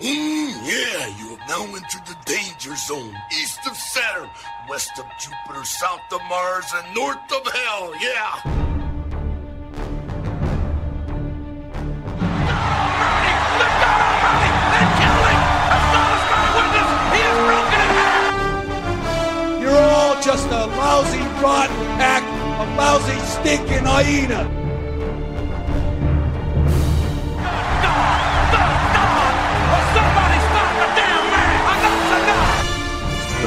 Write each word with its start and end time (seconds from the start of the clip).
Mm, 0.00 0.54
yeah, 0.62 1.08
you 1.18 1.34
have 1.34 1.48
now 1.48 1.64
entered 1.64 2.06
the 2.06 2.16
danger 2.24 2.76
zone. 2.76 3.12
East 3.32 3.58
of 3.66 3.76
Saturn, 3.76 4.30
west 4.68 4.92
of 4.96 5.04
Jupiter, 5.18 5.64
south 5.64 6.12
of 6.12 6.20
Mars, 6.28 6.66
and 6.72 6.94
north 6.94 7.18
of 7.32 7.44
Hell. 7.52 7.92
Yeah. 8.00 8.68
You're 19.60 19.72
all 19.74 20.22
just 20.22 20.46
a 20.46 20.66
lousy, 20.78 21.18
rotten 21.42 21.76
pack 21.98 22.22
of 22.60 22.68
lousy, 22.76 23.18
stinking 23.18 23.84
hyena. 23.84 24.57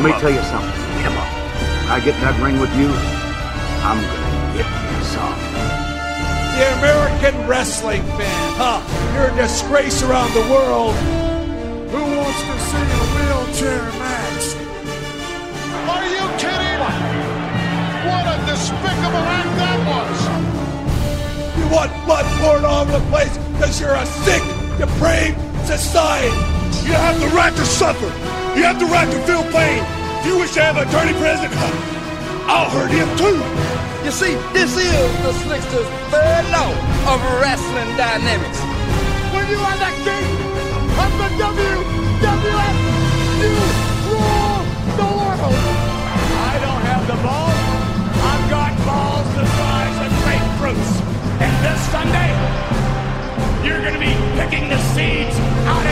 Let 0.01 0.15
me 0.15 0.19
tell 0.19 0.33
you 0.33 0.41
something, 0.49 0.81
Emma. 1.05 1.21
When 1.85 1.93
I 1.93 2.01
get 2.03 2.15
in 2.15 2.21
that 2.25 2.33
ring 2.41 2.57
with 2.57 2.73
you, 2.73 2.89
I'm 3.85 4.01
gonna 4.01 4.57
get 4.57 4.65
you 4.65 4.97
some. 5.05 5.37
The 6.57 6.65
American 6.81 7.37
wrestling 7.45 8.01
fan, 8.17 8.49
huh? 8.57 8.81
You're 9.13 9.29
a 9.29 9.35
disgrace 9.37 10.01
around 10.01 10.33
the 10.33 10.41
world. 10.49 10.97
Who 11.93 12.01
wants 12.17 12.41
to 12.49 12.55
see 12.65 12.81
a 12.81 13.03
wheelchair 13.13 13.85
match? 14.01 14.57
Are 15.85 16.01
you 16.09 16.25
kidding? 16.41 16.81
What 18.09 18.25
a 18.25 18.41
despicable 18.49 19.21
act 19.21 19.53
that 19.61 19.79
was! 19.85 20.17
You 21.61 21.65
want 21.69 21.93
blood 22.09 22.25
poured 22.41 22.65
all 22.65 22.89
over 22.89 22.97
the 22.97 23.05
place 23.13 23.37
because 23.53 23.79
you're 23.79 23.93
a 23.93 24.05
sick, 24.25 24.41
depraved 24.81 25.37
society. 25.69 26.60
You 26.85 26.93
have 26.93 27.19
the 27.19 27.27
right 27.35 27.55
to 27.55 27.65
suffer. 27.65 28.07
You 28.57 28.63
have 28.63 28.79
the 28.79 28.85
right 28.85 29.09
to 29.09 29.19
feel 29.23 29.43
pain. 29.51 29.83
If 30.19 30.25
you 30.25 30.37
wish 30.39 30.51
to 30.53 30.61
have 30.61 30.77
a 30.77 30.85
dirty 30.91 31.13
president, 31.19 31.55
I'll 32.51 32.69
hurt 32.69 32.91
him 32.91 33.09
too. 33.17 33.39
You 34.05 34.11
see, 34.11 34.33
this 34.51 34.75
is 34.75 34.91
the 35.21 35.33
slickster's 35.45 35.87
third 36.09 36.45
law 36.51 36.73
of 37.13 37.19
wrestling 37.39 37.91
dynamics. 37.95 38.59
When 39.33 39.45
you 39.47 39.59
are 39.61 39.77
the 39.77 39.91
king 40.03 40.29
of 40.97 41.11
the 41.21 41.29
WWF, 41.37 42.75
you 43.39 43.51
rule 44.09 44.61
the 44.97 45.05
world. 45.05 45.53
I 45.53 46.57
don't 46.65 46.83
have 46.91 47.03
the 47.07 47.17
balls. 47.21 47.61
I've 48.25 48.45
got 48.49 48.73
balls 48.89 49.27
the 49.37 49.45
size 49.45 49.97
of 50.05 50.11
grapefruits. 50.25 50.91
And 51.45 51.53
this 51.65 51.79
Sunday, 51.93 52.29
you're 53.65 53.81
going 53.81 53.93
to 53.93 53.99
be 53.99 54.13
picking 54.41 54.67
the 54.69 54.77
seeds 54.93 55.37
out 55.65 55.77
of 55.77 55.85
your 55.85 55.89
teeth. 55.89 55.90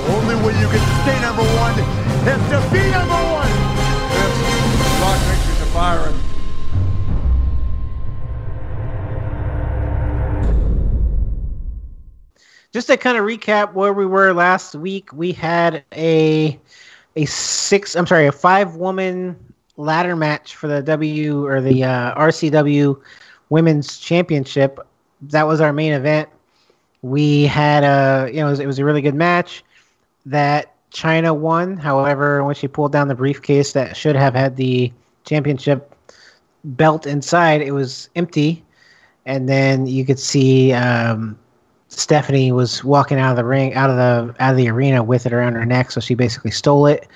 The 0.00 0.12
only 0.12 0.34
way 0.36 0.58
you 0.58 0.68
can 0.68 0.84
stay 1.02 1.20
number 1.20 1.42
one 1.42 1.76
is 1.76 2.40
to 2.50 2.58
be 2.72 2.90
number 2.90 3.20
one. 3.30 3.50
Yes, 4.16 4.34
rock 5.02 5.18
pictures 5.28 5.60
of 5.66 5.74
Byron. 5.74 6.30
just 12.72 12.86
to 12.86 12.96
kind 12.96 13.18
of 13.18 13.24
recap 13.24 13.72
where 13.74 13.92
we 13.92 14.06
were 14.06 14.32
last 14.32 14.74
week, 14.74 15.12
we 15.12 15.32
had 15.32 15.84
a 15.92 16.58
a 17.16 17.24
six. 17.24 17.96
I'm 17.96 18.06
sorry, 18.06 18.26
a 18.26 18.32
five 18.32 18.76
woman 18.76 19.36
ladder 19.76 20.14
match 20.14 20.54
for 20.54 20.68
the 20.68 20.82
W 20.82 21.46
or 21.46 21.60
the 21.60 21.84
uh, 21.84 22.14
RCW 22.14 23.00
Women's 23.48 23.98
Championship. 23.98 24.78
That 25.22 25.46
was 25.46 25.60
our 25.60 25.72
main 25.72 25.92
event. 25.92 26.28
We 27.02 27.44
had 27.44 27.82
a 27.82 28.30
you 28.30 28.40
know 28.40 28.46
it 28.46 28.50
was, 28.50 28.60
it 28.60 28.66
was 28.66 28.78
a 28.78 28.84
really 28.84 29.02
good 29.02 29.14
match. 29.14 29.64
That 30.26 30.74
Chyna 30.92 31.36
won. 31.36 31.76
However, 31.76 32.44
when 32.44 32.54
she 32.54 32.68
pulled 32.68 32.92
down 32.92 33.08
the 33.08 33.14
briefcase 33.14 33.72
that 33.72 33.96
should 33.96 34.16
have 34.16 34.34
had 34.34 34.56
the 34.56 34.92
championship 35.24 35.94
belt 36.64 37.06
inside, 37.06 37.62
it 37.62 37.72
was 37.72 38.08
empty. 38.16 38.64
And 39.26 39.48
then 39.48 39.86
you 39.86 40.04
could 40.04 40.18
see 40.18 40.72
um, 40.72 41.38
Stephanie 41.88 42.52
was 42.52 42.82
walking 42.84 43.18
out 43.18 43.30
of 43.30 43.36
the 43.36 43.44
ring, 43.44 43.74
out 43.74 43.90
of 43.90 43.96
the 43.96 44.42
out 44.42 44.52
of 44.52 44.56
the 44.56 44.68
arena 44.68 45.02
with 45.02 45.26
it 45.26 45.32
around 45.32 45.54
her 45.54 45.66
neck, 45.66 45.90
so 45.90 46.00
she 46.00 46.14
basically 46.14 46.50
stole 46.50 46.86
it 46.86 47.06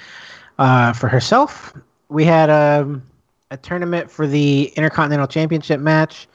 uh, 0.58 0.92
for 0.92 1.08
herself. 1.08 1.72
We 2.08 2.24
had 2.24 2.50
um, 2.50 3.02
a 3.50 3.56
tournament 3.56 4.10
for 4.10 4.26
the 4.26 4.72
Intercontinental 4.76 5.26
Championship 5.26 5.80
match, 5.80 6.26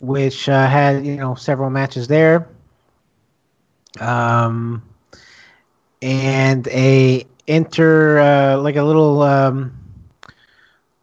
which 0.00 0.48
uh, 0.48 0.68
had 0.68 1.04
you 1.04 1.16
know 1.16 1.34
several 1.34 1.70
matches 1.70 2.08
there, 2.08 2.48
um, 4.00 4.82
and 6.02 6.66
a 6.68 7.26
inter 7.46 8.18
uh, 8.18 8.58
like 8.58 8.76
a 8.76 8.82
little 8.82 9.22
um, 9.22 9.76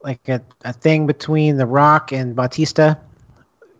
like 0.02 0.28
a, 0.30 0.42
a 0.64 0.74
thing 0.74 1.08
between 1.08 1.58
The 1.58 1.66
Rock 1.66 2.12
and 2.12 2.36
Batista 2.36 2.96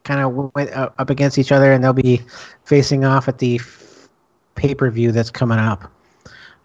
kind 0.04 0.22
of 0.22 0.54
went 0.56 0.72
up 0.72 1.10
against 1.10 1.38
each 1.38 1.52
other, 1.52 1.72
and 1.72 1.84
they'll 1.84 1.94
be 1.94 2.22
facing 2.64 3.04
off 3.04 3.28
at 3.28 3.38
the 3.40 3.56
f- 3.56 4.10
pay 4.56 4.74
per 4.74 4.90
view 4.90 5.12
that's 5.12 5.32
coming 5.32 5.60
up. 5.60 5.92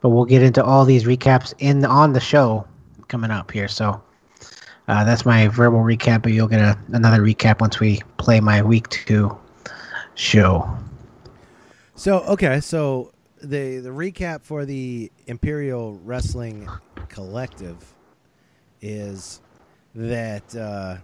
But 0.00 0.10
we'll 0.10 0.24
get 0.24 0.42
into 0.42 0.64
all 0.64 0.84
these 0.84 1.04
recaps 1.04 1.54
in 1.58 1.84
on 1.84 2.12
the 2.12 2.20
show 2.20 2.66
coming 3.08 3.30
up 3.30 3.50
here. 3.50 3.69
So 3.69 4.02
uh, 4.88 5.04
that's 5.04 5.24
my 5.24 5.48
verbal 5.48 5.80
recap, 5.80 6.22
but 6.22 6.32
you'll 6.32 6.48
get 6.48 6.60
a, 6.60 6.76
another 6.92 7.20
recap 7.20 7.60
once 7.60 7.78
we 7.78 8.00
play 8.16 8.40
my 8.40 8.62
week 8.62 8.88
two 8.88 9.36
show. 10.14 10.69
So 11.94 12.20
okay, 12.20 12.60
so 12.60 13.11
the 13.42 13.78
the 13.78 13.91
recap 13.91 14.42
for 14.42 14.64
the 14.64 15.10
Imperial 15.26 15.94
Wrestling 16.04 16.69
Collective 17.08 17.94
is 18.80 19.41
that 19.94 20.54
uh, 20.56 20.97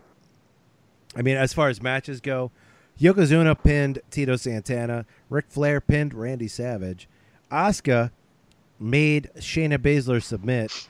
I 1.17 1.23
mean, 1.23 1.37
as 1.37 1.53
far 1.53 1.69
as 1.69 1.83
matches 1.83 2.21
go, 2.21 2.51
Yokozuna 3.01 3.61
pinned 3.63 4.01
Tito 4.11 4.37
Santana. 4.37 5.07
Ric 5.29 5.47
Flair 5.49 5.81
pinned 5.81 6.15
Randy 6.15 6.49
Savage. 6.49 7.09
Asuka 7.51 8.11
made 8.79 9.31
Shayna 9.37 9.79
Baszler 9.79 10.23
submit. 10.23 10.89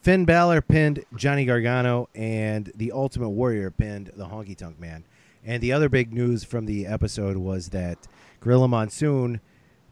Finn 0.00 0.24
Balor 0.24 0.62
pinned 0.62 1.04
Johnny 1.14 1.44
Gargano, 1.44 2.08
and 2.14 2.72
the 2.74 2.90
Ultimate 2.92 3.30
Warrior 3.30 3.70
pinned 3.70 4.10
the 4.16 4.26
Honky 4.28 4.56
Tonk 4.56 4.80
Man. 4.80 5.04
And 5.44 5.62
the 5.62 5.72
other 5.72 5.88
big 5.88 6.12
news 6.12 6.44
from 6.44 6.66
the 6.66 6.86
episode 6.86 7.36
was 7.36 7.68
that 7.70 7.98
Gorilla 8.40 8.68
Monsoon 8.68 9.40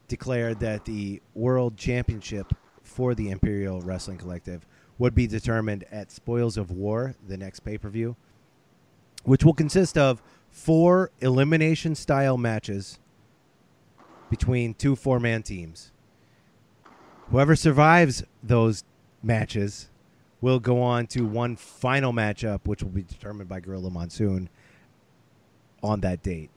declared 0.08 0.60
that 0.60 0.84
the 0.86 1.20
World 1.34 1.76
Championship 1.76 2.54
for 2.82 3.14
the 3.14 3.30
Imperial 3.30 3.80
Wrestling 3.82 4.18
Collective 4.18 4.66
would 4.98 5.14
be 5.14 5.26
determined 5.26 5.84
at 5.92 6.10
Spoils 6.10 6.56
of 6.56 6.70
War, 6.70 7.14
the 7.26 7.36
next 7.36 7.60
pay 7.60 7.78
per 7.78 7.88
view, 7.88 8.16
which 9.24 9.44
will 9.44 9.54
consist 9.54 9.96
of 9.96 10.22
four 10.50 11.10
elimination 11.20 11.94
style 11.94 12.36
matches 12.36 12.98
between 14.30 14.74
two 14.74 14.96
four 14.96 15.20
man 15.20 15.42
teams. 15.42 15.92
Whoever 17.30 17.54
survives 17.54 18.24
those 18.42 18.84
matches 19.22 19.90
will 20.40 20.58
go 20.58 20.80
on 20.80 21.06
to 21.08 21.26
one 21.26 21.56
final 21.56 22.12
matchup, 22.12 22.60
which 22.64 22.82
will 22.82 22.90
be 22.90 23.02
determined 23.02 23.48
by 23.48 23.60
Gorilla 23.60 23.90
Monsoon 23.90 24.48
on 25.82 26.00
that 26.00 26.22
date. 26.22 26.50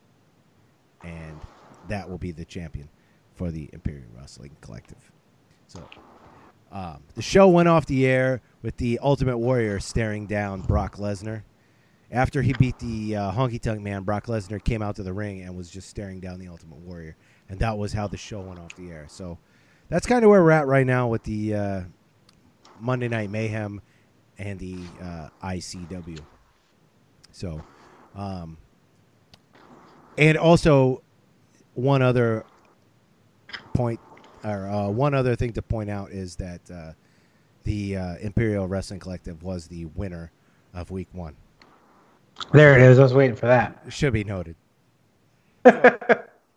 And 1.04 1.40
that 1.88 2.10
will 2.10 2.20
be 2.20 2.32
the 2.32 2.46
champion 2.46 2.90
for 3.42 3.50
the 3.50 3.68
Imperial 3.74 4.06
Wrestling 4.16 4.56
Collective. 4.62 5.12
So 5.66 5.84
um, 6.72 7.02
the 7.16 7.24
show 7.24 7.48
went 7.48 7.68
off 7.68 7.88
the 7.88 8.06
air 8.06 8.40
with 8.62 8.78
the 8.78 9.00
Ultimate 9.02 9.40
Warrior 9.40 9.80
staring 9.80 10.28
down 10.28 10.62
Brock 10.62 10.98
Lesnar. 10.98 11.42
After 12.12 12.44
he 12.44 12.54
beat 12.54 12.78
the 12.78 13.16
uh, 13.16 13.32
Honky 13.32 13.60
Tonk 13.60 13.82
Man, 13.82 14.04
Brock 14.04 14.28
Lesnar 14.28 14.64
came 14.64 14.84
out 14.84 14.96
to 14.98 15.04
the 15.04 15.12
ring 15.12 15.42
and 15.42 15.58
was 15.58 15.72
just 15.72 15.90
staring 15.90 16.20
down 16.20 16.38
the 16.38 16.50
Ultimate 16.50 16.82
Warrior, 16.82 17.16
and 17.50 17.58
that 17.58 17.76
was 17.76 17.94
how 17.94 18.06
the 18.06 18.16
show 18.16 18.42
went 18.42 18.60
off 18.60 18.76
the 18.76 18.92
air. 18.92 19.08
So 19.10 19.40
that's 19.90 20.06
kind 20.06 20.24
of 20.24 20.30
where 20.30 20.44
we're 20.44 20.52
at 20.52 20.68
right 20.68 20.86
now 20.86 21.08
with 21.08 21.24
the 21.24 21.56
uh, 21.56 21.82
Monday 22.80 23.08
Night 23.08 23.32
Mayhem 23.32 23.82
and 24.38 24.60
the 24.60 24.78
uh, 25.02 25.30
ICW. 25.44 26.20
So, 27.32 27.64
um, 28.16 28.60
and 30.16 30.38
also 30.38 31.02
one 31.74 32.04
other 32.04 32.46
point 33.74 34.00
or 34.44 34.68
uh, 34.68 34.90
one 34.90 35.14
other 35.14 35.36
thing 35.36 35.54
to 35.54 35.62
point 35.62 35.90
out 35.90 36.12
is 36.12 36.36
that 36.38 36.62
uh, 36.72 36.94
the 37.64 37.98
uh, 37.98 38.16
Imperial 38.22 38.68
Wrestling 38.68 39.00
Collective 39.00 39.44
was 39.44 39.68
the 39.68 39.86
winner 39.86 40.32
of 40.74 40.92
Week 40.92 41.08
One. 41.12 41.36
There 42.54 42.76
it 42.76 42.82
is. 42.82 42.98
I 42.98 43.04
was 43.04 43.14
waiting 43.14 43.36
for 43.36 43.46
that. 43.48 43.84
Should 43.90 44.14
be 44.14 44.24
noted. 44.24 44.56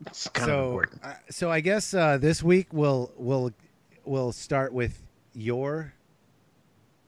It's 0.06 0.28
kind 0.28 0.50
of 0.50 0.54
so, 0.54 0.70
important. 0.70 1.04
uh, 1.04 1.12
so 1.30 1.50
I 1.50 1.60
guess 1.60 1.94
uh, 1.94 2.18
this 2.18 2.42
week 2.42 2.68
we'll 2.72 3.12
we'll 3.16 3.52
we'll 4.04 4.32
start 4.32 4.72
with 4.72 5.02
your 5.34 5.92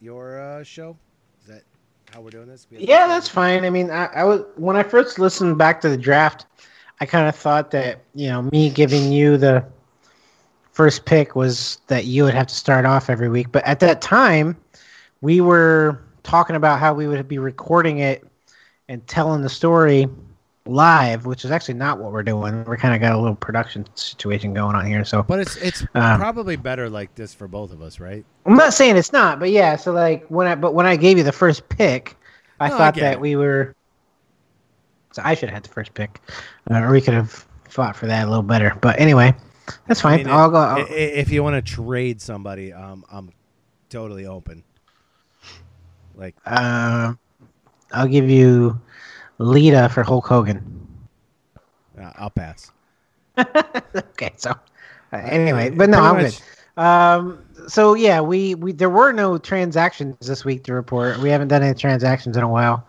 your 0.01 0.41
uh, 0.41 0.63
show. 0.63 0.97
Is 1.43 1.49
that 1.49 1.63
how 2.11 2.21
we're 2.21 2.31
doing 2.31 2.47
this? 2.47 2.67
Yeah, 2.71 3.07
that's 3.07 3.29
fine. 3.29 3.65
I 3.65 3.71
mean, 3.71 3.91
I, 3.91 4.07
I 4.07 4.25
was 4.25 4.43
when 4.57 4.77
I 4.77 4.83
first 4.83 5.19
listened 5.19 5.59
back 5.59 5.81
to 5.83 5.89
the 5.89 5.97
draft, 5.97 6.47
I 7.01 7.07
kind 7.07 7.29
of 7.29 7.37
thought 7.37 7.71
that 7.73 8.01
you 8.15 8.29
know 8.29 8.43
me 8.43 8.71
giving 8.71 9.13
you 9.13 9.37
the 9.37 9.65
first 10.77 11.07
pick 11.07 11.35
was 11.35 11.81
that 11.89 12.05
you 12.07 12.25
would 12.25 12.35
have 12.35 12.49
to 12.49 12.55
start 12.55 12.85
off 12.85 13.11
every 13.11 13.31
week. 13.31 13.51
But 13.53 13.65
at 13.67 13.81
that 13.81 14.03
time, 14.03 14.57
we 15.23 15.41
were 15.41 16.03
talking 16.23 16.57
about 16.57 16.81
how 16.81 16.95
we 16.95 17.09
would 17.09 17.29
be 17.29 17.39
recording 17.39 17.99
it 18.01 18.25
and 18.89 19.07
telling 19.07 19.43
the 19.43 19.49
story 19.51 20.09
live, 20.67 21.27
which 21.27 21.45
is 21.45 21.51
actually 21.53 21.75
not 21.75 21.99
what 21.99 22.13
we're 22.13 22.23
doing. 22.23 22.65
We're 22.65 22.77
kind 22.77 22.95
of 22.95 23.01
got 23.01 23.15
a 23.15 23.19
little 23.19 23.37
production 23.37 23.87
situation 23.95 24.55
going 24.55 24.77
on 24.77 24.87
here. 24.87 25.05
So, 25.05 25.23
But 25.23 25.41
it's 25.41 25.57
it's 25.57 25.87
Um, 25.95 26.17
probably 26.17 26.57
better 26.57 26.91
like 26.91 27.15
this 27.15 27.35
for 27.35 27.49
both 27.49 27.73
of 27.73 27.83
us, 27.83 28.01
right? 28.01 28.27
I'm 28.47 28.55
not 28.57 28.75
saying 28.75 28.97
it's 28.97 29.13
not, 29.13 29.41
but 29.41 29.51
yeah. 29.51 29.77
So 29.77 29.93
like 29.93 30.27
when 30.29 30.47
I 30.47 30.55
but 30.55 30.75
when 30.75 30.87
I 30.87 30.97
gave 30.97 31.19
you 31.19 31.25
the 31.25 31.33
first 31.33 31.69
pick, 31.69 32.17
I 32.61 32.69
No, 32.69 32.77
thought 32.79 32.95
get 32.95 33.01
that 33.01 33.19
it. 33.19 33.21
we 33.21 33.37
were. 33.37 33.75
So 35.13 35.23
I 35.25 35.35
should 35.35 35.49
have 35.49 35.57
had 35.57 35.65
the 35.65 35.71
first 35.71 35.95
pick, 35.95 36.21
uh, 36.71 36.81
or 36.81 36.93
we 36.93 37.01
could 37.01 37.15
have 37.15 37.47
fought 37.69 37.97
for 37.97 38.07
that 38.07 38.27
a 38.27 38.31
little 38.31 38.43
better. 38.43 38.77
But 38.81 39.01
anyway, 39.01 39.35
that's 39.87 40.01
I 40.01 40.03
fine. 40.03 40.17
mean, 40.19 40.29
I'll 40.29 40.51
go. 40.51 40.59
i- 40.59 40.81
I'll, 40.81 40.87
if 40.91 41.31
you 41.31 41.43
want 41.43 41.65
to 41.65 41.73
trade 41.75 42.21
somebody, 42.21 42.73
um, 42.73 43.05
I'm 43.11 43.31
totally 43.91 44.27
open. 44.27 44.63
Like, 46.15 46.35
uh, 46.47 47.13
I'll 47.93 48.07
give 48.09 48.31
you 48.31 48.81
Lita 49.39 49.89
for 49.91 50.03
Hulk 50.03 50.27
Hogan. 50.27 50.87
uh, 52.01 52.13
I'll 52.17 52.31
pass. 52.31 52.71
okay, 53.39 54.33
so 54.37 54.51
uh, 55.13 55.17
anyway, 55.17 55.71
but 55.71 55.91
no, 55.91 56.01
I'm 56.01 56.23
much- 56.23 56.39
good. 56.39 56.83
Um, 56.83 57.43
so 57.69 57.95
yeah, 57.95 58.21
we 58.21 58.55
we 58.55 58.73
there 58.73 58.91
were 58.91 59.11
no 59.13 59.39
transactions 59.39 60.17
this 60.27 60.45
week 60.45 60.63
to 60.65 60.75
report. 60.75 61.19
We 61.21 61.31
haven't 61.31 61.49
done 61.49 61.63
any 61.63 61.75
transactions 61.75 62.37
in 62.37 62.43
a 62.43 62.49
while. 62.49 62.87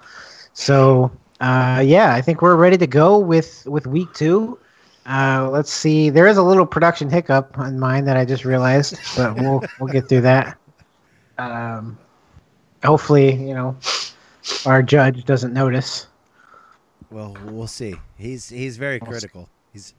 So 0.54 1.10
uh, 1.40 1.82
yeah, 1.86 2.14
I 2.14 2.22
think 2.22 2.42
we're 2.42 2.56
ready 2.58 2.78
to 2.78 2.88
go 2.88 3.18
with 3.18 3.66
with 3.66 3.88
week 3.88 4.14
two. 4.14 4.58
Uh, 5.08 5.50
let's 5.52 5.72
see. 5.72 6.10
There 6.10 6.28
is 6.28 6.38
a 6.38 6.44
little 6.44 6.66
production 6.66 7.10
hiccup 7.10 7.58
on 7.58 7.80
mine 7.80 8.04
that 8.06 8.18
I 8.18 8.26
just 8.26 8.44
realized, 8.44 9.00
but 9.16 9.36
we'll 9.36 9.64
we'll 9.80 9.92
get 9.92 10.10
through 10.10 10.22
that. 10.22 10.58
Um, 11.38 11.98
hopefully, 12.84 13.34
you 13.34 13.54
know, 13.54 13.78
our 14.66 14.84
judge 14.84 15.24
doesn't 15.24 15.54
notice. 15.54 16.08
Well, 17.10 17.38
we'll 17.46 17.68
see. 17.68 17.96
He's 18.18 18.50
he's 18.50 18.76
very 18.76 19.00
critical. 19.00 19.48
He's, 19.72 19.94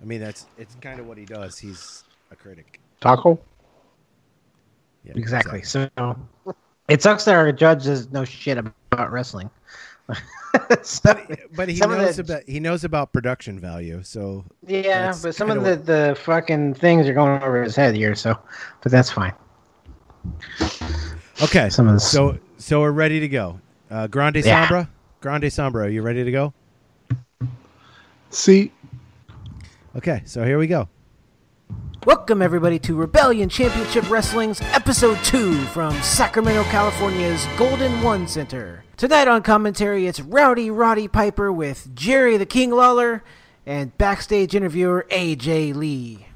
I 0.00 0.06
mean, 0.06 0.20
that's 0.20 0.46
it's 0.56 0.74
kind 0.76 0.98
of 0.98 1.06
what 1.06 1.18
he 1.18 1.26
does. 1.26 1.58
He's 1.58 2.04
a 2.30 2.36
critic. 2.36 2.80
Taco? 3.00 3.38
Yeah, 5.04 5.12
Exactly. 5.16 5.62
So 5.62 5.90
it 6.88 7.02
sucks 7.02 7.24
that 7.26 7.34
our 7.34 7.52
judge 7.52 7.84
does 7.84 8.10
no 8.12 8.24
shit 8.24 8.56
about 8.56 9.12
wrestling. 9.12 9.50
So- 10.82 11.18
But 11.56 11.68
he 11.68 11.76
some 11.76 11.90
of 11.92 11.98
knows 11.98 12.16
the- 12.16 12.22
about 12.22 12.42
he 12.46 12.60
knows 12.60 12.84
about 12.84 13.12
production 13.12 13.58
value. 13.58 14.02
So 14.02 14.44
yeah, 14.66 15.14
but 15.22 15.34
some 15.34 15.50
of 15.50 15.56
kinda 15.58 15.76
the, 15.76 16.08
the 16.10 16.14
fucking 16.16 16.74
things 16.74 17.06
are 17.08 17.14
going 17.14 17.42
over 17.42 17.62
his 17.62 17.74
head 17.76 17.94
here. 17.94 18.14
So, 18.14 18.38
but 18.82 18.92
that's 18.92 19.10
fine. 19.10 19.32
okay. 21.42 21.68
Some 21.70 21.88
of 21.88 21.94
the- 21.94 22.00
So 22.00 22.38
so 22.58 22.80
we're 22.80 22.90
ready 22.92 23.20
to 23.20 23.28
go. 23.28 23.60
Uh, 23.90 24.06
Grande 24.06 24.36
Yeah. 24.44 24.66
Sombra, 24.66 24.88
Grande 25.20 25.44
Sombra, 25.44 25.84
are 25.84 25.88
you 25.88 26.02
ready 26.02 26.24
to 26.24 26.30
go? 26.30 26.52
See, 28.30 28.72
Okay, 29.94 30.22
so 30.24 30.42
here 30.42 30.56
we 30.58 30.66
go. 30.66 30.88
Welcome, 32.06 32.40
everybody, 32.40 32.78
to 32.78 32.94
Rebellion 32.94 33.50
Championship 33.50 34.08
Wrestling's 34.10 34.58
Episode 34.62 35.18
2 35.24 35.60
from 35.66 35.92
Sacramento, 36.02 36.62
California's 36.64 37.46
Golden 37.58 38.00
One 38.02 38.26
Center. 38.26 38.84
Tonight 39.02 39.26
on 39.26 39.42
commentary, 39.42 40.06
it's 40.06 40.20
Rowdy 40.20 40.70
Roddy 40.70 41.08
Piper 41.08 41.52
with 41.52 41.92
Jerry 41.92 42.36
the 42.36 42.46
King 42.46 42.70
Lawler 42.70 43.24
and 43.66 43.98
backstage 43.98 44.54
interviewer 44.54 45.08
AJ 45.10 45.74
Lee. 45.74 46.28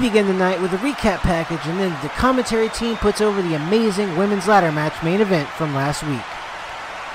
We 0.00 0.08
begin 0.08 0.28
the 0.28 0.32
night 0.32 0.62
with 0.62 0.72
a 0.72 0.78
recap 0.78 1.18
package, 1.18 1.60
and 1.66 1.78
then 1.78 1.90
the 2.02 2.08
commentary 2.10 2.70
team 2.70 2.96
puts 2.96 3.20
over 3.20 3.42
the 3.42 3.54
amazing 3.54 4.16
women's 4.16 4.48
ladder 4.48 4.72
match 4.72 5.02
main 5.02 5.20
event 5.20 5.46
from 5.50 5.74
last 5.74 6.02
week. 6.04 6.22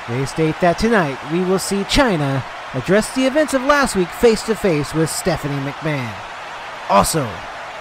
They 0.08 0.24
state 0.28 0.62
that 0.62 0.78
tonight 0.78 1.18
we 1.32 1.44
will 1.44 1.58
see 1.58 1.82
Chyna 1.86 2.44
address 2.76 3.16
the 3.16 3.26
events 3.26 3.56
of 3.56 3.64
last 3.64 3.96
week 3.96 4.10
face 4.10 4.44
to 4.44 4.54
face 4.54 4.94
with 4.94 5.10
Stephanie 5.10 5.56
McMahon. 5.68 6.14
Also, 6.88 7.28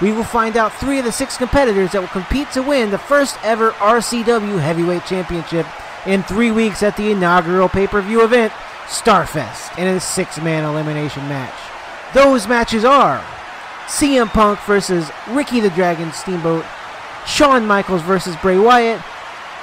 we 0.00 0.10
will 0.10 0.24
find 0.24 0.56
out 0.56 0.72
three 0.72 1.00
of 1.00 1.04
the 1.04 1.12
six 1.12 1.36
competitors 1.36 1.92
that 1.92 2.00
will 2.00 2.08
compete 2.08 2.50
to 2.52 2.62
win 2.62 2.90
the 2.90 2.96
first 2.96 3.36
ever 3.44 3.72
RCW 3.72 4.58
Heavyweight 4.58 5.04
Championship 5.04 5.66
in 6.06 6.22
three 6.22 6.50
weeks 6.50 6.82
at 6.82 6.96
the 6.96 7.10
inaugural 7.10 7.68
pay 7.68 7.86
per 7.86 8.00
view 8.00 8.24
event, 8.24 8.54
Starfest, 8.86 9.76
in 9.76 9.86
a 9.86 10.00
six 10.00 10.40
man 10.40 10.64
elimination 10.64 11.28
match. 11.28 11.54
Those 12.14 12.48
matches 12.48 12.86
are 12.86 13.22
CM 13.86 14.28
Punk 14.28 14.58
versus 14.60 15.10
Ricky 15.30 15.60
the 15.60 15.70
Dragon 15.70 16.12
Steamboat, 16.12 16.64
Shawn 17.26 17.66
Michaels 17.66 18.02
versus 18.02 18.36
Bray 18.36 18.58
Wyatt, 18.58 19.02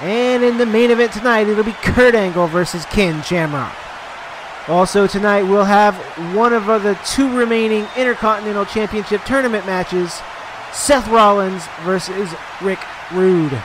and 0.01 0.43
in 0.43 0.57
the 0.57 0.65
main 0.65 0.91
event 0.91 1.11
tonight, 1.11 1.47
it'll 1.47 1.63
be 1.63 1.73
Kurt 1.73 2.15
Angle 2.15 2.47
versus 2.47 2.85
Ken 2.85 3.21
Shamrock. 3.23 3.73
Also 4.67 5.07
tonight, 5.07 5.43
we'll 5.43 5.65
have 5.65 5.95
one 6.35 6.53
of 6.53 6.65
the 6.65 6.99
two 7.05 7.35
remaining 7.35 7.87
Intercontinental 7.97 8.65
Championship 8.65 9.23
tournament 9.25 9.65
matches: 9.65 10.21
Seth 10.71 11.07
Rollins 11.07 11.65
versus 11.83 12.33
Rick 12.61 12.79
Rude. 13.11 13.61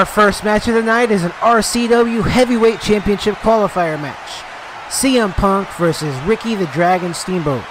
Our 0.00 0.06
first 0.06 0.44
match 0.44 0.66
of 0.66 0.72
the 0.72 0.82
night 0.82 1.10
is 1.10 1.24
an 1.24 1.30
RCW 1.42 2.26
Heavyweight 2.26 2.80
Championship 2.80 3.34
qualifier 3.34 4.00
match. 4.00 4.42
CM 4.88 5.34
Punk 5.34 5.68
versus 5.74 6.18
Ricky 6.22 6.54
the 6.54 6.64
Dragon 6.68 7.12
Steamboat. 7.12 7.62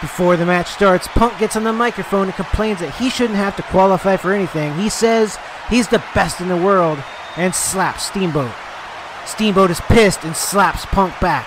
Before 0.00 0.36
the 0.36 0.44
match 0.44 0.66
starts, 0.66 1.06
Punk 1.06 1.38
gets 1.38 1.54
on 1.54 1.62
the 1.62 1.72
microphone 1.72 2.26
and 2.26 2.34
complains 2.34 2.80
that 2.80 2.96
he 2.96 3.08
shouldn't 3.08 3.36
have 3.38 3.54
to 3.54 3.62
qualify 3.62 4.16
for 4.16 4.32
anything. 4.32 4.74
He 4.74 4.88
says 4.88 5.38
he's 5.70 5.86
the 5.86 6.02
best 6.12 6.40
in 6.40 6.48
the 6.48 6.56
world 6.56 6.98
and 7.36 7.54
slaps 7.54 8.02
Steamboat. 8.06 8.50
Steamboat 9.24 9.70
is 9.70 9.80
pissed 9.82 10.24
and 10.24 10.34
slaps 10.34 10.86
Punk 10.86 11.14
back. 11.20 11.46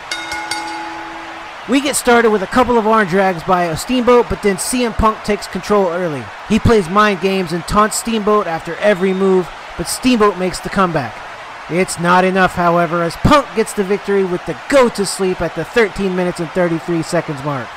We 1.68 1.82
get 1.82 1.98
started 1.98 2.30
with 2.30 2.44
a 2.44 2.48
couple 2.48 2.78
of 2.78 2.88
arm 2.88 3.10
drags 3.10 3.44
by 3.44 3.66
a 3.66 3.76
Steamboat, 3.76 4.28
but 4.30 4.42
then 4.42 4.56
CM 4.56 4.94
Punk 4.94 5.22
takes 5.26 5.48
control 5.48 5.88
early. 5.88 6.24
He 6.48 6.60
plays 6.60 6.88
mind 6.88 7.20
games 7.20 7.52
and 7.52 7.64
taunts 7.64 7.98
Steamboat 7.98 8.48
after 8.48 8.76
every 8.76 9.14
move, 9.14 9.50
but 9.78 9.88
Steamboat 9.88 10.38
makes 10.38 10.60
the 10.60 10.70
comeback. 10.70 11.16
It's 11.70 12.00
not 12.00 12.24
enough, 12.24 12.54
however, 12.54 13.02
as 13.02 13.16
Punk 13.18 13.48
gets 13.56 13.74
the 13.74 13.84
victory 13.84 14.24
with 14.24 14.46
the 14.46 14.56
go 14.70 14.88
to 14.90 15.06
sleep 15.06 15.42
at 15.42 15.56
the 15.56 15.66
13 15.66 16.16
minutes 16.16 16.40
and 16.40 16.50
33 16.52 17.02
seconds 17.02 17.44
mark. 17.44 17.68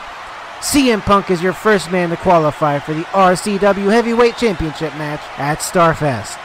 CM 0.61 1.01
Punk 1.01 1.31
is 1.31 1.43
your 1.43 1.53
first 1.53 1.91
man 1.91 2.11
to 2.11 2.17
qualify 2.17 2.81
for 2.81 2.93
the 2.93 3.05
RCW 3.05 3.91
Heavyweight 3.91 4.37
Championship 4.37 4.93
match 4.97 5.23
at 5.39 5.61
Starfest. 5.61 6.37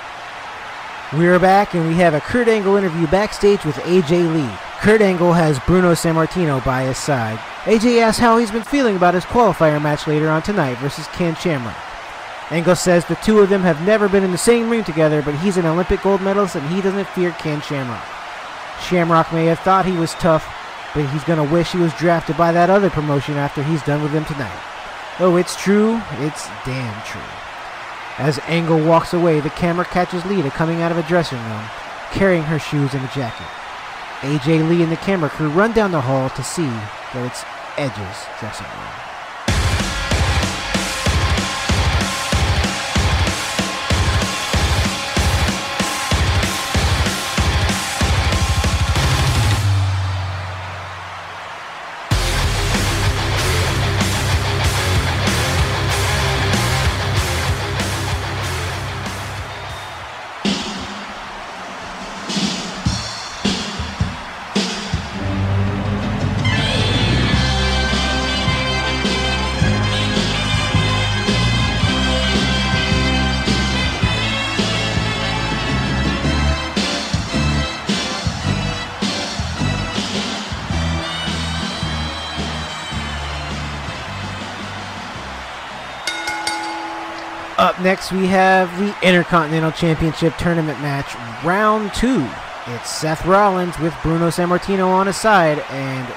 We're 1.17 1.39
back 1.39 1.73
and 1.73 1.87
we 1.87 1.95
have 1.95 2.13
a 2.13 2.21
Kurt 2.21 2.47
Angle 2.47 2.75
interview 2.75 3.07
backstage 3.07 3.65
with 3.65 3.75
AJ 3.77 4.33
Lee. 4.33 4.57
Kurt 4.79 5.01
Angle 5.01 5.33
has 5.33 5.59
Bruno 5.61 5.93
Sammartino 5.93 6.63
by 6.63 6.83
his 6.83 6.97
side. 6.97 7.39
AJ 7.65 8.01
asks 8.01 8.19
how 8.19 8.37
he's 8.37 8.51
been 8.51 8.63
feeling 8.63 8.95
about 8.95 9.13
his 9.15 9.25
qualifier 9.25 9.81
match 9.81 10.07
later 10.07 10.29
on 10.29 10.41
tonight 10.41 10.77
versus 10.77 11.07
Ken 11.07 11.35
Shamrock. 11.35 11.92
Angle 12.49 12.75
says 12.75 13.05
the 13.05 13.15
two 13.15 13.39
of 13.39 13.49
them 13.49 13.61
have 13.61 13.81
never 13.85 14.09
been 14.09 14.23
in 14.23 14.31
the 14.31 14.37
same 14.37 14.69
ring 14.69 14.83
together, 14.83 15.21
but 15.21 15.35
he's 15.35 15.57
an 15.57 15.65
Olympic 15.65 16.01
gold 16.01 16.21
medalist 16.21 16.55
and 16.55 16.67
he 16.69 16.81
doesn't 16.81 17.07
fear 17.09 17.31
Ken 17.31 17.61
Shamrock. 17.61 18.05
Shamrock 18.81 19.31
may 19.31 19.45
have 19.45 19.59
thought 19.59 19.85
he 19.85 19.97
was 19.97 20.13
tough, 20.15 20.45
but 20.93 21.05
he's 21.09 21.23
gonna 21.23 21.43
wish 21.43 21.71
he 21.71 21.77
was 21.77 21.93
drafted 21.93 22.37
by 22.37 22.51
that 22.51 22.69
other 22.69 22.89
promotion 22.89 23.35
after 23.35 23.63
he's 23.63 23.83
done 23.83 24.03
with 24.03 24.11
him 24.11 24.25
tonight. 24.25 24.59
Oh, 25.19 25.35
it's 25.37 25.55
true. 25.55 26.01
It's 26.19 26.47
damn 26.65 27.03
true. 27.03 27.21
As 28.17 28.39
Angle 28.47 28.85
walks 28.85 29.13
away, 29.13 29.39
the 29.39 29.49
camera 29.51 29.85
catches 29.85 30.25
Lita 30.25 30.51
coming 30.51 30.81
out 30.81 30.91
of 30.91 30.97
a 30.97 31.03
dressing 31.03 31.41
room, 31.43 31.63
carrying 32.11 32.43
her 32.43 32.59
shoes 32.59 32.93
and 32.93 33.03
a 33.03 33.07
jacket. 33.07 33.47
AJ 34.21 34.69
Lee 34.69 34.83
and 34.83 34.91
the 34.91 34.97
camera 34.97 35.29
crew 35.29 35.49
run 35.49 35.71
down 35.71 35.91
the 35.91 36.01
hall 36.01 36.29
to 36.29 36.43
see 36.43 36.65
that 36.65 37.25
it's 37.25 37.43
Edge's 37.77 38.25
dressing 38.39 38.67
room. 38.67 39.02
Next, 87.83 88.11
we 88.11 88.25
have 88.27 88.69
the 88.79 88.95
Intercontinental 89.07 89.71
Championship 89.71 90.37
Tournament 90.37 90.79
match, 90.81 91.13
round 91.43 91.93
two. 91.93 92.27
It's 92.67 92.89
Seth 92.89 93.25
Rollins 93.25 93.77
with 93.77 93.93
Bruno 94.01 94.29
Sammartino 94.29 94.87
on 94.87 95.07
his 95.07 95.17
side 95.17 95.59
and 95.69 96.07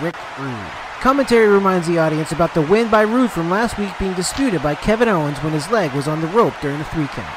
Rick 0.00 0.16
Rude. 0.38 0.72
Commentary 1.00 1.48
reminds 1.48 1.88
the 1.88 1.98
audience 1.98 2.30
about 2.30 2.54
the 2.54 2.62
win 2.62 2.88
by 2.88 3.02
Rude 3.02 3.32
from 3.32 3.50
last 3.50 3.78
week 3.78 3.90
being 3.98 4.14
disputed 4.14 4.62
by 4.62 4.76
Kevin 4.76 5.08
Owens 5.08 5.38
when 5.38 5.52
his 5.52 5.68
leg 5.70 5.92
was 5.92 6.06
on 6.06 6.20
the 6.20 6.28
rope 6.28 6.54
during 6.62 6.78
the 6.78 6.84
three 6.84 7.08
count. 7.08 7.36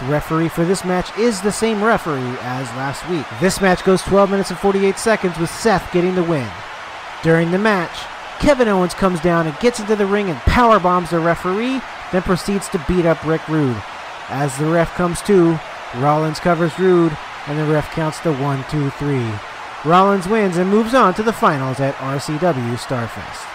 The 0.00 0.06
referee 0.06 0.48
for 0.48 0.64
this 0.64 0.84
match 0.84 1.16
is 1.18 1.40
the 1.40 1.50
same 1.50 1.82
referee 1.82 2.36
as 2.40 2.68
last 2.76 3.08
week. 3.10 3.26
This 3.40 3.60
match 3.60 3.84
goes 3.84 4.02
12 4.02 4.30
minutes 4.30 4.50
and 4.50 4.58
48 4.60 4.96
seconds 4.96 5.38
with 5.38 5.50
Seth 5.50 5.92
getting 5.92 6.14
the 6.14 6.22
win. 6.22 6.48
During 7.24 7.50
the 7.50 7.58
match, 7.58 7.98
Kevin 8.38 8.68
Owens 8.68 8.94
comes 8.94 9.20
down 9.20 9.48
and 9.48 9.58
gets 9.58 9.80
into 9.80 9.96
the 9.96 10.06
ring 10.06 10.30
and 10.30 10.38
power 10.40 10.78
bombs 10.78 11.10
the 11.10 11.18
referee, 11.18 11.80
then 12.12 12.22
proceeds 12.22 12.68
to 12.68 12.84
beat 12.88 13.06
up 13.06 13.24
Rick 13.24 13.46
Rude. 13.48 13.82
As 14.28 14.56
the 14.58 14.66
ref 14.66 14.94
comes 14.94 15.22
to, 15.22 15.58
Rollins 15.96 16.40
covers 16.40 16.78
Rude, 16.78 17.16
and 17.46 17.58
the 17.58 17.64
ref 17.64 17.90
counts 17.92 18.20
to 18.20 18.32
1, 18.32 18.64
2, 18.70 18.90
3. 18.90 19.32
Rollins 19.84 20.28
wins 20.28 20.58
and 20.58 20.68
moves 20.68 20.92
on 20.92 21.14
to 21.14 21.22
the 21.22 21.32
finals 21.32 21.80
at 21.80 21.94
RCW 21.96 22.76
Starfest. 22.76 23.47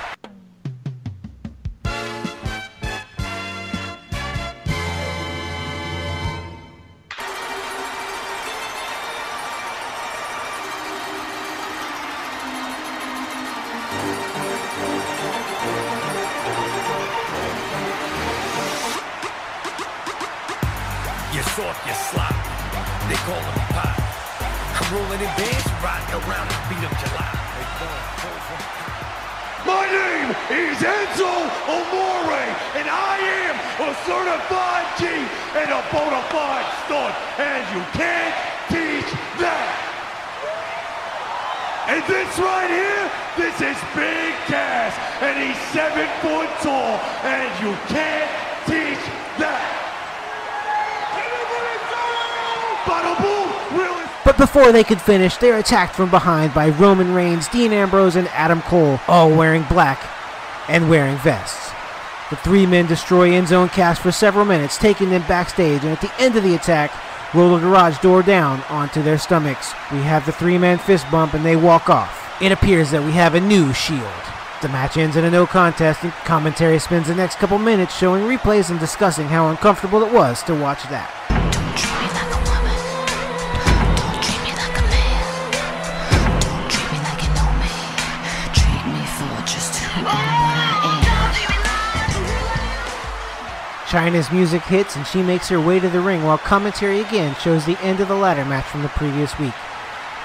They 54.73 54.83
could 54.83 55.01
finish, 55.01 55.37
they're 55.37 55.59
attacked 55.59 55.95
from 55.95 56.09
behind 56.09 56.53
by 56.53 56.69
Roman 56.69 57.13
Reigns, 57.13 57.47
Dean 57.47 57.71
Ambrose, 57.71 58.17
and 58.17 58.27
Adam 58.29 58.61
Cole, 58.63 58.99
all 59.07 59.29
wearing 59.29 59.63
black 59.63 60.03
and 60.67 60.89
wearing 60.89 61.15
vests. 61.17 61.71
The 62.29 62.35
three 62.37 62.65
men 62.65 62.87
destroy 62.87 63.29
Enzo 63.29 63.61
and 63.61 63.71
Cass 63.71 63.99
for 63.99 64.11
several 64.11 64.43
minutes, 64.43 64.77
taking 64.77 65.09
them 65.09 65.23
backstage, 65.27 65.83
and 65.83 65.91
at 65.91 66.01
the 66.01 66.11
end 66.19 66.35
of 66.35 66.43
the 66.43 66.55
attack, 66.55 66.91
roll 67.33 67.55
the 67.55 67.61
garage 67.61 67.99
door 67.99 68.23
down 68.23 68.61
onto 68.69 69.01
their 69.01 69.17
stomachs. 69.17 69.73
We 69.91 69.99
have 69.99 70.25
the 70.25 70.31
three 70.31 70.57
man 70.57 70.79
fist 70.79 71.05
bump 71.11 71.33
and 71.33 71.45
they 71.45 71.55
walk 71.55 71.89
off. 71.89 72.19
It 72.41 72.51
appears 72.51 72.91
that 72.91 73.03
we 73.03 73.11
have 73.11 73.35
a 73.35 73.39
new 73.39 73.71
Shield. 73.73 74.01
The 74.61 74.69
match 74.69 74.97
ends 74.97 75.17
in 75.17 75.25
a 75.25 75.29
no 75.29 75.45
contest, 75.45 76.03
and 76.03 76.13
commentary 76.23 76.79
spends 76.79 77.07
the 77.07 77.15
next 77.15 77.37
couple 77.37 77.59
minutes 77.59 77.97
showing 77.97 78.23
replays 78.23 78.71
and 78.71 78.79
discussing 78.79 79.27
how 79.27 79.49
uncomfortable 79.49 80.03
it 80.03 80.13
was 80.13 80.41
to 80.43 80.55
watch 80.55 80.83
that. 80.83 81.11
Chyna's 93.93 94.31
music 94.31 94.63
hits 94.63 94.95
and 94.95 95.05
she 95.05 95.21
makes 95.21 95.47
her 95.49 95.61
way 95.61 95.79
to 95.79 95.87
the 95.87 96.01
ring 96.01 96.23
while 96.23 96.39
commentary 96.39 97.01
again 97.01 97.35
shows 97.35 97.63
the 97.63 97.79
end 97.79 97.99
of 97.99 98.07
the 98.07 98.15
ladder 98.15 98.43
match 98.43 98.65
from 98.65 98.81
the 98.81 98.89
previous 98.89 99.37
week. 99.37 99.53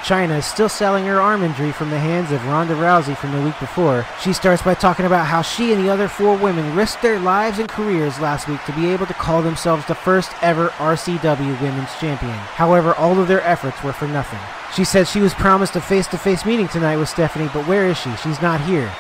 Chyna 0.03 0.39
is 0.39 0.47
still 0.47 0.71
selling 0.71 1.05
her 1.05 1.21
arm 1.21 1.43
injury 1.43 1.71
from 1.73 1.91
the 1.91 1.99
hands 1.99 2.33
of 2.33 2.43
Ronda 2.47 2.73
Rousey 2.73 3.15
from 3.15 3.33
the 3.33 3.43
week 3.43 3.61
before. 3.61 4.07
She 4.23 4.33
starts 4.33 4.63
by 4.63 4.73
talking 4.73 5.05
about 5.05 5.27
how 5.27 5.43
she 5.43 5.75
and 5.75 5.85
the 5.85 5.91
other 5.91 6.09
four 6.09 6.35
women 6.35 6.75
risked 6.75 7.03
their 7.03 7.21
lives 7.21 7.59
and 7.59 7.69
careers 7.69 8.19
last 8.19 8.49
week 8.49 8.65
to 8.65 8.73
be 8.73 8.89
able 8.89 9.05
to 9.05 9.13
call 9.13 9.43
themselves 9.43 9.85
the 9.85 9.95
first 9.95 10.33
ever 10.41 10.69
RCW 10.79 11.61
Women's 11.61 11.95
Champion. 12.01 12.33
However, 12.33 12.95
all 12.95 13.21
of 13.21 13.29
their 13.29 13.43
efforts 13.43 13.83
were 13.85 13.93
for 13.93 14.09
nothing. 14.09 14.41
She 14.75 14.85
says 14.85 15.11
she 15.11 15.21
was 15.21 15.35
promised 15.35 15.77
a 15.77 15.83
face 15.83 16.07
to 16.07 16.17
face 16.17 16.47
meeting 16.47 16.69
tonight 16.69 16.97
with 16.97 17.11
Stephanie, 17.11 17.51
but 17.53 17.69
where 17.69 17.87
is 17.87 17.99
she? 17.99 18.17
She's 18.17 18.41
not 18.41 18.63
here. 18.63 18.91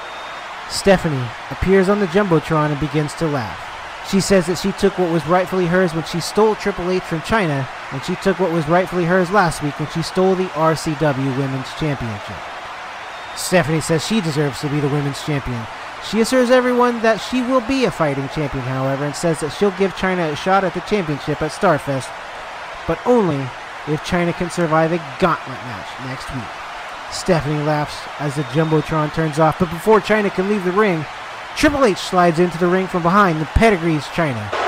Stephanie 0.68 1.26
appears 1.50 1.88
on 1.88 2.00
the 2.00 2.06
Jumbotron 2.08 2.70
and 2.70 2.78
begins 2.78 3.14
to 3.14 3.26
laugh. 3.26 3.77
She 4.10 4.20
says 4.20 4.46
that 4.46 4.56
she 4.58 4.72
took 4.72 4.98
what 4.98 5.12
was 5.12 5.26
rightfully 5.26 5.66
hers 5.66 5.92
when 5.92 6.04
she 6.04 6.20
stole 6.20 6.54
Triple 6.54 6.90
H 6.90 7.02
from 7.02 7.20
Chyna, 7.20 7.68
and 7.92 8.02
she 8.04 8.16
took 8.16 8.40
what 8.40 8.50
was 8.50 8.66
rightfully 8.66 9.04
hers 9.04 9.30
last 9.30 9.62
week 9.62 9.78
when 9.78 9.90
she 9.90 10.00
stole 10.00 10.34
the 10.34 10.46
RCW 10.48 11.36
Women's 11.36 11.68
Championship. 11.74 12.36
Stephanie 13.36 13.82
says 13.82 14.06
she 14.06 14.22
deserves 14.22 14.60
to 14.60 14.68
be 14.70 14.80
the 14.80 14.88
Women's 14.88 15.22
Champion. 15.24 15.62
She 16.08 16.20
assures 16.20 16.50
everyone 16.50 17.02
that 17.02 17.18
she 17.18 17.42
will 17.42 17.60
be 17.60 17.84
a 17.84 17.90
fighting 17.90 18.28
champion, 18.30 18.64
however, 18.64 19.04
and 19.04 19.14
says 19.14 19.40
that 19.40 19.50
she'll 19.50 19.72
give 19.72 19.94
Chyna 19.94 20.32
a 20.32 20.36
shot 20.36 20.64
at 20.64 20.72
the 20.72 20.80
championship 20.80 21.42
at 21.42 21.50
Starfest, 21.50 22.08
but 22.86 22.98
only 23.04 23.40
if 23.92 24.00
Chyna 24.04 24.32
can 24.32 24.48
survive 24.48 24.92
a 24.92 25.04
gauntlet 25.20 25.58
match 25.68 25.88
next 26.06 26.32
week. 26.34 27.12
Stephanie 27.12 27.62
laughs 27.62 27.98
as 28.20 28.36
the 28.36 28.42
Jumbotron 28.54 29.12
turns 29.12 29.38
off, 29.38 29.58
but 29.58 29.70
before 29.70 30.00
Chyna 30.00 30.32
can 30.32 30.48
leave 30.48 30.64
the 30.64 30.72
ring, 30.72 31.04
Triple 31.58 31.86
H 31.86 31.98
slides 31.98 32.38
into 32.38 32.56
the 32.56 32.68
ring 32.68 32.86
from 32.86 33.02
behind 33.02 33.38
and 33.38 33.46
pedigrees 33.48 34.04
Chyna. 34.04 34.67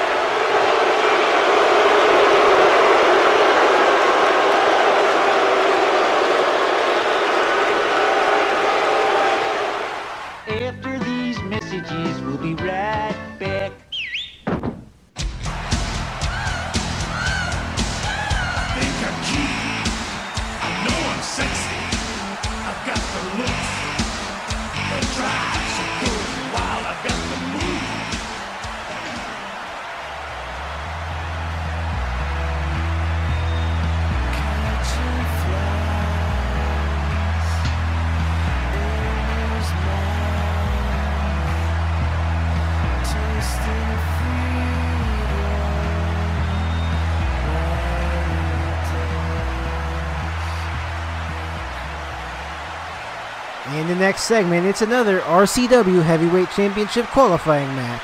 Next 54.01 54.23
segment, 54.23 54.67
it's 54.67 54.81
another 54.81 55.21
RCW 55.21 56.03
Heavyweight 56.03 56.51
Championship 56.51 57.07
qualifying 57.09 57.69
match. 57.77 58.03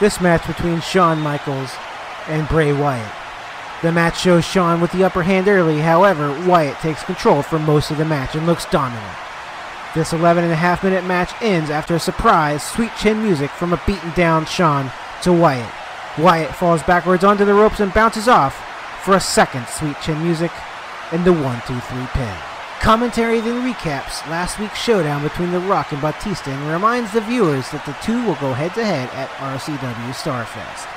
This 0.00 0.20
match 0.20 0.44
between 0.44 0.80
Shawn 0.80 1.20
Michaels 1.20 1.70
and 2.26 2.48
Bray 2.48 2.72
Wyatt. 2.72 3.12
The 3.80 3.92
match 3.92 4.18
shows 4.18 4.44
Shawn 4.44 4.80
with 4.80 4.90
the 4.90 5.04
upper 5.04 5.22
hand 5.22 5.46
early, 5.46 5.78
however, 5.78 6.32
Wyatt 6.46 6.78
takes 6.80 7.04
control 7.04 7.42
for 7.42 7.60
most 7.60 7.92
of 7.92 7.96
the 7.96 8.04
match 8.04 8.34
and 8.34 8.44
looks 8.44 8.66
dominant. 8.66 9.16
This 9.94 10.12
11 10.12 10.42
and 10.42 10.52
a 10.52 10.56
half 10.56 10.82
minute 10.82 11.04
match 11.04 11.30
ends 11.40 11.70
after 11.70 11.94
a 11.94 12.00
surprise 12.00 12.64
sweet 12.64 12.90
chin 12.98 13.22
music 13.22 13.50
from 13.50 13.72
a 13.72 13.82
beaten 13.86 14.10
down 14.16 14.46
Shawn 14.46 14.90
to 15.22 15.32
Wyatt. 15.32 15.72
Wyatt 16.18 16.54
falls 16.56 16.82
backwards 16.82 17.22
onto 17.22 17.44
the 17.44 17.54
ropes 17.54 17.78
and 17.78 17.94
bounces 17.94 18.26
off 18.26 18.60
for 19.04 19.14
a 19.14 19.20
second 19.20 19.68
sweet 19.68 19.96
chin 20.02 20.20
music 20.24 20.50
and 21.12 21.24
the 21.24 21.32
1 21.32 21.62
2 21.66 21.78
3 21.78 22.06
pin. 22.14 22.49
Commentary 22.80 23.40
then 23.40 23.62
recaps 23.62 24.26
last 24.28 24.58
week's 24.58 24.78
showdown 24.78 25.22
between 25.22 25.52
The 25.52 25.60
Rock 25.60 25.92
and 25.92 26.00
Batista 26.00 26.50
and 26.50 26.72
reminds 26.72 27.12
the 27.12 27.20
viewers 27.20 27.70
that 27.72 27.84
the 27.84 27.92
two 28.02 28.24
will 28.24 28.36
go 28.36 28.54
head 28.54 28.72
to 28.72 28.82
head 28.82 29.10
at 29.10 29.28
RCW 29.36 30.14
Starfest. 30.14 30.88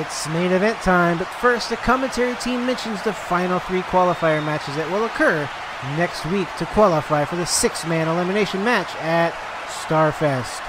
It's 0.00 0.26
main 0.28 0.52
event 0.52 0.78
time, 0.78 1.18
but 1.18 1.28
first 1.28 1.68
the 1.68 1.76
commentary 1.76 2.34
team 2.36 2.64
mentions 2.64 3.02
the 3.02 3.12
final 3.12 3.58
three 3.58 3.82
qualifier 3.82 4.42
matches 4.42 4.74
that 4.76 4.90
will 4.90 5.04
occur 5.04 5.48
next 5.98 6.24
week 6.26 6.48
to 6.56 6.64
qualify 6.66 7.26
for 7.26 7.36
the 7.36 7.44
six 7.44 7.86
man 7.86 8.08
elimination 8.08 8.64
match 8.64 8.88
at 8.96 9.34
Starfest. 9.68 10.62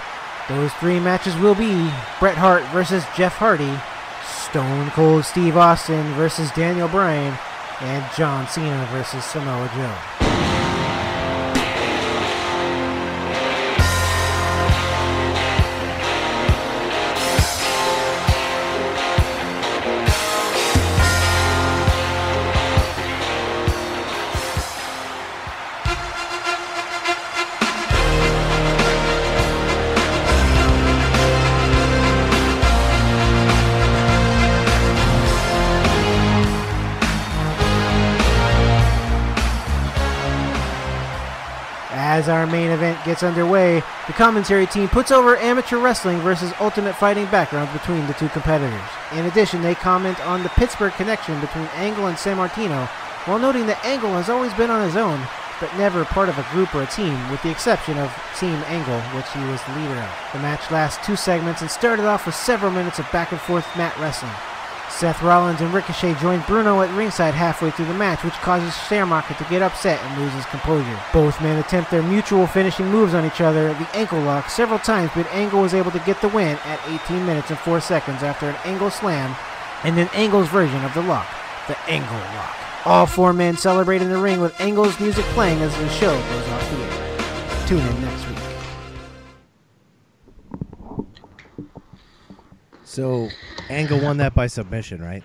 Those 0.50 0.74
three 0.74 1.00
matches 1.00 1.36
will 1.38 1.56
be 1.56 1.90
Bret 2.20 2.36
Hart 2.36 2.64
versus 2.74 3.06
Jeff 3.16 3.36
Hardy, 3.38 3.80
Stone 4.26 4.92
Cold 4.92 5.24
Steve 5.24 5.56
Austin 5.56 6.04
versus 6.14 6.52
Daniel 6.52 6.90
Bryan, 6.90 7.38
and 7.82 8.04
John 8.16 8.48
Cena 8.48 8.88
versus 8.92 9.24
Samoa 9.24 9.70
Joe. 9.76 10.17
As 42.28 42.32
our 42.32 42.46
main 42.46 42.72
event 42.72 43.00
gets 43.06 43.24
underway, 43.24 43.82
the 44.06 44.12
commentary 44.12 44.68
team 44.68 44.90
puts 44.90 45.12
over 45.12 45.38
amateur 45.38 45.78
wrestling 45.78 46.20
versus 46.20 46.52
ultimate 46.60 46.98
fighting 46.98 47.26
backgrounds 47.28 47.72
between 47.72 48.06
the 48.06 48.14
two 48.16 48.28
competitors. 48.28 48.90
In 49.14 49.28
addition, 49.28 49.62
they 49.62 49.76
comment 49.76 50.20
on 50.28 50.44
the 50.44 50.50
Pittsburgh 50.50 50.92
connection 50.92 51.40
between 51.40 51.68
Angle 51.76 52.08
and 52.08 52.18
Sammartino, 52.18 52.86
while 53.28 53.40
noting 53.40 53.66
that 53.68 53.86
Angle 53.86 54.12
has 54.12 54.28
always 54.28 54.54
been 54.56 54.70
on 54.70 54.86
his 54.86 54.98
own, 54.98 55.26
but 55.62 55.74
never 55.78 56.04
part 56.04 56.28
of 56.28 56.38
a 56.38 56.46
group 56.52 56.76
or 56.76 56.84
a 56.84 56.88
team, 56.88 57.16
with 57.32 57.42
the 57.44 57.50
exception 57.50 57.98
of 57.98 58.14
Team 58.38 58.62
Angle, 58.68 59.00
which 59.16 59.32
he 59.32 59.40
was 59.50 59.64
the 59.64 59.80
leader 59.80 59.96
of. 59.96 60.12
The 60.34 60.40
match 60.40 60.70
lasts 60.70 61.06
two 61.06 61.16
segments 61.16 61.62
and 61.62 61.72
started 61.72 62.04
off 62.04 62.26
with 62.26 62.36
several 62.36 62.72
minutes 62.72 63.00
of 63.00 63.10
back 63.14 63.32
and 63.32 63.40
forth 63.40 63.66
mat 63.78 63.98
wrestling. 64.02 64.36
Seth 64.90 65.22
Rollins 65.22 65.62
and 65.62 65.74
Ricochet 65.74 66.16
join 66.16 66.42
Bruno 66.48 66.82
at 66.82 66.96
ringside 66.96 67.34
halfway 67.34 67.72
through 67.72 67.86
the 67.86 67.94
match, 67.94 68.24
which 68.24 68.34
causes 68.36 68.76
Shamrocker 68.88 69.36
to 69.36 69.50
get 69.50 69.62
upset 69.62 70.02
and 70.02 70.22
lose 70.22 70.34
his 70.34 70.46
composure. 70.46 71.00
Both 71.14 71.42
men 71.42 71.60
attempt 71.60 71.92
their 71.92 72.02
mutual 72.02 72.48
finishing 72.48 72.88
moves 72.88 73.14
on 73.14 73.26
each 73.26 73.42
other, 73.42 73.74
the 73.74 73.96
ankle 73.96 74.22
lock, 74.22 74.50
several 74.50 74.80
times, 74.80 75.12
but 75.14 75.28
Angle 75.28 75.62
was 75.62 75.74
able 75.74 75.92
to 75.92 76.00
get 76.00 76.22
the 76.22 76.30
win 76.30 76.58
at 76.66 76.80
18 76.88 77.26
minutes 77.26 77.50
and 77.50 77.60
4 77.60 77.80
seconds 77.80 78.24
after 78.24 78.50
an 78.50 78.56
Angle 78.66 78.90
slam 78.90 79.36
and 79.84 79.98
then 79.98 80.10
Angle's 80.14 80.50
version 80.50 80.84
of 80.84 80.94
the 80.94 81.02
lock, 81.02 81.28
the 81.68 81.78
Angle 81.90 82.18
lock. 82.18 82.56
All 82.86 83.06
four 83.06 83.34
men 83.34 83.58
celebrate 83.58 84.02
in 84.02 84.10
the 84.10 84.18
ring 84.18 84.40
with 84.40 84.60
Angle's 84.62 85.00
music 85.00 85.26
playing 85.26 85.62
as 85.62 85.76
the 85.78 85.90
show 85.90 86.14
goes 86.14 86.48
off 86.50 86.72
the 86.72 86.78
air. 86.84 87.68
Tune 87.68 87.86
in 87.86 88.02
next 88.02 88.27
So 92.98 93.30
Angle 93.70 94.00
won 94.00 94.18
that 94.18 94.34
by 94.34 94.48
submission, 94.48 95.04
right? 95.04 95.22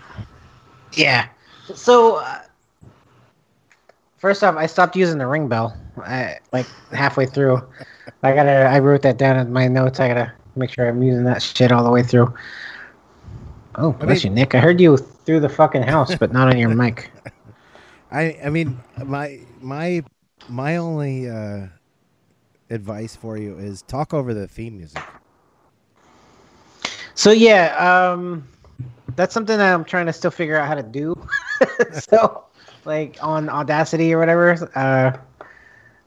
Yeah. 0.92 1.28
So, 1.74 2.16
uh, 2.16 2.40
first 4.18 4.44
off, 4.44 4.56
I 4.56 4.66
stopped 4.66 4.94
using 4.94 5.16
the 5.16 5.26
ring 5.26 5.48
bell. 5.48 5.74
I, 5.96 6.37
like 6.52 6.66
halfway 6.92 7.24
through, 7.24 7.66
I 8.22 8.35
gotta. 8.35 8.66
I 8.66 8.78
wrote 8.80 9.00
that 9.00 9.16
down 9.16 9.38
in 9.38 9.50
my 9.54 9.68
notes. 9.68 10.00
I 10.00 10.08
gotta 10.08 10.35
make 10.54 10.68
sure 10.68 10.87
I'm 10.87 11.02
using 11.02 11.24
that 11.24 11.40
shit 11.40 11.72
all 11.72 11.82
the 11.82 11.90
way 11.90 12.02
through. 12.02 12.35
Oh, 13.76 13.92
bless 13.92 14.22
you, 14.22 14.28
Nick. 14.28 14.54
I 14.54 14.58
heard 14.58 14.78
you 14.78 14.98
through 14.98 15.40
the 15.40 15.48
fucking 15.48 15.82
house, 15.82 16.14
but 16.14 16.30
not 16.30 16.48
on 16.48 16.58
your 16.58 16.74
mic. 16.74 17.11
I 18.12 18.38
I 18.44 18.50
mean 18.50 18.78
my 19.02 19.40
my 19.62 20.04
my 20.46 20.76
only 20.76 21.26
uh, 21.26 21.68
advice 22.68 23.16
for 23.16 23.38
you 23.38 23.56
is 23.56 23.80
talk 23.80 24.12
over 24.12 24.35
the 24.35 24.46
theme 24.46 24.76
music. 24.76 25.02
So 27.14 27.31
yeah, 27.31 27.77
um, 27.77 28.46
that's 29.16 29.35
something 29.35 29.59
that 29.59 29.75
I'm 29.75 29.85
trying 29.85 30.07
to 30.07 30.12
still 30.12 30.31
figure 30.31 30.57
out 30.57 30.66
how 30.68 30.75
to 30.75 30.83
do. 30.83 31.14
so, 31.92 32.44
like 32.85 33.16
on 33.22 33.48
Audacity 33.48 34.12
or 34.12 34.18
whatever, 34.18 34.53
uh, 34.75 35.16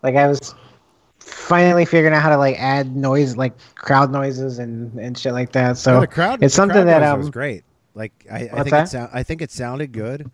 like 0.03 0.15
I 0.15 0.27
was 0.27 0.55
finally 1.19 1.85
figuring 1.85 2.13
out 2.13 2.21
how 2.21 2.29
to 2.29 2.37
like 2.37 2.59
add 2.59 2.95
noise, 2.95 3.37
like 3.37 3.53
crowd 3.75 4.11
noises 4.11 4.59
and 4.59 4.97
and 4.99 5.17
shit 5.17 5.33
like 5.33 5.51
that. 5.53 5.77
So 5.77 5.95
No, 5.95 5.99
the 6.01 6.07
crowd 6.07 6.43
it's 6.43 6.55
something 6.55 6.85
crowd 6.85 6.87
that 6.87 7.01
noise 7.01 7.11
um 7.13 7.19
was 7.19 7.29
great. 7.29 7.63
Like 7.93 8.11
I, 8.31 8.35
I 8.35 8.63
think 8.63 8.71
that? 8.71 8.87
it 8.87 8.89
sound, 8.89 9.09
I 9.13 9.23
think 9.23 9.41
it 9.41 9.51
sounded 9.51 9.91
good, 9.91 10.29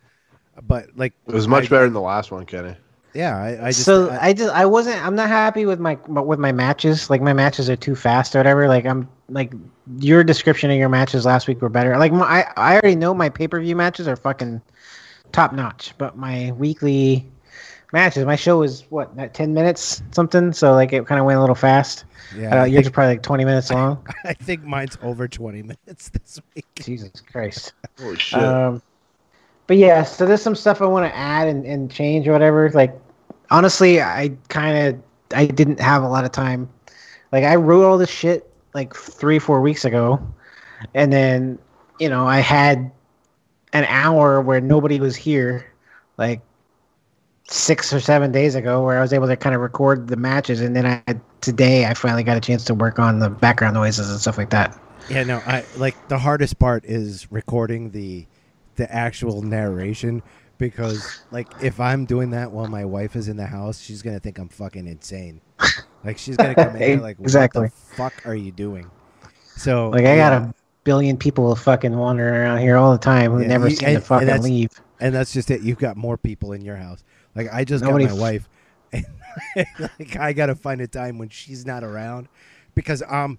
but 0.62 0.86
like 0.96 1.12
It 1.26 1.34
was 1.34 1.46
much 1.48 1.64
I- 1.64 1.68
better 1.68 1.84
than 1.84 1.94
the 1.94 2.00
last 2.00 2.30
one, 2.30 2.44
Kenny. 2.46 2.76
Yeah, 3.14 3.36
I, 3.36 3.66
I 3.66 3.70
just 3.70 3.84
so 3.84 4.08
I- 4.10 4.28
I, 4.28 4.32
just 4.32 4.52
I 4.54 4.64
wasn't 4.66 5.04
I'm 5.04 5.14
not 5.14 5.28
happy 5.28 5.66
with 5.66 5.78
my 5.78 5.94
with 6.08 6.38
my 6.38 6.52
matches. 6.52 7.10
Like 7.10 7.20
my 7.20 7.32
matches 7.32 7.68
are 7.68 7.76
too 7.76 7.94
fast 7.94 8.34
or 8.34 8.38
whatever. 8.38 8.68
Like 8.68 8.86
I'm 8.86 9.08
like 9.28 9.52
your 9.98 10.24
description 10.24 10.70
of 10.70 10.76
your 10.78 10.88
matches 10.88 11.26
last 11.26 11.46
week 11.48 11.60
were 11.60 11.68
better. 11.68 11.96
Like 11.98 12.12
my, 12.12 12.24
I 12.24 12.52
I 12.56 12.72
already 12.74 12.96
know 12.96 13.12
my 13.14 13.28
pay 13.28 13.48
per 13.48 13.60
view 13.60 13.76
matches 13.76 14.08
are 14.08 14.16
fucking 14.16 14.62
top 15.32 15.52
notch, 15.52 15.92
but 15.98 16.16
my 16.16 16.52
weekly 16.52 17.26
matches, 17.92 18.24
my 18.24 18.36
show 18.36 18.62
is 18.62 18.84
what 18.88 19.10
at 19.18 19.34
ten 19.34 19.52
minutes 19.52 20.02
something. 20.12 20.52
So 20.52 20.72
like 20.72 20.92
it 20.94 21.06
kind 21.06 21.18
of 21.20 21.26
went 21.26 21.36
a 21.36 21.40
little 21.40 21.54
fast. 21.54 22.04
Yeah. 22.34 22.62
uh, 22.62 22.64
yours 22.64 22.86
are 22.86 22.90
probably 22.90 23.14
like 23.14 23.22
twenty 23.22 23.44
minutes 23.44 23.70
long. 23.72 24.06
I 24.24 24.32
think 24.32 24.64
mine's 24.64 24.96
over 25.02 25.28
twenty 25.28 25.62
minutes 25.86 26.08
this 26.08 26.40
week. 26.54 26.64
Jesus 26.76 27.20
Christ. 27.30 27.74
Holy 27.98 28.16
shit. 28.16 28.42
Um, 28.42 28.80
but 29.72 29.78
yeah, 29.78 30.02
so 30.02 30.26
there's 30.26 30.42
some 30.42 30.54
stuff 30.54 30.82
I 30.82 30.84
want 30.84 31.10
to 31.10 31.16
add 31.16 31.48
and, 31.48 31.64
and 31.64 31.90
change 31.90 32.28
or 32.28 32.32
whatever. 32.32 32.68
Like, 32.68 32.94
honestly, 33.50 34.02
I 34.02 34.36
kind 34.48 34.76
of 34.76 35.02
I 35.34 35.46
didn't 35.46 35.80
have 35.80 36.02
a 36.02 36.08
lot 36.08 36.26
of 36.26 36.30
time. 36.30 36.68
Like, 37.32 37.44
I 37.44 37.54
wrote 37.54 37.82
all 37.82 37.96
this 37.96 38.10
shit 38.10 38.52
like 38.74 38.94
three 38.94 39.38
four 39.38 39.62
weeks 39.62 39.86
ago, 39.86 40.20
and 40.92 41.10
then 41.10 41.58
you 41.98 42.10
know 42.10 42.26
I 42.26 42.40
had 42.40 42.90
an 43.72 43.86
hour 43.86 44.42
where 44.42 44.60
nobody 44.60 45.00
was 45.00 45.16
here, 45.16 45.72
like 46.18 46.42
six 47.48 47.94
or 47.94 48.00
seven 48.00 48.30
days 48.30 48.54
ago, 48.54 48.84
where 48.84 48.98
I 48.98 49.00
was 49.00 49.14
able 49.14 49.26
to 49.26 49.38
kind 49.38 49.54
of 49.54 49.62
record 49.62 50.08
the 50.08 50.16
matches, 50.16 50.60
and 50.60 50.76
then 50.76 50.84
I 50.84 51.18
today 51.40 51.86
I 51.86 51.94
finally 51.94 52.24
got 52.24 52.36
a 52.36 52.42
chance 52.42 52.62
to 52.66 52.74
work 52.74 52.98
on 52.98 53.20
the 53.20 53.30
background 53.30 53.72
noises 53.72 54.10
and 54.10 54.20
stuff 54.20 54.36
like 54.36 54.50
that. 54.50 54.78
Yeah, 55.08 55.24
no, 55.24 55.38
I 55.46 55.64
like 55.78 55.96
the 56.08 56.18
hardest 56.18 56.58
part 56.58 56.84
is 56.84 57.26
recording 57.32 57.92
the 57.92 58.26
the 58.82 58.92
actual 58.94 59.42
narration 59.42 60.22
because 60.58 61.22
like 61.30 61.48
if 61.62 61.78
I'm 61.80 62.04
doing 62.04 62.30
that 62.30 62.50
while 62.50 62.66
my 62.66 62.84
wife 62.84 63.14
is 63.16 63.28
in 63.28 63.36
the 63.36 63.46
house, 63.46 63.80
she's 63.80 64.02
gonna 64.02 64.18
think 64.20 64.38
I'm 64.38 64.48
fucking 64.48 64.86
insane. 64.86 65.40
Like 66.04 66.18
she's 66.18 66.36
gonna 66.36 66.54
come 66.54 66.74
in 66.76 67.00
like, 67.00 67.18
Exactly. 67.20 67.62
what 67.62 67.70
the 67.70 67.94
fuck 67.96 68.26
are 68.26 68.34
you 68.34 68.50
doing? 68.50 68.90
So 69.56 69.90
Like 69.90 70.04
I 70.04 70.16
got 70.16 70.32
a 70.32 70.54
billion 70.84 71.16
people 71.16 71.54
fucking 71.54 71.96
wandering 71.96 72.34
around 72.34 72.58
here 72.58 72.76
all 72.76 72.90
the 72.92 72.98
time 72.98 73.30
who 73.32 73.40
Yeah, 73.40 73.46
never 73.48 73.68
you- 73.68 73.76
seem 73.76 73.88
and- 73.90 73.98
to 73.98 74.04
fucking 74.04 74.26
that's- 74.26 74.44
leave. 74.44 74.70
And 75.00 75.12
that's 75.14 75.32
just 75.32 75.50
it. 75.50 75.62
You've 75.62 75.78
got 75.78 75.96
more 75.96 76.16
people 76.16 76.52
in 76.52 76.62
your 76.62 76.76
house. 76.76 77.02
Like 77.34 77.48
I 77.52 77.64
just 77.64 77.82
Nobody 77.82 78.06
got 78.06 78.14
my 78.16 78.20
wife, 78.20 78.48
and 78.92 79.04
like 79.98 80.16
I 80.16 80.32
gotta 80.32 80.54
find 80.54 80.80
a 80.80 80.86
time 80.86 81.18
when 81.18 81.28
she's 81.28 81.66
not 81.66 81.82
around, 81.82 82.28
because 82.76 83.02
um, 83.08 83.38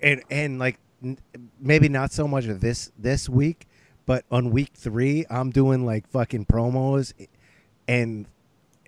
and 0.00 0.22
and 0.30 0.58
like 0.60 0.78
n- 1.02 1.18
maybe 1.60 1.88
not 1.88 2.12
so 2.12 2.28
much 2.28 2.44
of 2.46 2.60
this 2.60 2.92
this 2.96 3.28
week, 3.28 3.66
but 4.06 4.24
on 4.30 4.50
week 4.50 4.70
three 4.74 5.24
I'm 5.30 5.50
doing 5.50 5.84
like 5.84 6.08
fucking 6.08 6.46
promos, 6.46 7.12
and 7.88 8.26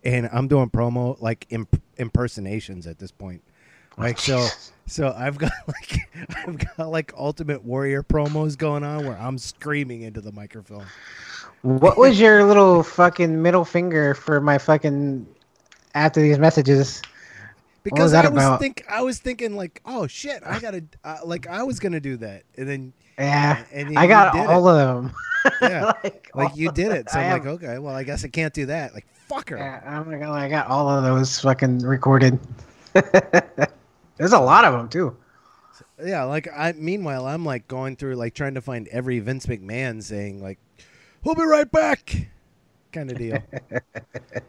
and 0.05 0.29
I'm 0.33 0.49
doing 0.49 0.71
promo 0.71 1.21
like 1.21 1.47
imp- 1.51 1.83
impersonations 1.97 2.87
at 2.87 2.99
this 2.99 3.11
point. 3.11 3.43
Like 3.97 4.19
so, 4.19 4.47
so 4.87 5.15
I've 5.17 5.39
got 5.39 5.53
like 5.67 6.01
I've 6.37 6.59
got 6.77 6.91
like 6.91 7.13
Ultimate 7.17 7.65
Warrior 7.65 8.03
promos 8.03 8.57
going 8.57 8.85
on 8.85 9.07
where 9.07 9.19
I'm 9.19 9.39
screaming 9.39 10.03
into 10.03 10.21
the 10.21 10.33
microphone. 10.33 10.87
What 11.63 11.97
was 11.97 12.21
your 12.21 12.45
little 12.45 12.83
fucking 12.83 13.41
middle 13.41 13.65
finger 13.65 14.15
for 14.15 14.41
my 14.41 14.59
fucking 14.59 15.27
after 15.95 16.21
these 16.21 16.39
messages? 16.39 17.01
Because 17.83 18.13
that 18.13 18.25
I 18.25 18.29
was 18.29 18.43
about? 18.43 18.61
think 18.61 18.85
I 18.89 19.03
was 19.03 19.19
thinking 19.19 19.57
like, 19.57 19.81
oh 19.85 20.07
shit, 20.07 20.43
I 20.45 20.59
gotta 20.59 20.85
uh, 21.05 21.19
like 21.25 21.47
I 21.47 21.63
was 21.63 21.81
gonna 21.81 22.01
do 22.01 22.17
that, 22.19 22.45
and 22.57 22.69
then 22.69 22.93
Yeah, 23.19 23.65
and 23.73 23.91
you 23.91 23.99
I 23.99 24.07
got 24.07 24.37
all 24.37 24.69
it. 24.69 24.73
of 24.81 25.05
them. 25.05 25.15
yeah, 25.63 25.93
like, 26.05 26.31
like 26.35 26.57
you 26.57 26.73
did 26.73 26.93
it. 26.93 27.11
So 27.11 27.19
I'm 27.19 27.33
like, 27.33 27.47
okay, 27.47 27.79
well 27.79 27.95
I 27.95 28.03
guess 28.03 28.25
I 28.25 28.29
can't 28.29 28.53
do 28.55 28.67
that. 28.67 28.95
Like 28.95 29.07
fucker. 29.31 29.59
Yeah, 29.59 29.81
I'm 29.87 30.11
like, 30.11 30.23
I 30.23 30.49
got 30.49 30.67
all 30.69 30.89
of 30.89 31.05
those 31.05 31.39
fucking 31.41 31.81
recorded. 31.81 32.39
There's 32.93 34.33
a 34.33 34.39
lot 34.39 34.65
of 34.65 34.73
them 34.73 34.89
too. 34.89 35.17
Yeah, 36.05 36.25
like 36.25 36.49
I. 36.57 36.73
Meanwhile, 36.73 37.27
I'm 37.27 37.45
like 37.45 37.67
going 37.69 37.97
through 37.97 38.17
like 38.17 38.35
trying 38.35 38.55
to 38.55 38.61
find 38.61 38.89
every 38.89 39.19
Vince 39.21 39.47
McMahon 39.47 40.03
saying 40.03 40.43
like, 40.43 40.59
"We'll 41.25 41.35
be 41.35 41.43
right 41.45 41.71
back," 41.71 42.29
kind 42.93 43.11
of 43.11 43.19
deal. 43.19 43.39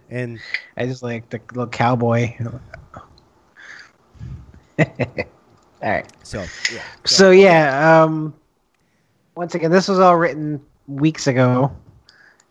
and 0.09 0.39
I 0.77 0.85
just 0.85 1.03
like 1.03 1.29
the 1.29 1.39
little 1.53 1.67
cowboy. 1.67 2.35
all 4.79 4.85
right. 5.81 6.11
so 6.23 6.45
yeah, 6.73 6.81
So 7.05 7.31
yeah, 7.31 8.03
um, 8.03 8.33
once 9.35 9.55
again, 9.55 9.71
this 9.71 9.87
was 9.87 9.99
all 9.99 10.15
written 10.15 10.61
weeks 10.87 11.27
ago, 11.27 11.75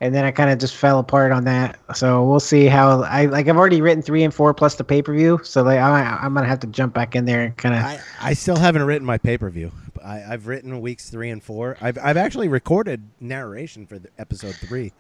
and 0.01 0.15
then 0.15 0.25
I 0.25 0.31
kind 0.31 0.51
of 0.51 0.59
just 0.59 0.77
fell 0.77 0.99
apart 0.99 1.33
on 1.33 1.45
that. 1.45 1.79
So 1.95 2.25
we'll 2.25 2.41
see 2.41 2.67
how 2.67 3.03
I 3.03 3.27
like. 3.27 3.49
I've 3.49 3.57
already 3.57 3.81
written 3.81 4.03
three 4.03 4.23
and 4.23 4.33
four 4.33 4.53
plus 4.55 4.75
the 4.75 4.85
pay 4.85 5.03
per 5.03 5.15
view, 5.15 5.41
so 5.43 5.63
like 5.63 5.79
I, 5.79 6.19
I'm 6.21 6.35
gonna 6.35 6.47
have 6.47 6.61
to 6.61 6.67
jump 6.67 6.95
back 6.95 7.17
in 7.17 7.25
there 7.25 7.43
and 7.43 7.57
kind 7.57 7.75
of. 7.75 7.83
I, 7.83 8.01
I 8.21 8.35
still 8.35 8.57
haven't 8.57 8.85
written 8.85 9.07
my 9.07 9.19
pay 9.19 9.39
per 9.39 9.51
view. 9.51 9.73
I, 10.05 10.23
I've 10.23 10.47
written 10.47 10.81
weeks 10.81 11.09
three 11.09 11.31
and 11.31 11.43
four. 11.43 11.77
I've 11.81 11.99
I've 11.99 12.17
actually 12.17 12.49
recorded 12.49 13.03
narration 13.21 13.87
for 13.87 13.99
episode 14.19 14.55
three. 14.57 14.93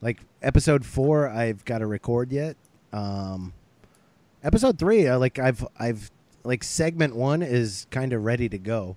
Like 0.00 0.20
episode 0.42 0.84
four, 0.84 1.28
I've 1.28 1.64
got 1.64 1.78
to 1.78 1.86
record 1.86 2.32
yet. 2.32 2.56
Um, 2.92 3.52
episode 4.44 4.78
three, 4.78 5.08
uh, 5.08 5.18
like 5.18 5.38
I've 5.38 5.66
I've 5.78 6.10
like 6.44 6.62
segment 6.62 7.16
one 7.16 7.42
is 7.42 7.86
kind 7.90 8.12
of 8.12 8.24
ready 8.24 8.48
to 8.48 8.58
go, 8.58 8.96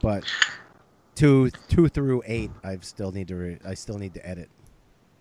but 0.00 0.24
two 1.14 1.50
two 1.68 1.88
through 1.88 2.22
eight, 2.26 2.50
I've 2.64 2.84
still 2.84 3.12
need 3.12 3.28
to 3.28 3.36
re- 3.36 3.58
I 3.64 3.74
still 3.74 3.98
need 3.98 4.14
to 4.14 4.26
edit. 4.26 4.48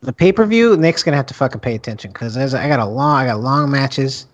the 0.02 0.14
pay 0.14 0.32
per 0.32 0.46
view, 0.46 0.78
Nick's 0.78 1.04
gonna 1.04 1.18
have 1.18 1.26
to 1.28 1.34
fucking 1.34 1.62
pay 1.62 1.76
attention 1.76 2.12
because 2.12 2.38
I 2.38 2.68
got 2.68 2.80
a 2.80 2.86
long, 2.86 3.18
I 3.18 3.26
got 3.28 3.40
long 3.42 3.70
matches. 3.72 4.28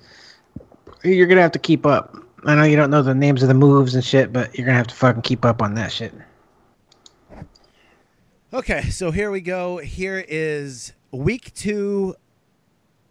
You're 1.04 1.28
gonna 1.28 1.42
have 1.42 1.52
to 1.54 1.60
keep 1.60 1.86
up. 1.86 2.16
I 2.46 2.56
know 2.56 2.64
you 2.64 2.76
don't 2.76 2.90
know 2.90 3.02
the 3.02 3.14
names 3.16 3.42
of 3.42 3.48
the 3.50 3.54
moves 3.54 3.96
and 3.96 4.04
shit, 4.04 4.32
but 4.32 4.56
you're 4.58 4.66
gonna 4.66 4.78
have 4.78 4.88
to 4.88 4.96
fucking 4.96 5.22
keep 5.24 5.44
up 5.44 5.62
on 5.62 5.74
that 5.76 5.92
shit. 5.92 6.14
Okay, 8.54 8.84
so 8.90 9.12
here 9.12 9.30
we 9.30 9.42
go. 9.42 9.78
Here 9.78 10.24
is 10.28 10.94
week 11.12 11.54
two 11.54 12.16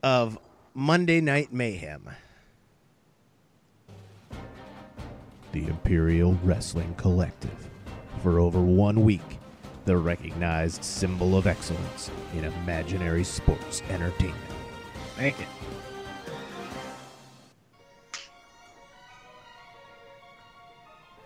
of 0.02 0.38
Monday 0.72 1.20
Night 1.20 1.52
Mayhem. 1.52 2.08
The 5.52 5.66
Imperial 5.66 6.38
Wrestling 6.42 6.94
Collective. 6.96 7.65
For 8.26 8.40
over 8.40 8.60
one 8.60 9.04
week, 9.04 9.38
the 9.84 9.96
recognized 9.96 10.82
symbol 10.82 11.38
of 11.38 11.46
excellence 11.46 12.10
in 12.34 12.42
imaginary 12.42 13.22
sports 13.22 13.84
entertainment. 13.88 14.42
It. 15.16 15.36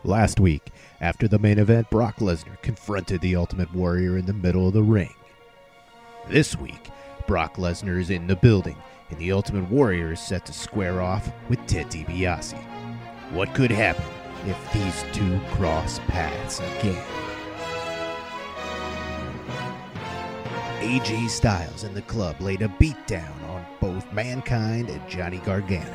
Last 0.04 0.40
week, 0.40 0.68
after 1.00 1.26
the 1.26 1.38
main 1.38 1.58
event, 1.58 1.88
Brock 1.88 2.16
Lesnar 2.16 2.60
confronted 2.60 3.22
the 3.22 3.34
Ultimate 3.34 3.74
Warrior 3.74 4.18
in 4.18 4.26
the 4.26 4.34
middle 4.34 4.68
of 4.68 4.74
the 4.74 4.82
ring. 4.82 5.14
This 6.28 6.54
week, 6.54 6.90
Brock 7.26 7.56
Lesnar 7.56 7.98
is 7.98 8.10
in 8.10 8.26
the 8.26 8.36
building, 8.36 8.76
and 9.08 9.18
the 9.18 9.32
Ultimate 9.32 9.70
Warrior 9.70 10.12
is 10.12 10.20
set 10.20 10.44
to 10.44 10.52
square 10.52 11.00
off 11.00 11.32
with 11.48 11.66
Ted 11.66 11.86
DiBiase. 11.86 12.62
What 13.32 13.54
could 13.54 13.70
happen 13.70 14.04
if 14.46 14.72
these 14.72 15.04
two 15.12 15.40
cross 15.50 15.98
paths 16.08 16.60
again? 16.60 17.04
AJ 20.80 21.28
Styles 21.28 21.84
and 21.84 21.94
the 21.94 22.02
club 22.02 22.40
laid 22.40 22.62
a 22.62 22.68
beatdown 22.68 23.48
on 23.48 23.64
both 23.80 24.10
Mankind 24.12 24.88
and 24.88 25.08
Johnny 25.08 25.38
Gargano. 25.38 25.94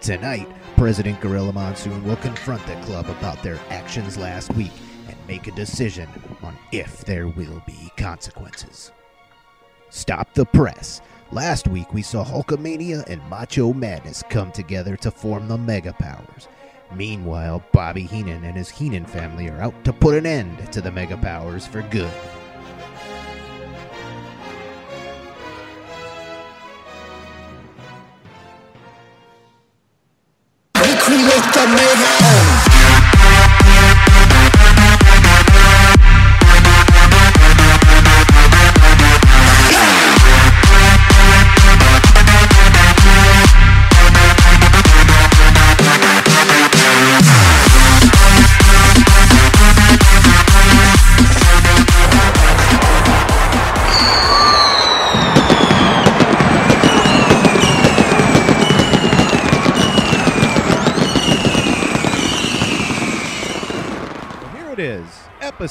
Tonight, 0.00 0.48
President 0.76 1.20
Gorilla 1.20 1.52
Monsoon 1.52 2.04
will 2.04 2.16
confront 2.16 2.64
the 2.66 2.76
club 2.82 3.08
about 3.08 3.42
their 3.42 3.58
actions 3.70 4.16
last 4.16 4.52
week 4.54 4.72
and 5.08 5.16
make 5.26 5.46
a 5.46 5.52
decision 5.52 6.08
on 6.42 6.56
if 6.72 7.04
there 7.04 7.28
will 7.28 7.62
be 7.66 7.90
consequences. 7.96 8.92
Stop 9.90 10.32
the 10.34 10.44
press. 10.44 11.00
Last 11.32 11.68
week 11.68 11.92
we 11.92 12.02
saw 12.02 12.24
Hulkamania 12.24 13.04
and 13.08 13.22
Macho 13.28 13.72
Madness 13.72 14.22
come 14.28 14.52
together 14.52 14.96
to 14.96 15.10
form 15.10 15.48
the 15.48 15.58
Mega 15.58 15.92
Powers. 15.92 16.48
Meanwhile, 16.92 17.64
Bobby 17.72 18.02
Heenan 18.02 18.44
and 18.44 18.56
his 18.56 18.68
Heenan 18.68 19.06
family 19.06 19.48
are 19.48 19.60
out 19.60 19.84
to 19.84 19.92
put 19.92 20.14
an 20.14 20.26
end 20.26 20.72
to 20.72 20.80
the 20.80 20.90
Mega 20.90 21.16
Powers 21.16 21.66
for 21.66 21.82
good. 21.82 22.12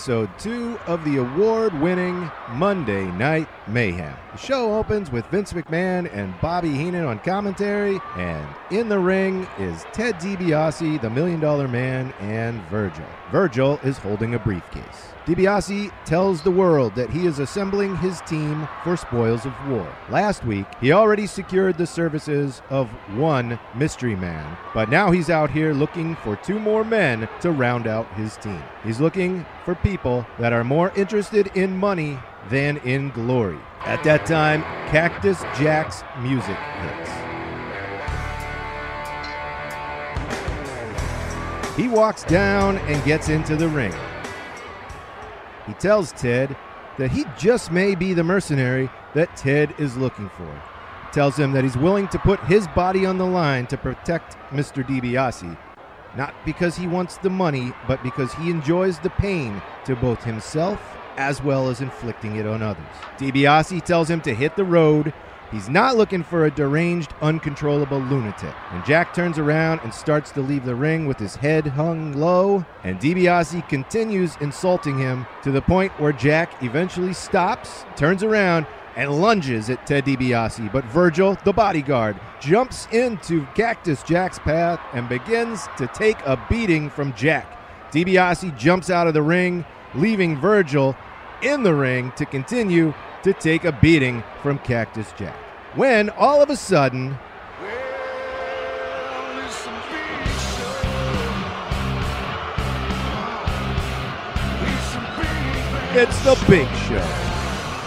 Episode 0.03 0.37
two 0.37 0.77
of 0.85 1.01
the 1.05 1.15
award 1.15 1.73
winning 1.79 2.29
Monday 2.55 3.05
Night 3.13 3.47
Mayhem. 3.69 4.13
The 4.33 4.37
show 4.37 4.75
opens 4.75 5.09
with 5.09 5.25
Vince 5.27 5.53
McMahon 5.53 6.13
and 6.13 6.33
Bobby 6.41 6.71
Heenan 6.71 7.05
on 7.05 7.19
commentary, 7.19 8.01
and 8.17 8.45
in 8.69 8.89
the 8.89 8.99
ring 8.99 9.47
is 9.57 9.85
Ted 9.93 10.15
DiBiase, 10.15 10.99
the 10.99 11.09
Million 11.09 11.39
Dollar 11.39 11.69
Man, 11.69 12.13
and 12.19 12.61
Virgil. 12.63 13.05
Virgil 13.31 13.79
is 13.81 13.97
holding 13.97 14.35
a 14.35 14.39
briefcase. 14.39 15.12
DiBiase 15.25 15.89
tells 16.03 16.41
the 16.41 16.51
world 16.51 16.95
that 16.95 17.09
he 17.09 17.25
is 17.25 17.39
assembling 17.39 17.95
his 17.95 18.19
team 18.21 18.67
for 18.83 18.97
spoils 18.97 19.45
of 19.45 19.53
war. 19.69 19.87
Last 20.09 20.43
week, 20.43 20.65
he 20.81 20.91
already 20.91 21.27
secured 21.27 21.77
the 21.77 21.87
services 21.87 22.61
of 22.69 22.89
one 23.15 23.57
mystery 23.73 24.17
man, 24.17 24.57
but 24.73 24.89
now 24.89 25.11
he's 25.11 25.29
out 25.29 25.49
here 25.49 25.73
looking 25.73 26.17
for 26.17 26.35
two 26.35 26.59
more 26.59 26.83
men 26.83 27.29
to 27.39 27.51
round 27.51 27.87
out 27.87 28.13
his 28.15 28.35
team. 28.35 28.61
He's 28.83 28.99
looking 28.99 29.45
for 29.63 29.75
people 29.75 30.25
that 30.39 30.51
are 30.51 30.65
more 30.65 30.91
interested 30.97 31.47
in 31.55 31.77
money 31.77 32.19
than 32.49 32.75
in 32.79 33.09
glory. 33.11 33.59
At 33.85 34.03
that 34.03 34.25
time, 34.25 34.63
Cactus 34.89 35.41
Jack's 35.57 36.03
music 36.19 36.57
hits. 36.81 37.09
He 41.77 41.87
walks 41.87 42.23
down 42.23 42.77
and 42.79 43.01
gets 43.05 43.29
into 43.29 43.55
the 43.55 43.69
ring. 43.69 43.93
He 45.67 45.73
tells 45.73 46.11
Ted 46.11 46.55
that 46.97 47.11
he 47.11 47.25
just 47.37 47.71
may 47.71 47.95
be 47.95 48.13
the 48.13 48.23
mercenary 48.23 48.89
that 49.13 49.35
Ted 49.35 49.73
is 49.77 49.97
looking 49.97 50.29
for. 50.29 50.61
Tells 51.11 51.37
him 51.37 51.51
that 51.53 51.63
he's 51.63 51.77
willing 51.77 52.07
to 52.09 52.19
put 52.19 52.39
his 52.41 52.67
body 52.69 53.05
on 53.05 53.17
the 53.17 53.25
line 53.25 53.67
to 53.67 53.77
protect 53.77 54.37
Mr. 54.49 54.83
DiBiase, 54.83 55.57
not 56.15 56.33
because 56.45 56.75
he 56.75 56.87
wants 56.87 57.17
the 57.17 57.29
money, 57.29 57.71
but 57.87 58.01
because 58.03 58.33
he 58.33 58.49
enjoys 58.49 58.99
the 58.99 59.09
pain 59.11 59.61
to 59.85 59.95
both 59.95 60.23
himself 60.23 60.79
as 61.17 61.43
well 61.43 61.69
as 61.69 61.81
inflicting 61.81 62.35
it 62.37 62.47
on 62.47 62.61
others. 62.61 62.83
DiBiase 63.17 63.83
tells 63.83 64.09
him 64.09 64.21
to 64.21 64.33
hit 64.33 64.55
the 64.55 64.63
road. 64.63 65.13
He's 65.53 65.69
not 65.69 65.95
looking 65.95 66.23
for 66.23 66.45
a 66.45 66.51
deranged, 66.51 67.13
uncontrollable 67.21 67.99
lunatic. 67.99 68.55
And 68.71 68.83
Jack 68.83 69.13
turns 69.13 69.37
around 69.37 69.81
and 69.83 69.93
starts 69.93 70.31
to 70.31 70.41
leave 70.41 70.65
the 70.65 70.73
ring 70.73 71.05
with 71.05 71.19
his 71.19 71.35
head 71.35 71.67
hung 71.67 72.13
low, 72.13 72.65
and 72.83 72.99
DiBiase 72.99 73.69
continues 73.69 74.35
insulting 74.41 74.97
him 74.97 75.27
to 75.43 75.51
the 75.51 75.61
point 75.61 75.91
where 75.99 76.11
Jack 76.11 76.63
eventually 76.63 77.13
stops, 77.13 77.85
turns 77.95 78.23
around, 78.23 78.65
and 78.95 79.21
lunges 79.21 79.69
at 79.69 79.85
Ted 79.85 80.05
DiBiase. 80.05 80.71
But 80.71 80.85
Virgil, 80.85 81.37
the 81.45 81.53
bodyguard, 81.53 82.19
jumps 82.41 82.87
into 82.91 83.45
Cactus 83.53 84.01
Jack's 84.01 84.39
path 84.39 84.79
and 84.93 85.07
begins 85.07 85.67
to 85.77 85.85
take 85.85 86.17
a 86.25 86.43
beating 86.49 86.89
from 86.89 87.13
Jack. 87.13 87.91
DiBiase 87.91 88.57
jumps 88.57 88.89
out 88.89 89.05
of 89.05 89.13
the 89.13 89.21
ring, 89.21 89.63
leaving 89.93 90.35
Virgil 90.35 90.95
in 91.43 91.61
the 91.61 91.75
ring 91.75 92.11
to 92.15 92.25
continue 92.25 92.91
to 93.23 93.33
take 93.33 93.63
a 93.65 93.71
beating 93.71 94.23
from 94.41 94.59
Cactus 94.59 95.11
Jack. 95.17 95.35
When 95.75 96.09
all 96.11 96.41
of 96.41 96.49
a 96.49 96.55
sudden, 96.55 97.17
It's 105.95 106.23
the 106.23 106.33
Big 106.49 106.67
Show. 106.87 106.95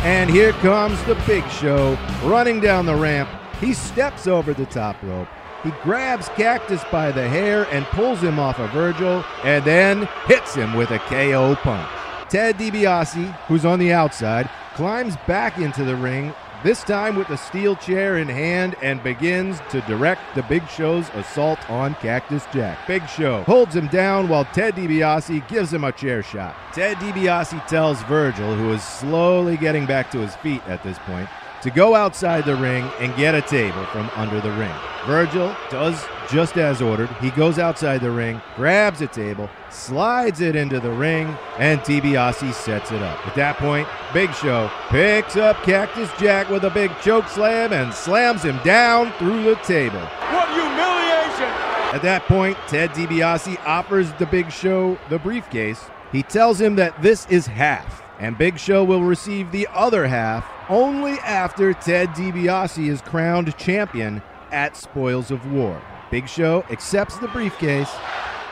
And 0.05 0.31
here 0.31 0.53
comes 0.53 1.03
the 1.07 1.17
Big 1.27 1.43
Show 1.51 1.99
running 2.23 2.61
down 2.61 2.87
the 2.87 2.95
ramp. 2.95 3.29
He 3.61 3.75
steps 3.75 4.29
over 4.29 4.55
the 4.55 4.67
top 4.67 5.03
rope. 5.03 5.27
He 5.65 5.73
grabs 5.83 6.29
Cactus 6.29 6.85
by 6.93 7.11
the 7.11 7.29
hair 7.29 7.67
and 7.73 7.85
pulls 7.87 8.21
him 8.21 8.39
off 8.39 8.61
of 8.61 8.71
Virgil 8.71 9.25
and 9.43 9.65
then 9.65 10.09
hits 10.27 10.55
him 10.55 10.75
with 10.75 10.93
a 10.93 11.01
KO 11.01 11.57
punch. 11.57 11.91
Ted 12.29 12.59
DiBiase, 12.59 13.33
who's 13.49 13.65
on 13.65 13.81
the 13.81 13.93
outside, 13.93 14.49
climbs 14.77 15.17
back 15.27 15.57
into 15.57 15.85
the 15.85 15.97
ring, 15.97 16.35
this 16.63 16.85
time 16.85 17.17
with 17.17 17.31
a 17.31 17.37
steel 17.37 17.75
chair 17.77 18.19
in 18.19 18.29
hand, 18.29 18.77
and 18.83 19.03
begins 19.03 19.59
to 19.71 19.81
direct 19.83 20.21
the 20.35 20.43
Big 20.43 20.69
Show's 20.69 21.09
assault 21.15 21.59
on 21.71 21.95
Cactus 21.95 22.45
Jack. 22.53 22.87
Big 22.87 23.09
Show 23.09 23.43
holds 23.45 23.75
him 23.75 23.87
down 23.89 24.29
while 24.29 24.45
Ted 24.45 24.75
DiBiase 24.75 25.49
gives 25.49 25.73
him 25.73 25.85
a 25.85 25.93
chair 25.93 26.23
shot. 26.23 26.55
Ted 26.75 26.99
DiBiase 26.99 27.67
tells 27.67 28.03
Virgil, 28.03 28.55
who 28.55 28.71
is 28.71 28.83
slowly 28.83 29.57
getting 29.57 29.87
back 29.87 30.11
to 30.11 30.19
his 30.19 30.37
feet 30.37 30.63
at 30.67 30.83
this 30.83 30.99
point, 31.01 31.29
to 31.67 31.73
go 31.73 31.97
outside 31.97 32.45
the 32.45 32.55
ring 32.55 32.89
and 33.01 33.15
get 33.17 33.35
a 33.35 33.43
table 33.43 33.85
from 33.87 34.09
under 34.15 34.41
the 34.41 34.53
ring. 34.53 34.73
Virgil 35.05 35.53
does 35.69 36.07
just 36.31 36.57
as 36.57 36.81
ordered. 36.81 37.09
He 37.21 37.31
goes 37.31 37.59
outside 37.59 38.03
the 38.03 38.11
ring, 38.13 38.41
grabs 38.55 39.01
a 39.01 39.09
table, 39.09 39.51
slides 39.69 40.41
it 40.41 40.55
into 40.55 40.79
the 40.79 40.93
ring, 40.93 41.27
and 41.59 41.81
DiBiase 41.81 42.55
sets 42.55 42.93
it 42.93 43.03
up. 43.03 43.27
At 43.27 43.35
that 43.35 43.57
point, 43.57 43.89
Big 44.15 44.33
Show 44.35 44.71
picks 44.91 45.37
up 45.37 45.61
Cactus 45.65 46.09
Jack 46.21 46.49
with 46.51 46.63
a 46.63 46.71
big 46.71 46.93
choke 47.01 47.27
slam 47.27 47.73
and 47.73 47.93
slams 47.93 48.45
him 48.45 48.61
down 48.63 49.13
through 49.19 49.43
the 49.43 49.57
table. 49.57 49.99
What 49.99 50.49
humiliation! 50.51 51.51
At 51.93 52.03
that 52.03 52.27
point, 52.29 52.57
Ted 52.69 52.91
DiBiase 52.91 53.59
offers 53.67 54.13
the 54.21 54.27
Big 54.27 54.53
Show 54.53 54.97
the 55.09 55.19
briefcase. 55.19 55.85
He 56.13 56.23
tells 56.23 56.61
him 56.61 56.77
that 56.77 57.03
this 57.03 57.27
is 57.27 57.49
half, 57.49 58.05
and 58.21 58.39
Big 58.39 58.57
Show 58.57 58.85
will 58.85 59.03
receive 59.03 59.51
the 59.51 59.67
other 59.73 60.07
half 60.07 60.49
only 60.69 61.13
after 61.21 61.73
Ted 61.75 62.09
DiBiase 62.11 62.89
is 62.89 63.01
crowned 63.01 63.57
champion 63.57 64.23
at 64.51 64.77
Spoils 64.77 65.31
of 65.31 65.51
War. 65.53 65.81
Big 66.11 66.29
Show 66.29 66.65
accepts 66.71 67.19
the 67.19 67.29
briefcase, 67.29 67.91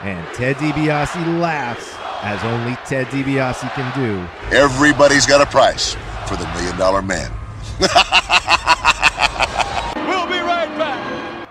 and 0.00 0.26
Ted 0.34 0.56
DiBiase 0.56 1.40
laughs 1.40 1.94
as 2.22 2.42
only 2.44 2.76
Ted 2.86 3.06
DiBiase 3.08 3.70
can 3.74 3.98
do. 3.98 4.56
Everybody's 4.56 5.26
got 5.26 5.40
a 5.40 5.46
price 5.46 5.94
for 6.26 6.36
the 6.36 6.46
Million 6.54 6.76
Dollar 6.76 7.02
Man. 7.02 7.30
We'll 10.06 10.26
be 10.26 10.38
right 10.38 10.68
back. 10.78 11.48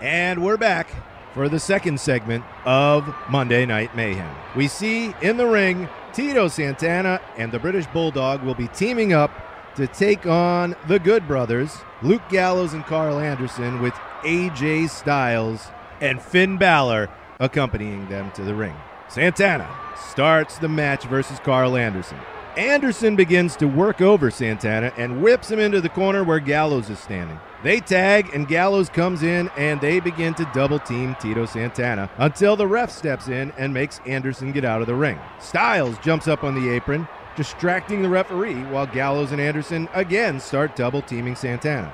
And 0.00 0.42
we're 0.42 0.56
back 0.56 0.88
for 1.34 1.48
the 1.48 1.58
second 1.58 2.00
segment 2.00 2.44
of 2.64 3.14
Monday 3.28 3.64
Night 3.66 3.94
Mayhem. 3.96 4.34
We 4.54 4.68
see 4.68 5.14
in 5.22 5.36
the 5.36 5.46
ring 5.46 5.88
Tito 6.12 6.48
Santana 6.48 7.20
and 7.36 7.50
the 7.50 7.58
British 7.58 7.86
Bulldog 7.86 8.42
will 8.42 8.54
be 8.54 8.68
teaming 8.68 9.12
up 9.12 9.30
to 9.76 9.86
take 9.86 10.26
on 10.26 10.76
the 10.88 10.98
Good 10.98 11.26
Brothers, 11.26 11.78
Luke 12.02 12.22
Gallows 12.28 12.74
and 12.74 12.84
Carl 12.84 13.18
Anderson, 13.18 13.80
with 13.80 13.94
AJ 14.22 14.90
Styles 14.90 15.68
and 16.00 16.20
Finn 16.20 16.56
Balor 16.56 17.08
accompanying 17.40 18.08
them 18.08 18.30
to 18.32 18.42
the 18.42 18.54
ring. 18.54 18.74
Santana 19.08 19.68
starts 19.96 20.58
the 20.58 20.68
match 20.68 21.04
versus 21.04 21.38
Carl 21.40 21.76
Anderson. 21.76 22.18
Anderson 22.56 23.16
begins 23.16 23.56
to 23.56 23.66
work 23.66 24.02
over 24.02 24.30
Santana 24.30 24.92
and 24.98 25.22
whips 25.22 25.50
him 25.50 25.58
into 25.58 25.80
the 25.80 25.88
corner 25.88 26.22
where 26.22 26.38
Gallows 26.38 26.90
is 26.90 26.98
standing. 26.98 27.40
They 27.62 27.80
tag, 27.80 28.28
and 28.34 28.48
Gallows 28.48 28.88
comes 28.88 29.22
in, 29.22 29.48
and 29.56 29.80
they 29.80 30.00
begin 30.00 30.34
to 30.34 30.50
double 30.52 30.78
team 30.78 31.16
Tito 31.20 31.46
Santana 31.46 32.10
until 32.18 32.56
the 32.56 32.66
ref 32.66 32.90
steps 32.90 33.28
in 33.28 33.52
and 33.56 33.72
makes 33.72 34.00
Anderson 34.04 34.52
get 34.52 34.64
out 34.64 34.80
of 34.80 34.86
the 34.86 34.94
ring. 34.94 35.18
Styles 35.38 35.96
jumps 35.98 36.28
up 36.28 36.44
on 36.44 36.54
the 36.54 36.68
apron, 36.68 37.08
distracting 37.36 38.02
the 38.02 38.08
referee, 38.08 38.62
while 38.64 38.86
Gallows 38.86 39.32
and 39.32 39.40
Anderson 39.40 39.88
again 39.94 40.40
start 40.40 40.76
double 40.76 41.02
teaming 41.02 41.36
Santana. 41.36 41.92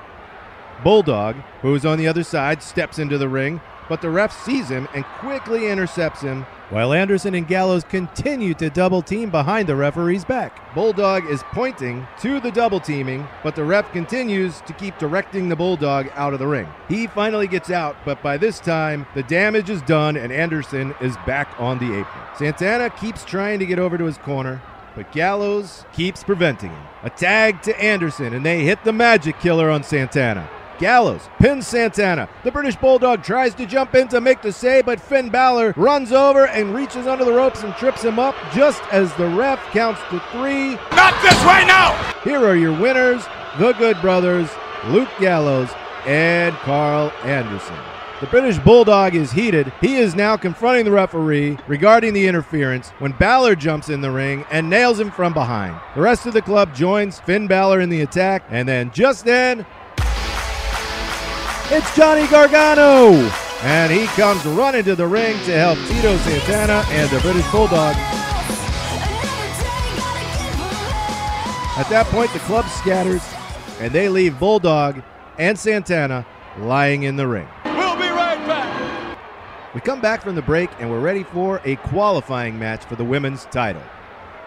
Bulldog, 0.84 1.36
who's 1.62 1.84
on 1.84 1.98
the 1.98 2.08
other 2.08 2.22
side, 2.22 2.62
steps 2.62 2.98
into 2.98 3.18
the 3.18 3.28
ring, 3.28 3.60
but 3.88 4.02
the 4.02 4.10
ref 4.10 4.32
sees 4.44 4.68
him 4.68 4.86
and 4.94 5.04
quickly 5.04 5.68
intercepts 5.68 6.20
him, 6.20 6.44
while 6.70 6.92
Anderson 6.92 7.34
and 7.34 7.48
Gallows 7.48 7.84
continue 7.84 8.52
to 8.54 8.68
double 8.68 9.00
team 9.00 9.30
behind 9.30 9.66
the 9.66 9.74
referee's 9.74 10.24
back. 10.24 10.74
Bulldog 10.74 11.24
is 11.24 11.42
pointing 11.52 12.06
to 12.20 12.38
the 12.40 12.50
double 12.50 12.80
teaming, 12.80 13.26
but 13.42 13.56
the 13.56 13.64
ref 13.64 13.90
continues 13.92 14.60
to 14.62 14.74
keep 14.74 14.98
directing 14.98 15.48
the 15.48 15.56
Bulldog 15.56 16.10
out 16.14 16.34
of 16.34 16.38
the 16.38 16.46
ring. 16.46 16.68
He 16.88 17.06
finally 17.06 17.48
gets 17.48 17.70
out, 17.70 17.96
but 18.04 18.22
by 18.22 18.36
this 18.36 18.60
time, 18.60 19.06
the 19.14 19.22
damage 19.22 19.70
is 19.70 19.80
done 19.82 20.16
and 20.18 20.30
Anderson 20.30 20.94
is 21.00 21.16
back 21.26 21.48
on 21.58 21.78
the 21.78 21.98
apron. 21.98 22.24
Santana 22.36 22.90
keeps 22.90 23.24
trying 23.24 23.58
to 23.58 23.66
get 23.66 23.78
over 23.78 23.96
to 23.96 24.04
his 24.04 24.18
corner, 24.18 24.60
but 24.98 25.12
Gallows 25.12 25.84
keeps 25.92 26.24
preventing 26.24 26.70
him. 26.70 26.82
A 27.04 27.10
tag 27.10 27.62
to 27.62 27.80
Anderson, 27.80 28.34
and 28.34 28.44
they 28.44 28.64
hit 28.64 28.82
the 28.82 28.92
magic 28.92 29.38
killer 29.38 29.70
on 29.70 29.84
Santana. 29.84 30.50
Gallows 30.80 31.22
pins 31.38 31.68
Santana. 31.68 32.28
The 32.42 32.50
British 32.50 32.74
Bulldog 32.74 33.22
tries 33.22 33.54
to 33.54 33.66
jump 33.66 33.94
in 33.94 34.08
to 34.08 34.20
make 34.20 34.42
the 34.42 34.50
save, 34.50 34.86
but 34.86 34.98
Finn 34.98 35.28
Balor 35.28 35.74
runs 35.76 36.10
over 36.10 36.48
and 36.48 36.74
reaches 36.74 37.06
under 37.06 37.24
the 37.24 37.32
ropes 37.32 37.62
and 37.62 37.72
trips 37.76 38.02
him 38.02 38.18
up 38.18 38.34
just 38.52 38.82
as 38.90 39.14
the 39.14 39.28
ref 39.28 39.60
counts 39.70 40.00
to 40.10 40.18
three. 40.32 40.74
Not 40.90 41.14
this 41.22 41.38
way 41.46 41.64
now! 41.64 41.94
Here 42.24 42.44
are 42.44 42.56
your 42.56 42.76
winners 42.76 43.24
the 43.56 43.74
Good 43.74 44.00
Brothers, 44.00 44.50
Luke 44.88 45.10
Gallows, 45.20 45.70
and 46.06 46.56
Carl 46.56 47.12
Anderson. 47.22 47.78
The 48.20 48.26
British 48.26 48.58
Bulldog 48.58 49.14
is 49.14 49.30
heated. 49.30 49.72
He 49.80 49.94
is 49.98 50.16
now 50.16 50.36
confronting 50.36 50.84
the 50.84 50.90
referee 50.90 51.56
regarding 51.68 52.14
the 52.14 52.26
interference 52.26 52.88
when 52.98 53.12
Balor 53.12 53.54
jumps 53.54 53.90
in 53.90 54.00
the 54.00 54.10
ring 54.10 54.44
and 54.50 54.68
nails 54.68 54.98
him 54.98 55.12
from 55.12 55.32
behind. 55.32 55.80
The 55.94 56.00
rest 56.00 56.26
of 56.26 56.32
the 56.32 56.42
club 56.42 56.74
joins 56.74 57.20
Finn 57.20 57.46
Balor 57.46 57.80
in 57.80 57.90
the 57.90 58.00
attack, 58.00 58.42
and 58.50 58.68
then 58.68 58.90
just 58.90 59.24
then, 59.24 59.64
it's 61.70 61.94
Johnny 61.94 62.26
Gargano! 62.26 63.12
And 63.62 63.92
he 63.92 64.06
comes 64.08 64.44
running 64.46 64.82
to 64.84 64.96
the 64.96 65.06
ring 65.06 65.36
to 65.44 65.52
help 65.52 65.78
Tito 65.86 66.16
Santana 66.16 66.84
and 66.88 67.08
the 67.10 67.20
British 67.20 67.48
Bulldog. 67.52 67.94
At 71.76 71.88
that 71.90 72.06
point, 72.06 72.32
the 72.32 72.40
club 72.40 72.66
scatters 72.68 73.22
and 73.78 73.92
they 73.92 74.08
leave 74.08 74.40
Bulldog 74.40 75.02
and 75.38 75.56
Santana 75.56 76.26
lying 76.58 77.04
in 77.04 77.14
the 77.14 77.28
ring. 77.28 77.46
We 79.74 79.82
come 79.82 80.00
back 80.00 80.22
from 80.22 80.34
the 80.34 80.42
break 80.42 80.70
and 80.78 80.90
we're 80.90 81.00
ready 81.00 81.24
for 81.24 81.60
a 81.64 81.76
qualifying 81.76 82.58
match 82.58 82.86
for 82.86 82.96
the 82.96 83.04
women's 83.04 83.44
title. 83.46 83.82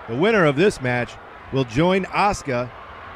The 0.09 0.15
winner 0.15 0.45
of 0.45 0.55
this 0.55 0.81
match 0.81 1.13
will 1.53 1.63
join 1.63 2.05
Asuka 2.05 2.71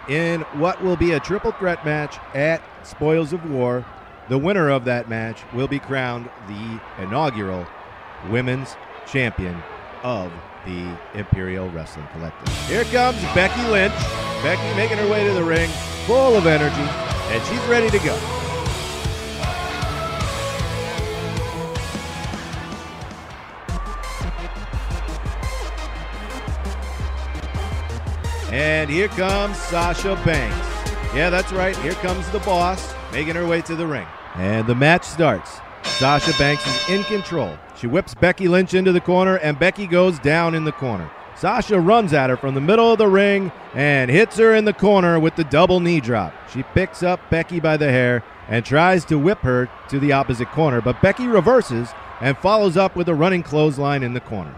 in 0.08 0.42
what 0.54 0.84
will 0.84 0.96
be 0.96 1.14
a 1.14 1.20
triple 1.20 1.52
threat 1.54 1.84
match 1.84 2.18
at 2.36 2.62
Spoils 2.84 3.34
of 3.34 3.50
War. 3.50 3.84
The 4.30 4.38
winner 4.38 4.70
of 4.70 4.86
that 4.86 5.10
match 5.10 5.42
will 5.52 5.68
be 5.68 5.80
crowned 5.80 6.30
the 6.48 6.80
inaugural 7.00 7.66
women's 8.30 8.76
champion 9.08 9.62
of 10.04 10.32
the 10.66 10.96
Imperial 11.16 11.70
Wrestling 11.72 12.08
Collective. 12.14 12.54
Here 12.68 12.84
comes 12.86 13.20
Becky 13.34 13.62
Lynch. 13.72 13.94
Becky 14.44 14.76
making 14.76 15.00
her 15.00 15.10
way 15.10 15.28
to 15.28 15.34
the 15.34 15.44
ring, 15.44 15.70
full 16.06 16.36
of 16.36 16.46
energy, 16.46 16.76
and 16.76 17.44
she's 17.48 17.68
ready 17.68 17.90
to 17.90 17.98
go. 18.06 18.45
And 28.56 28.90
here 28.90 29.10
comes 29.10 29.58
Sasha 29.58 30.16
Banks. 30.24 30.56
Yeah, 31.14 31.30
that's 31.30 31.52
right. 31.52 31.76
Here 31.80 31.92
comes 31.96 32.26
the 32.30 32.40
boss, 32.40 32.94
making 33.12 33.36
her 33.36 33.46
way 33.46 33.62
to 33.64 33.76
the 33.76 33.86
ring. 33.86 34.08
And 34.36 34.66
the 34.66 34.74
match 34.74 35.04
starts. 35.04 35.60
Sasha 35.84 36.32
Banks 36.40 36.66
is 36.66 36.90
in 36.90 37.04
control. 37.04 37.58
She 37.78 37.88
whips 37.88 38.14
Becky 38.14 38.48
Lynch 38.48 38.74
into 38.74 38.94
the 38.94 39.02
corner, 39.02 39.36
and 39.40 39.60
Becky 39.60 39.86
goes 39.86 40.20
down 40.20 40.56
in 40.56 40.64
the 40.64 40.72
corner. 40.72 41.12
Sasha 41.36 41.78
runs 41.78 42.14
at 42.14 42.30
her 42.30 42.38
from 42.38 42.56
the 42.56 42.62
middle 42.62 42.94
of 42.94 42.98
the 42.98 43.10
ring 43.10 43.52
and 43.74 44.10
hits 44.10 44.38
her 44.38 44.56
in 44.56 44.64
the 44.64 44.72
corner 44.72 45.20
with 45.20 45.36
the 45.36 45.44
double 45.44 45.82
knee 45.82 46.00
drop. 46.00 46.34
She 46.54 46.64
picks 46.64 47.04
up 47.04 47.20
Becky 47.30 47.60
by 47.60 47.76
the 47.76 47.92
hair 47.92 48.24
and 48.48 48.64
tries 48.64 49.04
to 49.06 49.20
whip 49.20 49.40
her 49.40 49.68
to 49.90 50.00
the 50.00 50.14
opposite 50.14 50.48
corner, 50.52 50.80
but 50.80 51.02
Becky 51.02 51.28
reverses 51.28 51.90
and 52.22 52.38
follows 52.38 52.78
up 52.78 52.96
with 52.96 53.10
a 53.10 53.16
running 53.16 53.44
clothesline 53.44 54.02
in 54.02 54.14
the 54.14 54.22
corner. 54.22 54.56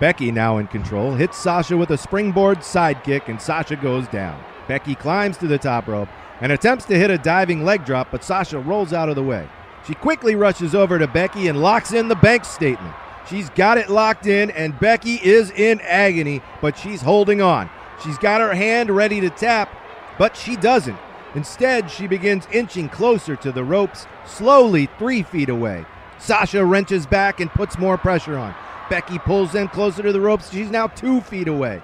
Becky, 0.00 0.30
now 0.30 0.58
in 0.58 0.68
control, 0.68 1.14
hits 1.14 1.36
Sasha 1.36 1.76
with 1.76 1.90
a 1.90 1.98
springboard 1.98 2.58
sidekick, 2.58 3.28
and 3.28 3.40
Sasha 3.40 3.74
goes 3.74 4.06
down. 4.08 4.40
Becky 4.68 4.94
climbs 4.94 5.36
to 5.38 5.48
the 5.48 5.58
top 5.58 5.88
rope 5.88 6.08
and 6.40 6.52
attempts 6.52 6.84
to 6.84 6.98
hit 6.98 7.10
a 7.10 7.18
diving 7.18 7.64
leg 7.64 7.84
drop, 7.84 8.08
but 8.10 8.22
Sasha 8.22 8.60
rolls 8.60 8.92
out 8.92 9.08
of 9.08 9.16
the 9.16 9.22
way. 9.22 9.48
She 9.86 9.94
quickly 9.94 10.36
rushes 10.36 10.74
over 10.74 10.98
to 10.98 11.08
Becky 11.08 11.48
and 11.48 11.60
locks 11.60 11.92
in 11.92 12.08
the 12.08 12.14
bank 12.14 12.44
statement. 12.44 12.94
She's 13.28 13.50
got 13.50 13.76
it 13.76 13.90
locked 13.90 14.26
in, 14.26 14.50
and 14.52 14.78
Becky 14.78 15.14
is 15.16 15.50
in 15.50 15.80
agony, 15.80 16.42
but 16.60 16.78
she's 16.78 17.02
holding 17.02 17.42
on. 17.42 17.68
She's 18.04 18.18
got 18.18 18.40
her 18.40 18.54
hand 18.54 18.90
ready 18.90 19.20
to 19.20 19.30
tap, 19.30 19.68
but 20.16 20.36
she 20.36 20.54
doesn't. 20.56 20.98
Instead, 21.34 21.90
she 21.90 22.06
begins 22.06 22.46
inching 22.52 22.88
closer 22.88 23.34
to 23.36 23.50
the 23.50 23.64
ropes, 23.64 24.06
slowly 24.24 24.88
three 24.98 25.22
feet 25.22 25.48
away. 25.48 25.84
Sasha 26.18 26.64
wrenches 26.64 27.06
back 27.06 27.40
and 27.40 27.50
puts 27.50 27.78
more 27.78 27.98
pressure 27.98 28.38
on. 28.38 28.54
Becky 28.90 29.18
pulls 29.18 29.52
them 29.52 29.68
closer 29.68 30.02
to 30.02 30.12
the 30.12 30.20
ropes. 30.20 30.50
She's 30.50 30.70
now 30.70 30.86
two 30.86 31.20
feet 31.20 31.48
away. 31.48 31.82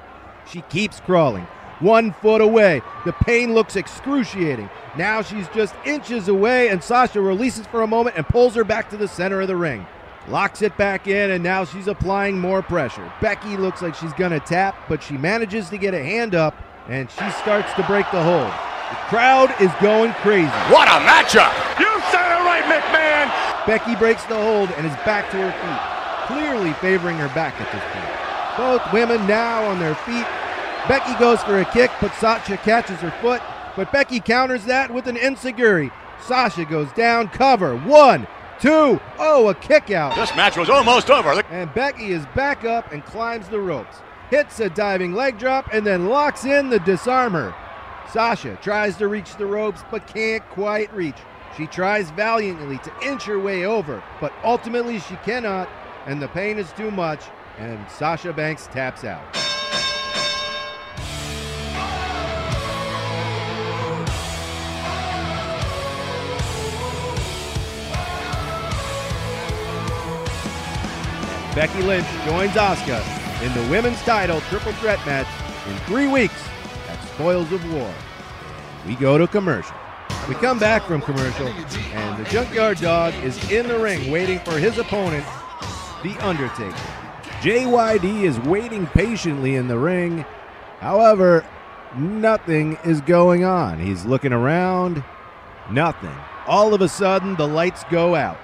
She 0.51 0.63
keeps 0.63 1.01
crawling, 1.01 1.47
one 1.81 2.13
foot 2.13 2.41
away. 2.41 2.83
The 3.05 3.13
pain 3.13 3.55
looks 3.55 3.77
excruciating. 3.77 4.69
Now 4.97 5.23
she's 5.23 5.49
just 5.49 5.75
inches 5.85 6.29
away, 6.29 6.69
and 6.69 6.83
Sasha 6.83 7.21
releases 7.21 7.67
for 7.67 7.83
a 7.83 7.87
moment 7.87 8.17
and 8.17 8.27
pulls 8.27 8.55
her 8.55 8.65
back 8.65 8.91
to 8.91 8.97
the 8.97 9.09
center 9.09 9.41
of 9.41 9.49
the 9.49 9.57
ring. 9.57 9.87
Locks 10.29 10.63
it 10.63 10.77
back 10.77 11.07
in, 11.07 11.31
and 11.31 11.45
now 11.45 11.65
she's 11.65 11.87
applying 11.87 12.39
more 12.39 12.63
pressure. 12.63 13.13
Becky 13.21 13.57
looks 13.57 13.83
like 13.83 13.95
she's 13.95 14.13
gonna 14.15 14.41
tap, 14.41 14.77
but 14.89 15.03
she 15.03 15.19
manages 15.19 15.69
to 15.69 15.77
get 15.77 15.93
a 15.93 16.03
hand 16.03 16.35
up, 16.35 16.57
and 16.89 17.11
she 17.11 17.31
starts 17.43 17.73
to 17.75 17.83
break 17.85 18.11
the 18.11 18.23
hold. 18.23 18.51
The 18.91 18.97
crowd 19.09 19.55
is 19.61 19.71
going 19.83 20.13
crazy. 20.15 20.49
What 20.73 20.89
a 20.89 21.01
matchup! 21.05 21.53
You 21.81 21.89
said 22.13 22.25
it 22.25 22.45
right, 22.45 22.65
McMahon! 22.65 23.67
Becky 23.67 23.97
breaks 23.97 24.25
the 24.25 24.37
hold 24.37 24.71
and 24.73 24.87
is 24.87 24.93
back 25.05 25.31
to 25.31 25.37
her 25.37 25.53
feet, 25.53 26.04
clearly 26.27 26.73
favoring 26.75 27.17
her 27.19 27.29
back 27.29 27.61
at 27.61 27.71
this 27.73 27.83
point. 27.93 28.15
Both 28.57 28.93
women 28.93 29.27
now 29.27 29.65
on 29.65 29.79
their 29.79 29.95
feet. 29.95 30.27
Becky 30.89 31.19
goes 31.19 31.43
for 31.43 31.61
a 31.61 31.65
kick, 31.65 31.91
but 32.01 32.15
Sasha 32.15 32.57
catches 32.59 32.99
her 32.99 33.11
foot, 33.23 33.43
but 33.75 33.91
Becky 33.91 34.21
counters 34.21 34.65
that 34.67 34.93
with 34.93 35.07
an 35.07 35.17
enzuigiri. 35.17 35.91
Sasha 36.21 36.65
goes 36.65 36.93
down, 36.93 37.29
cover. 37.29 37.77
One, 37.77 38.27
two, 38.61 39.01
oh, 39.19 39.49
a 39.49 39.55
kick 39.55 39.91
out. 39.91 40.15
This 40.15 40.35
match 40.37 40.57
was 40.57 40.71
almost 40.71 41.11
over. 41.11 41.43
And 41.51 41.73
Becky 41.75 42.13
is 42.13 42.25
back 42.35 42.65
up 42.65 42.93
and 42.93 43.05
climbs 43.05 43.49
the 43.49 43.61
ropes. 43.61 43.99
Hits 44.31 44.61
a 44.61 44.71
diving 44.71 45.15
leg 45.15 45.39
drop 45.39 45.69
and 45.73 45.87
then 45.87 46.07
locks 46.09 46.45
in 46.45 46.71
the 46.71 46.79
disarmer. 46.81 47.55
Sasha 48.13 48.59
tries 48.63 48.97
to 48.99 49.09
reach 49.09 49.37
the 49.37 49.47
ropes 49.47 49.83
but 49.91 50.07
can't 50.07 50.47
quite 50.51 50.93
reach. 50.95 51.17
She 51.57 51.67
tries 51.67 52.11
valiantly 52.11 52.79
to 52.79 52.93
inch 53.03 53.25
her 53.25 53.39
way 53.39 53.65
over, 53.65 54.03
but 54.21 54.33
ultimately 54.43 54.99
she 54.99 55.17
cannot, 55.17 55.69
and 56.07 56.21
the 56.21 56.29
pain 56.29 56.59
is 56.59 56.73
too 56.73 56.91
much, 56.91 57.21
and 57.59 57.79
Sasha 57.91 58.33
Banks 58.33 58.67
taps 58.67 59.05
out. 59.05 59.25
Becky 71.55 71.83
Lynch 71.83 72.07
joins 72.25 72.51
Asuka 72.53 73.01
in 73.45 73.55
the 73.55 73.71
women's 73.71 74.01
title 74.03 74.41
triple 74.43 74.73
threat 74.73 74.99
match 75.07 75.29
in 75.69 75.77
three 75.87 76.09
weeks 76.09 76.43
at 76.89 77.01
Spoils 77.15 77.53
of 77.53 77.73
War. 77.73 77.95
We 78.87 78.97
go 78.97 79.17
to 79.19 79.29
commercial. 79.29 79.77
We 80.29 80.35
come 80.35 80.59
back 80.59 80.83
from 80.83 81.01
commercial, 81.01 81.47
and 81.47 82.25
the 82.25 82.29
Junkyard 82.29 82.81
Dog 82.81 83.15
is 83.23 83.51
in 83.53 83.69
the 83.69 83.79
ring 83.79 84.11
waiting 84.11 84.41
for 84.41 84.59
his 84.59 84.79
opponent, 84.79 85.25
The 86.05 86.19
Undertaker. 86.19 86.77
JYD 87.41 88.25
is 88.25 88.39
waiting 88.41 88.87
patiently 88.89 89.55
in 89.55 89.69
the 89.69 89.79
ring. 89.79 90.27
However, 90.79 91.47
nothing 91.97 92.77
is 92.85 93.01
going 93.01 93.43
on. 93.43 93.79
He's 93.79 94.05
looking 94.05 94.35
around. 94.35 95.03
Nothing. 95.71 96.15
All 96.47 96.75
of 96.75 96.83
a 96.83 96.91
sudden, 96.91 97.37
the 97.37 97.49
lights 97.49 97.85
go 97.91 98.15
out. 98.15 98.37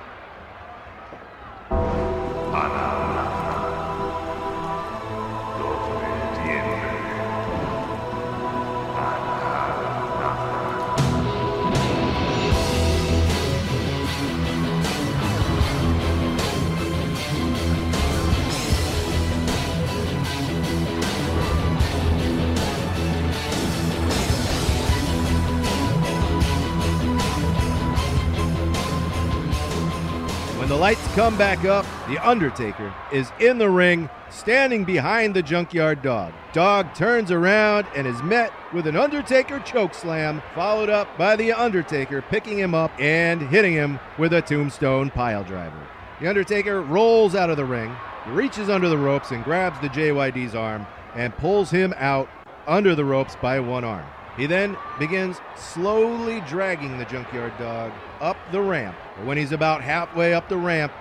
Come 31.21 31.37
back 31.37 31.67
up, 31.67 31.85
The 32.09 32.17
Undertaker 32.27 32.95
is 33.13 33.31
in 33.41 33.59
the 33.59 33.69
ring, 33.69 34.09
standing 34.31 34.87
behind 34.87 35.37
the 35.37 35.43
Junkyard 35.43 36.01
Dog. 36.01 36.33
Dog 36.55 36.95
turns 36.95 37.31
around 37.31 37.87
and 37.95 38.07
is 38.07 38.23
met 38.23 38.51
with 38.73 38.87
an 38.87 38.97
Undertaker 38.97 39.61
chokeslam, 39.61 40.43
followed 40.55 40.89
up 40.89 41.19
by 41.19 41.37
The 41.37 41.53
Undertaker 41.53 42.23
picking 42.23 42.59
him 42.59 42.75
up 42.75 42.91
and 42.99 43.43
hitting 43.43 43.75
him 43.75 44.01
with 44.17 44.33
a 44.33 44.41
tombstone 44.41 45.11
pile 45.11 45.45
driver. 45.45 45.87
The 46.23 46.27
Undertaker 46.27 46.81
rolls 46.81 47.35
out 47.35 47.51
of 47.51 47.59
the 47.59 47.67
ring, 47.67 47.95
reaches 48.29 48.71
under 48.71 48.89
the 48.89 48.97
ropes 48.97 49.31
and 49.31 49.45
grabs 49.45 49.79
the 49.81 49.91
JYD's 49.91 50.55
arm 50.55 50.87
and 51.15 51.37
pulls 51.37 51.71
him 51.71 51.93
out 51.99 52.31
under 52.67 52.95
the 52.95 53.05
ropes 53.05 53.37
by 53.43 53.61
one 53.61 53.85
arm. 53.85 54.07
He 54.39 54.47
then 54.47 54.75
begins 54.99 55.37
slowly 55.55 56.41
dragging 56.49 56.97
the 56.97 57.05
junkyard 57.05 57.53
dog 57.59 57.93
up 58.23 58.39
the 58.53 58.61
ramp. 58.63 58.97
When 59.25 59.37
he's 59.37 59.53
about 59.53 59.83
halfway 59.83 60.33
up 60.33 60.49
the 60.49 60.57
ramp, 60.57 60.93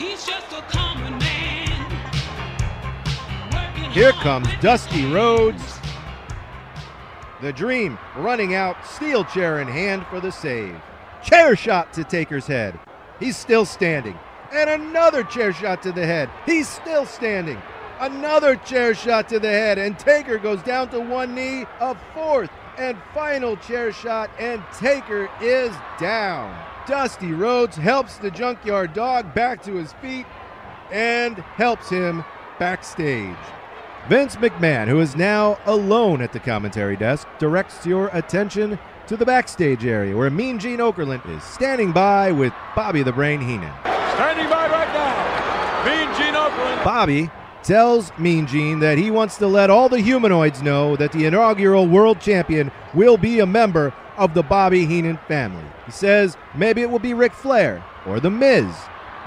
He's 0.00 0.24
just 0.24 0.52
a 0.52 0.62
common 0.62 1.18
man. 1.18 1.90
here 3.92 4.12
comes 4.12 4.48
Dusty 4.62 5.04
Rhodes. 5.04 5.78
The 7.42 7.52
Dream 7.52 7.98
running 8.16 8.54
out, 8.54 8.76
steel 8.86 9.24
chair 9.24 9.60
in 9.60 9.68
hand 9.68 10.06
for 10.06 10.18
the 10.18 10.32
save. 10.32 10.80
Chair 11.22 11.54
shot 11.54 11.92
to 11.92 12.04
Taker's 12.04 12.46
head. 12.46 12.80
He's 13.18 13.36
still 13.36 13.66
standing. 13.66 14.18
And 14.52 14.70
another 14.70 15.22
chair 15.22 15.52
shot 15.52 15.82
to 15.82 15.92
the 15.92 16.06
head. 16.06 16.30
He's 16.46 16.66
still 16.66 17.04
standing. 17.04 17.60
Another 18.00 18.56
chair 18.56 18.94
shot 18.94 19.28
to 19.28 19.38
the 19.38 19.50
head, 19.50 19.76
and 19.76 19.98
Taker 19.98 20.38
goes 20.38 20.62
down 20.62 20.88
to 20.88 21.00
one 21.00 21.34
knee. 21.34 21.66
A 21.80 21.94
fourth 22.14 22.50
and 22.78 22.96
final 23.12 23.58
chair 23.58 23.92
shot, 23.92 24.30
and 24.38 24.62
Taker 24.78 25.28
is 25.42 25.70
down. 25.98 26.58
Dusty 26.86 27.32
Rhodes 27.32 27.76
helps 27.76 28.16
the 28.16 28.30
junkyard 28.30 28.94
dog 28.94 29.34
back 29.34 29.62
to 29.64 29.74
his 29.74 29.92
feet 29.94 30.24
and 30.90 31.36
helps 31.36 31.90
him 31.90 32.24
backstage. 32.58 33.36
Vince 34.08 34.36
McMahon, 34.36 34.88
who 34.88 34.98
is 35.00 35.14
now 35.14 35.58
alone 35.66 36.22
at 36.22 36.32
the 36.32 36.40
commentary 36.40 36.96
desk, 36.96 37.28
directs 37.38 37.84
your 37.84 38.08
attention 38.14 38.78
to 39.08 39.16
the 39.18 39.26
backstage 39.26 39.84
area 39.84 40.16
where 40.16 40.30
Mean 40.30 40.58
Gene 40.58 40.78
Okerlund 40.78 41.28
is 41.36 41.42
standing 41.42 41.92
by 41.92 42.32
with 42.32 42.54
Bobby 42.74 43.02
the 43.02 43.12
Brain 43.12 43.42
Heenan. 43.42 43.74
Standing 44.14 44.48
by 44.48 44.68
right 44.68 44.88
now, 44.94 45.84
Mean 45.84 46.08
Gene 46.16 46.34
Okerlund. 46.34 46.82
Bobby 46.82 47.30
tells 47.62 48.16
Mean 48.18 48.46
Gene 48.46 48.80
that 48.80 48.98
he 48.98 49.10
wants 49.10 49.36
to 49.38 49.46
let 49.46 49.70
all 49.70 49.88
the 49.88 50.00
humanoids 50.00 50.62
know 50.62 50.96
that 50.96 51.12
the 51.12 51.26
inaugural 51.26 51.86
world 51.86 52.20
champion 52.20 52.70
will 52.94 53.16
be 53.16 53.40
a 53.40 53.46
member 53.46 53.92
of 54.16 54.34
the 54.34 54.42
Bobby 54.42 54.86
Heenan 54.86 55.18
family. 55.28 55.64
He 55.86 55.92
says 55.92 56.36
maybe 56.54 56.82
it 56.82 56.90
will 56.90 56.98
be 56.98 57.14
Ric 57.14 57.32
Flair 57.32 57.84
or 58.06 58.20
The 58.20 58.30
Miz. 58.30 58.66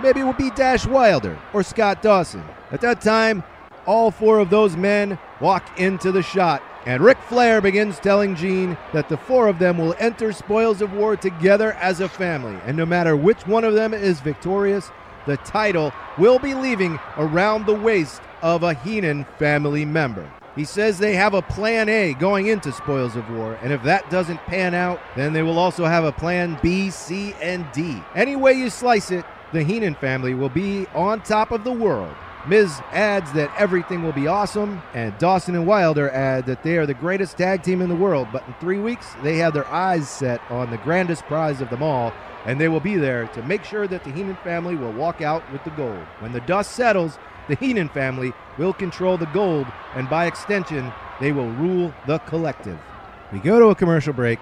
Maybe 0.02 0.22
it 0.22 0.24
will 0.24 0.34
be 0.34 0.50
Dash 0.52 0.86
Wilder 0.86 1.38
or 1.54 1.64
Scott 1.64 2.02
Dawson. 2.02 2.44
At 2.72 2.82
that 2.82 3.02
time, 3.02 3.44
all 3.86 4.12
four 4.12 4.40
of 4.40 4.50
those 4.50 4.76
men 4.76 5.20
walk 5.40 5.80
into 5.80 6.12
the 6.12 6.24
shot, 6.24 6.64
and 6.86 7.04
Ric 7.04 7.18
Flair 7.24 7.62
begins 7.62 8.00
telling 8.00 8.36
Gene 8.36 8.78
that 8.94 9.10
the 9.10 9.18
four 9.18 9.48
of 9.48 9.60
them 9.60 9.78
will 9.78 9.96
enter 10.00 10.32
Spoils 10.32 10.82
of 10.82 10.94
War 10.94 11.16
together 11.16 11.74
as 11.74 12.00
a 12.00 12.10
family, 12.10 12.58
and 12.66 12.76
no 12.76 12.86
matter 12.86 13.16
which 13.16 13.46
one 13.46 13.64
of 13.64 13.74
them 13.74 13.94
is 13.94 14.20
victorious, 14.22 14.90
the 15.26 15.38
title 15.38 15.92
will 16.18 16.40
be 16.40 16.54
leaving 16.54 17.00
around 17.18 17.66
the 17.66 17.74
waist 17.74 18.22
of 18.42 18.64
a 18.64 18.74
Heenan 18.74 19.26
family 19.40 19.86
member. 19.86 20.30
He 20.56 20.66
says 20.66 21.00
they 21.00 21.16
have 21.16 21.34
a 21.34 21.42
plan 21.42 21.90
A 21.90 22.14
going 22.14 22.48
into 22.48 22.72
Spoils 22.72 23.16
of 23.16 23.28
War, 23.32 23.58
and 23.64 23.74
if 23.74 23.82
that 23.84 24.10
doesn't 24.12 24.38
pan 24.46 24.76
out, 24.76 25.00
then 25.16 25.34
they 25.34 25.42
will 25.42 25.58
also 25.58 25.86
have 25.86 26.04
a 26.04 26.12
plan 26.12 26.60
B, 26.62 26.92
C, 26.92 27.34
and 27.42 27.66
D. 27.72 28.02
Any 28.14 28.36
way 28.36 28.54
you 28.54 28.70
slice 28.70 29.10
it, 29.10 29.26
the 29.52 29.64
Heenan 29.64 29.96
family 29.96 30.36
will 30.36 30.50
be 30.50 30.86
on 30.94 31.22
top 31.22 31.52
of 31.52 31.64
the 31.64 31.72
world. 31.72 32.14
Miz 32.46 32.82
adds 32.92 33.32
that 33.34 33.52
everything 33.58 34.04
will 34.04 34.12
be 34.12 34.28
awesome, 34.28 34.82
and 34.94 35.18
Dawson 35.18 35.56
and 35.56 35.66
Wilder 35.66 36.10
add 36.12 36.46
that 36.46 36.62
they 36.62 36.78
are 36.78 36.86
the 36.86 36.94
greatest 36.94 37.38
tag 37.38 37.64
team 37.64 37.82
in 37.82 37.88
the 37.88 37.96
world, 37.96 38.28
but 38.34 38.46
in 38.46 38.54
three 38.56 38.80
weeks, 38.80 39.08
they 39.24 39.38
have 39.38 39.54
their 39.54 39.68
eyes 39.68 40.10
set 40.10 40.42
on 40.52 40.70
the 40.70 40.78
grandest 40.78 41.24
prize 41.24 41.62
of 41.62 41.70
them 41.70 41.82
all, 41.82 42.12
and 42.46 42.60
they 42.60 42.68
will 42.68 42.80
be 42.80 42.96
there 42.96 43.28
to 43.28 43.42
make 43.44 43.64
sure 43.64 43.88
that 43.88 44.04
the 44.04 44.12
Heenan 44.12 44.38
family 44.38 44.76
will 44.76 44.92
walk 44.92 45.22
out 45.22 45.50
with 45.52 45.64
the 45.64 45.70
gold. 45.72 46.04
When 46.20 46.34
the 46.34 46.42
dust 46.42 46.72
settles, 46.72 47.18
the 47.48 47.56
Heenan 47.56 47.90
family 47.90 48.34
will 48.58 48.74
control 48.74 49.18
the 49.18 49.26
gold, 49.28 49.68
and 49.96 50.10
by 50.10 50.26
extension, 50.26 50.92
they 51.20 51.32
will 51.32 51.50
rule 51.52 51.94
the 52.08 52.20
collective. 52.20 52.80
We 53.32 53.40
go 53.40 53.60
to 53.60 53.68
a 53.68 53.76
commercial 53.76 54.14
break. 54.14 54.40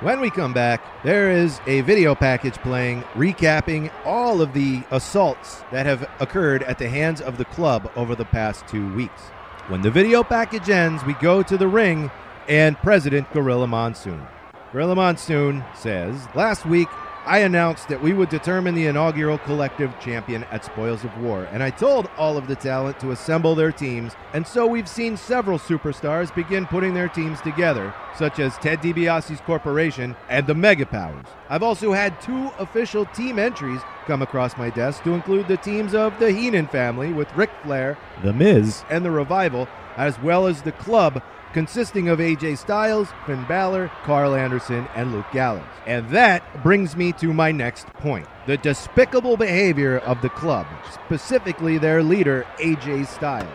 When 0.00 0.20
we 0.20 0.28
come 0.28 0.52
back, 0.52 0.82
there 1.02 1.30
is 1.30 1.60
a 1.66 1.80
video 1.82 2.14
package 2.14 2.54
playing 2.54 3.02
recapping 3.14 3.90
all 4.04 4.42
of 4.42 4.52
the 4.52 4.82
assaults 4.90 5.62
that 5.70 5.86
have 5.86 6.08
occurred 6.20 6.62
at 6.64 6.78
the 6.78 6.88
hands 6.88 7.20
of 7.20 7.38
the 7.38 7.44
club 7.44 7.90
over 7.96 8.14
the 8.14 8.24
past 8.24 8.66
two 8.68 8.92
weeks. 8.94 9.22
When 9.68 9.82
the 9.82 9.90
video 9.90 10.22
package 10.22 10.68
ends, 10.68 11.04
we 11.04 11.14
go 11.14 11.42
to 11.42 11.56
the 11.56 11.68
ring 11.68 12.10
and 12.48 12.76
President 12.78 13.32
Gorilla 13.32 13.66
Monsoon. 13.66 14.26
Gorilla 14.74 14.96
Monsoon 14.96 15.64
says, 15.72 16.26
Last 16.34 16.66
week, 16.66 16.88
I 17.26 17.38
announced 17.38 17.86
that 17.86 18.02
we 18.02 18.12
would 18.12 18.28
determine 18.28 18.74
the 18.74 18.88
inaugural 18.88 19.38
collective 19.38 19.96
champion 20.00 20.42
at 20.50 20.64
Spoils 20.64 21.04
of 21.04 21.16
War, 21.18 21.44
and 21.52 21.62
I 21.62 21.70
told 21.70 22.10
all 22.16 22.36
of 22.36 22.48
the 22.48 22.56
talent 22.56 22.98
to 22.98 23.12
assemble 23.12 23.54
their 23.54 23.70
teams, 23.70 24.14
and 24.32 24.44
so 24.44 24.66
we've 24.66 24.88
seen 24.88 25.16
several 25.16 25.60
superstars 25.60 26.34
begin 26.34 26.66
putting 26.66 26.92
their 26.92 27.08
teams 27.08 27.40
together, 27.40 27.94
such 28.16 28.40
as 28.40 28.58
Ted 28.58 28.80
DiBiase's 28.82 29.40
corporation 29.42 30.16
and 30.28 30.44
the 30.44 30.56
Mega 30.56 30.86
Powers. 30.86 31.26
I've 31.48 31.62
also 31.62 31.92
had 31.92 32.20
two 32.20 32.50
official 32.58 33.06
team 33.06 33.38
entries 33.38 33.80
come 34.06 34.22
across 34.22 34.56
my 34.58 34.70
desk 34.70 35.04
to 35.04 35.14
include 35.14 35.46
the 35.46 35.56
teams 35.58 35.94
of 35.94 36.18
the 36.18 36.32
Heenan 36.32 36.66
family 36.66 37.12
with 37.12 37.32
Ric 37.36 37.50
Flair, 37.62 37.96
The 38.24 38.32
Miz, 38.32 38.82
and 38.90 39.04
The 39.04 39.12
Revival, 39.12 39.68
as 39.96 40.18
well 40.18 40.48
as 40.48 40.62
the 40.62 40.72
club 40.72 41.22
consisting 41.54 42.08
of 42.08 42.18
AJ 42.18 42.58
Styles, 42.58 43.08
Finn 43.24 43.44
Balor, 43.44 43.90
Karl 44.02 44.34
Anderson, 44.34 44.86
and 44.94 45.12
Luke 45.12 45.24
Gallows. 45.32 45.62
And 45.86 46.06
that 46.10 46.62
brings 46.62 46.96
me 46.96 47.12
to 47.12 47.32
my 47.32 47.52
next 47.52 47.86
point 47.94 48.26
the 48.46 48.58
despicable 48.58 49.38
behavior 49.38 49.98
of 50.00 50.20
the 50.20 50.28
club, 50.28 50.66
specifically 50.92 51.78
their 51.78 52.02
leader, 52.02 52.44
AJ 52.58 53.06
Styles. 53.06 53.48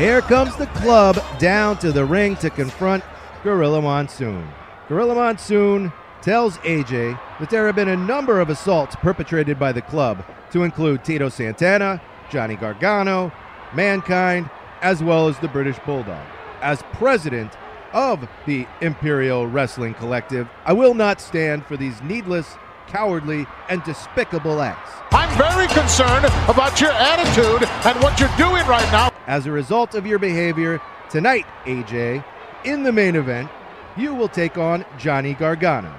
Here 0.00 0.22
comes 0.22 0.56
the 0.56 0.66
club 0.66 1.22
down 1.38 1.76
to 1.80 1.92
the 1.92 2.06
ring 2.06 2.34
to 2.36 2.48
confront 2.48 3.04
Gorilla 3.42 3.82
Monsoon. 3.82 4.48
Gorilla 4.88 5.14
Monsoon 5.14 5.92
tells 6.22 6.56
AJ 6.60 7.20
that 7.38 7.50
there 7.50 7.66
have 7.66 7.76
been 7.76 7.90
a 7.90 7.96
number 7.98 8.40
of 8.40 8.48
assaults 8.48 8.96
perpetrated 8.96 9.58
by 9.58 9.72
the 9.72 9.82
club, 9.82 10.24
to 10.52 10.62
include 10.62 11.04
Tito 11.04 11.28
Santana, 11.28 12.00
Johnny 12.30 12.56
Gargano, 12.56 13.30
Mankind, 13.74 14.48
as 14.80 15.02
well 15.02 15.28
as 15.28 15.38
the 15.40 15.48
British 15.48 15.78
Bulldog. 15.80 16.26
As 16.62 16.82
president 16.94 17.52
of 17.92 18.26
the 18.46 18.66
Imperial 18.80 19.46
Wrestling 19.48 19.92
Collective, 19.92 20.48
I 20.64 20.72
will 20.72 20.94
not 20.94 21.20
stand 21.20 21.66
for 21.66 21.76
these 21.76 22.00
needless, 22.00 22.56
cowardly, 22.90 23.46
and 23.68 23.82
despicable 23.84 24.60
acts. 24.60 24.90
I'm 25.12 25.30
very 25.38 25.68
concerned 25.68 26.26
about 26.48 26.80
your 26.80 26.92
attitude 26.92 27.68
and 27.84 28.02
what 28.02 28.18
you're 28.20 28.36
doing 28.36 28.66
right 28.66 28.90
now. 28.92 29.10
As 29.26 29.46
a 29.46 29.50
result 29.50 29.94
of 29.94 30.06
your 30.06 30.18
behavior 30.18 30.80
tonight, 31.08 31.46
AJ, 31.64 32.24
in 32.64 32.82
the 32.82 32.92
main 32.92 33.16
event, 33.16 33.48
you 33.96 34.14
will 34.14 34.28
take 34.28 34.58
on 34.58 34.84
Johnny 34.98 35.34
Gargano. 35.34 35.94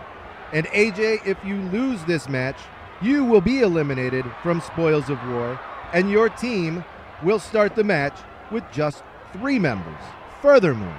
And 0.53 0.67
AJ, 0.67 1.25
if 1.25 1.37
you 1.45 1.55
lose 1.55 2.03
this 2.03 2.27
match, 2.27 2.57
you 3.01 3.23
will 3.23 3.41
be 3.41 3.61
eliminated 3.61 4.25
from 4.43 4.61
Spoils 4.61 5.09
of 5.09 5.17
War, 5.29 5.59
and 5.93 6.11
your 6.11 6.29
team 6.29 6.83
will 7.23 7.39
start 7.39 7.75
the 7.75 7.83
match 7.83 8.17
with 8.51 8.63
just 8.71 9.03
three 9.33 9.57
members. 9.57 10.03
Furthermore, 10.41 10.97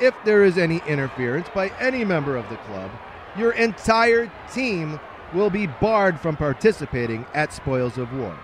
if 0.00 0.14
there 0.24 0.44
is 0.44 0.58
any 0.58 0.82
interference 0.86 1.48
by 1.54 1.68
any 1.80 2.04
member 2.04 2.36
of 2.36 2.48
the 2.50 2.56
club, 2.56 2.90
your 3.36 3.52
entire 3.52 4.30
team 4.52 5.00
will 5.34 5.50
be 5.50 5.66
barred 5.66 6.18
from 6.18 6.36
participating 6.36 7.26
at 7.34 7.52
Spoils 7.52 7.98
of 7.98 8.12
War. 8.14 8.38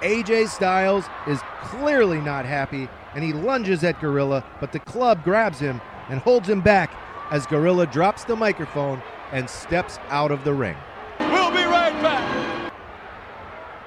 AJ 0.00 0.48
Styles 0.48 1.04
is 1.26 1.40
clearly 1.62 2.20
not 2.20 2.44
happy 2.44 2.88
and 3.14 3.22
he 3.22 3.32
lunges 3.32 3.84
at 3.84 4.00
Gorilla, 4.00 4.44
but 4.60 4.72
the 4.72 4.80
club 4.80 5.22
grabs 5.22 5.60
him 5.60 5.80
and 6.08 6.20
holds 6.20 6.48
him 6.48 6.60
back 6.60 6.90
as 7.30 7.46
Gorilla 7.46 7.86
drops 7.86 8.24
the 8.24 8.36
microphone 8.36 9.00
and 9.32 9.48
steps 9.48 9.98
out 10.08 10.30
of 10.30 10.44
the 10.44 10.52
ring. 10.52 10.76
We'll 11.20 11.50
be 11.50 11.64
right 11.64 11.92
back. 12.02 12.72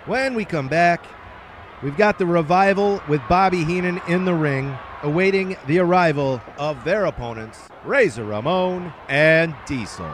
When 0.06 0.34
we 0.34 0.46
come 0.46 0.68
back, 0.68 1.06
we've 1.84 1.98
got 1.98 2.18
the 2.18 2.26
revival 2.26 3.02
with 3.08 3.22
Bobby 3.28 3.64
Heenan 3.64 4.02
in 4.08 4.26
the 4.26 4.34
ring, 4.34 4.76
awaiting 5.04 5.58
the 5.68 5.80
arrival 5.80 6.42
of 6.58 6.84
their 6.84 7.06
opponents, 7.06 7.68
Razor 7.84 8.24
Ramon 8.24 8.94
and 9.10 9.56
Diesel. 9.66 10.10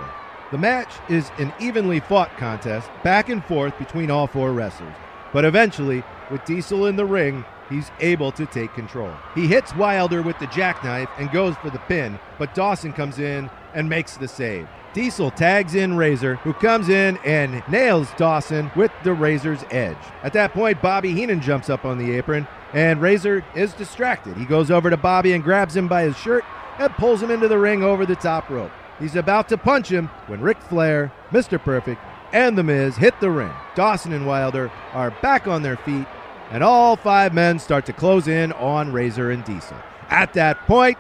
The 0.54 0.60
match 0.60 0.93
is 1.10 1.32
an 1.39 1.51
evenly 1.60 1.99
fought 1.99 2.30
contest, 2.38 2.88
back 3.04 3.28
and 3.28 3.43
forth 3.43 3.76
between 3.80 4.12
all 4.12 4.28
four 4.28 4.54
wrestlers. 4.54 4.93
But 5.34 5.45
eventually, 5.45 6.04
with 6.30 6.45
Diesel 6.45 6.86
in 6.86 6.95
the 6.95 7.08
ring, 7.08 7.43
he's 7.72 7.89
able 7.99 8.32
to 8.34 8.45
take 8.45 8.72
control. 8.76 9.12
He 9.34 9.47
hits 9.47 9.76
Wilder 9.76 10.22
with 10.22 10.38
the 10.38 10.45
jackknife 10.45 11.10
and 11.18 11.32
goes 11.32 11.56
for 11.56 11.72
the 11.72 11.80
pin, 11.80 12.20
but 12.38 12.54
Dawson 12.54 12.93
comes 12.93 13.18
in 13.18 13.49
and 13.74 13.89
makes 13.89 14.16
the 14.16 14.28
save. 14.28 14.68
Diesel 14.93 15.32
tags 15.32 15.74
in 15.74 15.97
Razor, 15.97 16.36
who 16.36 16.54
comes 16.54 16.88
in 16.88 17.18
and 17.26 17.64
nails 17.68 18.10
Dawson 18.18 18.70
with 18.76 18.91
the 19.04 19.14
Razor's 19.14 19.66
edge. 19.72 19.97
At 20.22 20.34
that 20.34 20.54
point, 20.54 20.84
Bobby 20.84 21.14
Heenan 21.14 21.41
jumps 21.41 21.68
up 21.68 21.84
on 21.84 21.97
the 21.97 22.12
apron, 22.12 22.47
and 22.74 23.01
Razor 23.01 23.43
is 23.56 23.74
distracted. 23.74 24.38
He 24.38 24.45
goes 24.45 24.70
over 24.70 24.91
to 24.91 24.97
Bobby 24.97 25.34
and 25.34 25.43
grabs 25.43 25.76
him 25.76 25.88
by 25.88 26.04
his 26.04 26.16
shirt 26.16 26.45
and 26.78 26.93
pulls 26.93 27.24
him 27.24 27.32
into 27.32 27.47
the 27.47 27.58
ring 27.58 27.82
over 27.82 28.06
the 28.06 28.16
top 28.16 28.51
rope. 28.51 28.70
He's 29.04 29.18
about 29.18 29.49
to 29.49 29.58
punch 29.58 29.89
him 29.89 30.08
when 30.28 30.39
Ric 30.39 30.58
Flair, 30.62 31.12
Mr. 31.32 31.62
Perfect, 31.62 32.01
and 32.32 32.58
The 32.58 32.64
Miz 32.64 32.95
hit 32.95 33.20
the 33.20 33.30
ring. 33.30 33.51
Dawson 33.76 34.14
and 34.14 34.26
Wilder 34.26 34.72
are 34.93 35.12
back 35.22 35.45
on 35.45 35.62
their 35.62 35.76
feet, 35.76 36.08
and 36.51 36.64
all 36.64 36.95
five 36.95 37.34
men 37.34 37.60
start 37.60 37.86
to 37.88 37.91
close 37.91 38.30
in 38.30 38.54
on 38.54 38.93
Razor 38.93 39.32
and 39.32 39.43
Diesel. 39.43 39.76
At 40.10 40.32
that 40.36 40.66
point, 40.68 40.97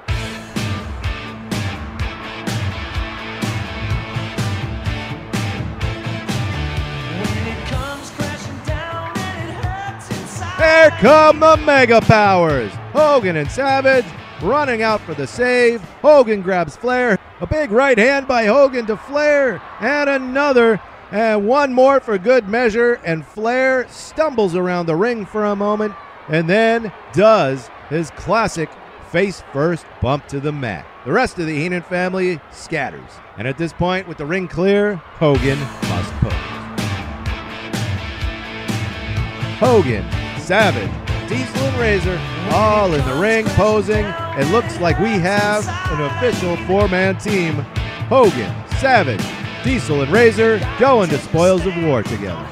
Here 10.57 10.89
come 10.99 11.39
the 11.39 11.55
Mega 11.55 12.01
Powers. 12.01 12.73
Hogan 12.91 13.37
and 13.37 13.49
Savage 13.49 14.05
running 14.41 14.81
out 14.81 14.99
for 14.99 15.13
the 15.13 15.25
save. 15.25 15.81
Hogan 16.01 16.41
grabs 16.41 16.75
Flair. 16.75 17.17
A 17.43 17.45
big 17.45 17.71
right 17.71 17.97
hand 17.97 18.25
by 18.25 18.45
Hogan 18.45 18.85
to 18.85 18.95
Flair. 18.95 19.61
And 19.81 20.09
another. 20.09 20.79
And 21.11 21.45
one 21.45 21.73
more 21.73 21.99
for 21.99 22.17
good 22.17 22.47
measure. 22.47 22.93
And 23.03 23.25
Flair 23.25 23.85
stumbles 23.89 24.55
around 24.55 24.85
the 24.85 24.95
ring 24.95 25.25
for 25.25 25.43
a 25.43 25.53
moment 25.53 25.93
and 26.29 26.49
then 26.49 26.89
does 27.11 27.69
his 27.89 28.11
classic 28.11 28.69
face 29.11 29.43
first 29.51 29.85
bump 30.01 30.25
to 30.27 30.39
the 30.39 30.53
mat. 30.53 30.85
The 31.03 31.11
rest 31.11 31.37
of 31.37 31.45
the 31.45 31.53
Heenan 31.53 31.81
family 31.81 32.39
scatters. 32.53 33.11
And 33.37 33.45
at 33.45 33.57
this 33.57 33.73
point, 33.73 34.07
with 34.07 34.19
the 34.19 34.25
ring 34.25 34.47
clear, 34.47 34.95
Hogan 34.95 35.59
must 35.59 36.13
pose. 36.21 36.33
Hogan, 39.59 40.09
Savage, 40.39 41.02
Diesel, 41.27 41.55
and 41.57 41.77
Razor 41.77 42.19
all 42.51 42.93
in 42.93 43.05
the 43.05 43.15
ring 43.15 43.45
posing. 43.49 44.05
It 44.05 44.51
looks 44.51 44.79
like 44.79 44.99
we 44.99 45.09
have 45.19 45.67
an 45.91 46.01
official 46.01 46.57
four 46.65 46.87
man 46.87 47.17
team. 47.17 47.55
Hogan, 48.09 48.53
Savage, 48.79 49.23
Diesel, 49.63 50.01
and 50.01 50.11
Razor 50.11 50.59
going 50.79 51.09
to 51.09 51.17
Spoils 51.17 51.65
of 51.65 51.75
War 51.83 52.03
together. 52.03 52.45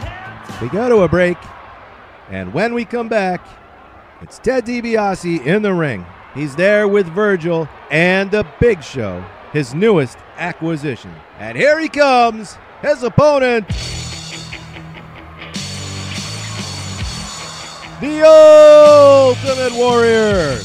We 0.61 0.69
go 0.69 0.89
to 0.89 1.03
a 1.03 1.07
break, 1.07 1.37
and 2.29 2.53
when 2.53 2.73
we 2.73 2.85
come 2.85 3.09
back, 3.09 3.45
it's 4.21 4.39
Ted 4.39 4.65
DiBiase 4.65 5.45
in 5.45 5.61
the 5.61 5.73
ring. 5.73 6.05
He's 6.33 6.55
there 6.55 6.87
with 6.87 7.07
Virgil 7.07 7.67
and 7.89 8.31
the 8.31 8.47
Big 8.59 8.83
Show, 8.83 9.25
his 9.51 9.73
newest 9.73 10.17
acquisition. 10.37 11.13
And 11.39 11.57
here 11.57 11.79
he 11.79 11.89
comes, 11.89 12.57
his 12.81 13.03
opponent. 13.03 13.65
The 18.01 18.25
Ultimate 18.25 19.77
Warrior. 19.77 20.57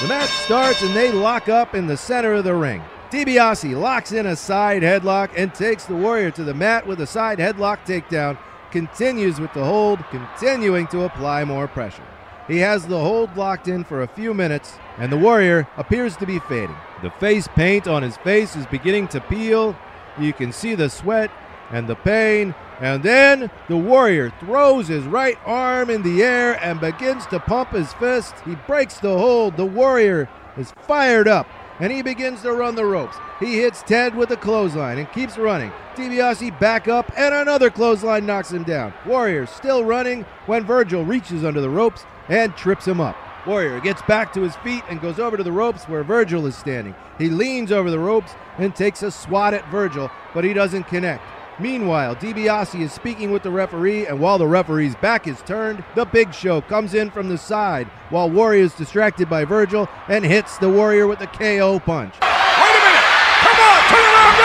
The 0.00 0.08
match 0.08 0.30
starts 0.30 0.80
and 0.80 0.96
they 0.96 1.12
lock 1.12 1.50
up 1.50 1.74
in 1.74 1.86
the 1.86 1.98
center 1.98 2.32
of 2.32 2.44
the 2.44 2.54
ring. 2.54 2.82
DiBiase 3.10 3.78
locks 3.78 4.12
in 4.12 4.24
a 4.24 4.34
side 4.34 4.80
headlock 4.80 5.28
and 5.36 5.52
takes 5.52 5.84
the 5.84 5.94
Warrior 5.94 6.30
to 6.30 6.42
the 6.42 6.54
mat 6.54 6.86
with 6.86 7.02
a 7.02 7.06
side 7.06 7.38
headlock 7.38 7.84
takedown. 7.84 8.38
Continues 8.70 9.38
with 9.38 9.52
the 9.52 9.62
hold, 9.62 10.02
continuing 10.08 10.86
to 10.86 11.02
apply 11.02 11.44
more 11.44 11.68
pressure. 11.68 12.06
He 12.48 12.56
has 12.60 12.86
the 12.86 12.98
hold 12.98 13.36
locked 13.36 13.68
in 13.68 13.84
for 13.84 14.00
a 14.00 14.08
few 14.08 14.32
minutes, 14.32 14.78
and 14.96 15.12
the 15.12 15.18
Warrior 15.18 15.68
appears 15.76 16.16
to 16.16 16.24
be 16.24 16.38
fading. 16.38 16.76
The 17.02 17.10
face 17.10 17.46
paint 17.46 17.86
on 17.86 18.02
his 18.02 18.16
face 18.16 18.56
is 18.56 18.64
beginning 18.68 19.08
to 19.08 19.20
peel. 19.20 19.76
You 20.18 20.32
can 20.32 20.50
see 20.50 20.74
the 20.74 20.88
sweat 20.88 21.30
and 21.70 21.86
the 21.86 21.96
pain. 21.96 22.54
And 22.80 23.02
then 23.02 23.50
the 23.68 23.76
Warrior 23.76 24.32
throws 24.40 24.88
his 24.88 25.04
right 25.04 25.36
arm 25.44 25.90
in 25.90 26.02
the 26.02 26.22
air 26.22 26.58
and 26.64 26.80
begins 26.80 27.26
to 27.26 27.38
pump 27.38 27.70
his 27.70 27.92
fist. 27.94 28.34
He 28.46 28.54
breaks 28.66 28.98
the 28.98 29.18
hold. 29.18 29.56
The 29.56 29.66
Warrior 29.66 30.28
is 30.56 30.72
fired 30.86 31.28
up. 31.28 31.46
and 31.80 31.90
he 31.90 32.02
begins 32.02 32.42
to 32.42 32.52
run 32.52 32.74
the 32.74 32.84
ropes. 32.84 33.16
He 33.40 33.58
hits 33.58 33.82
Ted 33.82 34.14
with 34.14 34.30
a 34.30 34.36
clothesline 34.36 34.98
and 34.98 35.10
keeps 35.12 35.38
running. 35.38 35.72
DiBiase 35.96 36.58
back 36.60 36.88
up, 36.88 37.10
and 37.16 37.34
another 37.34 37.70
clothesline 37.70 38.26
knocks 38.26 38.52
him 38.52 38.64
down. 38.64 38.92
Warrior 39.06 39.46
still 39.46 39.82
running 39.84 40.24
when 40.46 40.64
Virgil 40.64 41.04
reaches 41.04 41.42
under 41.44 41.60
the 41.60 41.70
ropes 41.70 42.04
and 42.28 42.54
trips 42.54 42.86
him 42.86 43.00
up. 43.00 43.16
Warrior 43.46 43.80
gets 43.80 44.02
back 44.02 44.30
to 44.34 44.42
his 44.42 44.54
feet 44.56 44.84
and 44.90 45.00
goes 45.00 45.18
over 45.18 45.38
to 45.38 45.42
the 45.42 45.50
ropes 45.50 45.84
where 45.84 46.04
Virgil 46.04 46.44
is 46.46 46.54
standing. 46.54 46.94
He 47.18 47.30
leans 47.30 47.72
over 47.72 47.90
the 47.90 47.98
ropes 47.98 48.32
and 48.58 48.76
takes 48.76 49.02
a 49.02 49.10
swat 49.10 49.54
at 49.54 49.66
Virgil, 49.70 50.10
but 50.34 50.44
he 50.44 50.52
doesn't 50.52 50.84
connect. 50.84 51.22
Meanwhile, 51.60 52.16
DiBiase 52.16 52.80
is 52.80 52.90
speaking 52.90 53.30
with 53.32 53.42
the 53.42 53.50
referee, 53.50 54.06
and 54.06 54.18
while 54.18 54.38
the 54.38 54.46
referee's 54.46 54.96
back 54.96 55.26
is 55.26 55.42
turned, 55.42 55.84
the 55.94 56.06
Big 56.06 56.32
Show 56.32 56.62
comes 56.62 56.94
in 56.94 57.10
from 57.10 57.28
the 57.28 57.36
side 57.36 57.86
while 58.08 58.30
Warrior 58.30 58.62
is 58.62 58.72
distracted 58.72 59.28
by 59.28 59.44
Virgil 59.44 59.86
and 60.08 60.24
hits 60.24 60.56
the 60.56 60.70
Warrior 60.70 61.06
with 61.06 61.20
a 61.20 61.26
KO 61.26 61.78
punch. 61.80 62.14
Wait 62.22 62.28
a 62.28 62.80
minute! 62.80 63.04
Come 63.40 63.60
on! 63.60 63.82
Turn 63.90 64.04
around! 64.08 64.36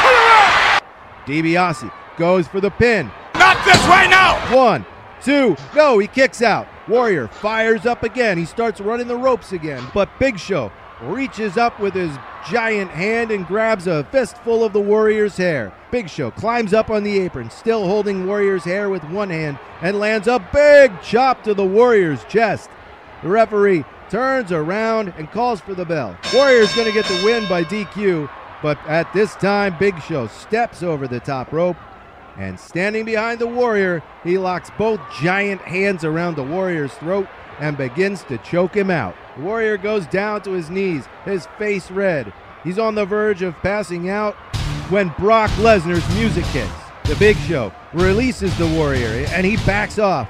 Turn 0.00 0.14
around! 0.14 0.82
DiBiase 1.26 1.92
goes 2.16 2.48
for 2.48 2.62
the 2.62 2.70
pin. 2.70 3.10
Not 3.34 3.62
this 3.66 3.84
right 3.84 4.08
now! 4.08 4.38
One, 4.56 4.86
two, 5.22 5.56
no, 5.76 5.98
he 5.98 6.06
kicks 6.06 6.40
out. 6.40 6.66
Warrior 6.88 7.28
fires 7.28 7.84
up 7.84 8.02
again. 8.02 8.38
He 8.38 8.46
starts 8.46 8.80
running 8.80 9.08
the 9.08 9.16
ropes 9.16 9.52
again, 9.52 9.84
but 9.92 10.08
Big 10.18 10.38
Show 10.38 10.72
reaches 11.02 11.56
up 11.56 11.78
with 11.80 11.94
his 11.94 12.16
giant 12.50 12.90
hand 12.90 13.30
and 13.30 13.46
grabs 13.46 13.86
a 13.86 14.04
fistful 14.04 14.64
of 14.64 14.72
the 14.72 14.80
Warrior's 14.80 15.36
hair. 15.36 15.72
Big 15.90 16.08
Show 16.08 16.30
climbs 16.30 16.72
up 16.72 16.90
on 16.90 17.02
the 17.02 17.18
apron, 17.20 17.50
still 17.50 17.86
holding 17.86 18.26
Warrior's 18.26 18.64
hair 18.64 18.88
with 18.88 19.04
one 19.04 19.30
hand, 19.30 19.58
and 19.80 19.98
lands 19.98 20.26
a 20.28 20.38
big 20.52 20.92
chop 21.02 21.42
to 21.44 21.54
the 21.54 21.64
Warrior's 21.64 22.24
chest. 22.24 22.70
The 23.22 23.28
referee 23.28 23.84
turns 24.10 24.52
around 24.52 25.12
and 25.16 25.30
calls 25.30 25.60
for 25.60 25.74
the 25.74 25.84
bell. 25.84 26.16
Warrior's 26.34 26.74
going 26.74 26.88
to 26.88 26.92
get 26.92 27.06
the 27.06 27.22
win 27.24 27.48
by 27.48 27.64
DQ, 27.64 28.30
but 28.62 28.78
at 28.86 29.12
this 29.12 29.34
time, 29.36 29.76
Big 29.78 30.00
Show 30.02 30.26
steps 30.26 30.82
over 30.82 31.06
the 31.06 31.20
top 31.20 31.52
rope 31.52 31.76
and 32.36 32.58
standing 32.58 33.04
behind 33.04 33.38
the 33.38 33.46
Warrior, 33.46 34.02
he 34.24 34.38
locks 34.38 34.70
both 34.78 35.00
giant 35.20 35.60
hands 35.62 36.04
around 36.04 36.36
the 36.36 36.42
Warrior's 36.42 36.94
throat 36.94 37.26
and 37.60 37.76
begins 37.76 38.24
to 38.24 38.38
choke 38.38 38.74
him 38.74 38.90
out. 38.90 39.14
The 39.36 39.42
Warrior 39.42 39.76
goes 39.76 40.06
down 40.06 40.42
to 40.42 40.52
his 40.52 40.70
knees, 40.70 41.04
his 41.24 41.46
face 41.58 41.90
red. 41.90 42.32
He's 42.64 42.78
on 42.78 42.94
the 42.94 43.04
verge 43.04 43.42
of 43.42 43.56
passing 43.56 44.08
out 44.08 44.34
when 44.90 45.08
Brock 45.18 45.50
Lesnar's 45.52 46.08
music 46.14 46.44
hits. 46.46 46.70
The 47.04 47.16
Big 47.16 47.36
Show 47.38 47.72
releases 47.92 48.56
the 48.58 48.68
Warrior 48.68 49.26
and 49.30 49.44
he 49.44 49.56
backs 49.58 49.98
off. 49.98 50.28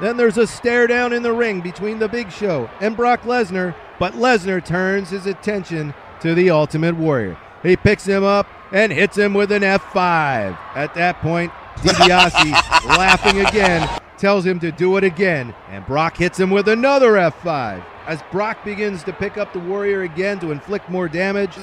Then 0.00 0.16
there's 0.16 0.36
a 0.36 0.46
stare 0.46 0.86
down 0.86 1.12
in 1.12 1.22
the 1.22 1.32
ring 1.32 1.62
between 1.62 1.98
the 1.98 2.08
Big 2.08 2.30
Show 2.30 2.68
and 2.80 2.96
Brock 2.96 3.22
Lesnar, 3.22 3.74
but 3.98 4.12
Lesnar 4.12 4.62
turns 4.62 5.10
his 5.10 5.24
attention 5.24 5.94
to 6.20 6.34
the 6.34 6.50
Ultimate 6.50 6.96
Warrior. 6.96 7.38
He 7.62 7.76
picks 7.76 8.04
him 8.04 8.22
up 8.22 8.46
and 8.72 8.92
hits 8.92 9.16
him 9.16 9.32
with 9.32 9.50
an 9.52 9.62
F5. 9.62 10.58
At 10.74 10.94
that 10.94 11.20
point, 11.20 11.50
DiBiase, 11.76 12.96
laughing 12.96 13.40
again, 13.40 13.88
tells 14.18 14.44
him 14.44 14.60
to 14.60 14.72
do 14.72 14.96
it 14.96 15.04
again, 15.04 15.54
and 15.70 15.86
Brock 15.86 16.16
hits 16.16 16.38
him 16.38 16.50
with 16.50 16.68
another 16.68 17.12
F5. 17.12 17.84
As 18.06 18.22
Brock 18.30 18.64
begins 18.64 19.02
to 19.04 19.12
pick 19.12 19.36
up 19.36 19.52
the 19.52 19.58
Warrior 19.58 20.02
again 20.02 20.38
to 20.40 20.52
inflict 20.52 20.88
more 20.88 21.08
damage, 21.08 21.56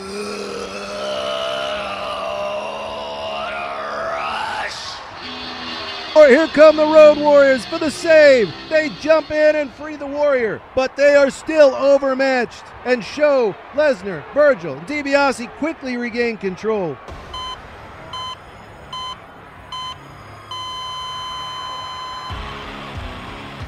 Or 6.15 6.27
here 6.27 6.47
come 6.47 6.75
the 6.75 6.85
Road 6.85 7.17
Warriors 7.17 7.65
for 7.65 7.79
the 7.79 7.89
save. 7.89 8.53
They 8.69 8.89
jump 9.01 9.31
in 9.31 9.55
and 9.55 9.73
free 9.73 9.95
the 9.95 10.05
Warrior, 10.05 10.61
but 10.75 10.95
they 10.95 11.15
are 11.15 11.31
still 11.31 11.73
overmatched. 11.73 12.63
And 12.85 13.03
Show, 13.03 13.55
Lesnar, 13.73 14.23
Virgil, 14.31 14.75
and 14.75 14.85
DiBiase 14.85 15.49
quickly 15.57 15.97
regain 15.97 16.37
control. 16.37 16.95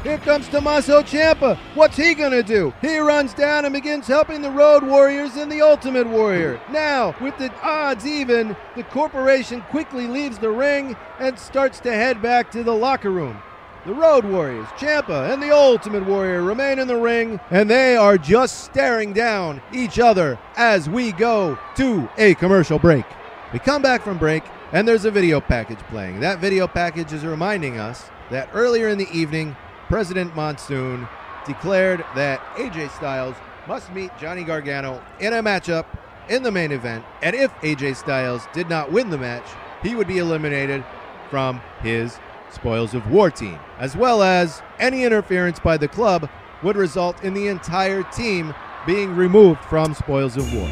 Here 0.05 0.19
comes 0.19 0.47
Tommaso 0.47 1.01
Ciampa. 1.01 1.57
What's 1.73 1.97
he 1.97 2.13
gonna 2.13 2.43
do? 2.43 2.71
He 2.79 2.99
runs 2.99 3.33
down 3.33 3.65
and 3.65 3.73
begins 3.73 4.05
helping 4.05 4.43
the 4.43 4.51
Road 4.51 4.83
Warriors 4.83 5.35
and 5.35 5.51
the 5.51 5.61
Ultimate 5.61 6.05
Warrior. 6.05 6.61
Now, 6.71 7.15
with 7.19 7.35
the 7.39 7.51
odds 7.63 8.05
even, 8.05 8.55
the 8.75 8.83
corporation 8.83 9.61
quickly 9.71 10.05
leaves 10.05 10.37
the 10.37 10.51
ring 10.51 10.95
and 11.17 11.39
starts 11.39 11.79
to 11.79 11.91
head 11.91 12.21
back 12.21 12.51
to 12.51 12.61
the 12.61 12.71
locker 12.71 13.09
room. 13.09 13.41
The 13.87 13.95
Road 13.95 14.25
Warriors, 14.25 14.67
Ciampa, 14.77 15.33
and 15.33 15.41
the 15.41 15.49
Ultimate 15.51 16.05
Warrior 16.05 16.43
remain 16.43 16.77
in 16.77 16.87
the 16.87 16.97
ring, 16.97 17.39
and 17.49 17.67
they 17.67 17.97
are 17.97 18.19
just 18.19 18.63
staring 18.65 19.11
down 19.11 19.59
each 19.73 19.97
other 19.97 20.37
as 20.55 20.87
we 20.87 21.13
go 21.13 21.57
to 21.77 22.07
a 22.19 22.35
commercial 22.35 22.77
break. 22.77 23.05
We 23.51 23.57
come 23.57 23.81
back 23.81 24.03
from 24.03 24.19
break, 24.19 24.43
and 24.71 24.87
there's 24.87 25.05
a 25.05 25.11
video 25.11 25.41
package 25.41 25.79
playing. 25.89 26.19
That 26.19 26.37
video 26.37 26.67
package 26.67 27.11
is 27.11 27.25
reminding 27.25 27.79
us 27.79 28.11
that 28.29 28.49
earlier 28.53 28.87
in 28.87 28.99
the 28.99 29.11
evening, 29.11 29.55
President 29.95 30.35
Monsoon 30.35 31.07
declared 31.45 32.03
that 32.15 32.41
AJ 32.57 32.93
Styles 32.97 33.33
must 33.65 33.93
meet 33.93 34.11
Johnny 34.19 34.43
Gargano 34.43 35.01
in 35.21 35.31
a 35.31 35.41
matchup 35.41 35.85
in 36.27 36.43
the 36.43 36.51
main 36.51 36.73
event, 36.73 37.05
and 37.21 37.33
if 37.33 37.49
AJ 37.61 37.95
Styles 37.95 38.45
did 38.51 38.67
not 38.67 38.91
win 38.91 39.09
the 39.09 39.17
match, 39.17 39.45
he 39.81 39.95
would 39.95 40.05
be 40.05 40.17
eliminated 40.17 40.83
from 41.29 41.61
his 41.81 42.19
Spoils 42.51 42.93
of 42.93 43.09
War 43.09 43.31
team, 43.31 43.57
as 43.79 43.95
well 43.95 44.21
as 44.21 44.61
any 44.79 45.05
interference 45.05 45.61
by 45.61 45.77
the 45.77 45.87
club 45.87 46.29
would 46.61 46.75
result 46.75 47.23
in 47.23 47.33
the 47.33 47.47
entire 47.47 48.03
team 48.03 48.53
being 48.85 49.15
removed 49.15 49.63
from 49.63 49.93
Spoils 49.93 50.35
of 50.35 50.53
War. 50.53 50.67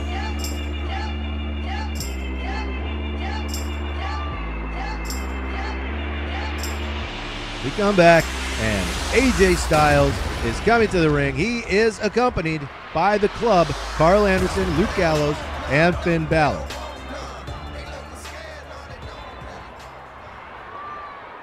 We 7.64 7.70
come 7.78 7.96
back, 7.96 8.26
and 8.64 8.88
AJ 9.12 9.58
Styles 9.58 10.14
is 10.46 10.58
coming 10.62 10.88
to 10.88 11.02
the 11.02 11.10
ring. 11.10 11.36
He 11.36 11.60
is 11.60 12.00
accompanied 12.00 12.62
by 12.94 13.18
the 13.18 13.28
club, 13.30 13.68
Karl 13.98 14.26
Anderson, 14.26 14.70
Luke 14.78 14.90
Gallows, 14.96 15.36
and 15.68 15.94
Finn 15.98 16.26
Balor. 16.26 16.66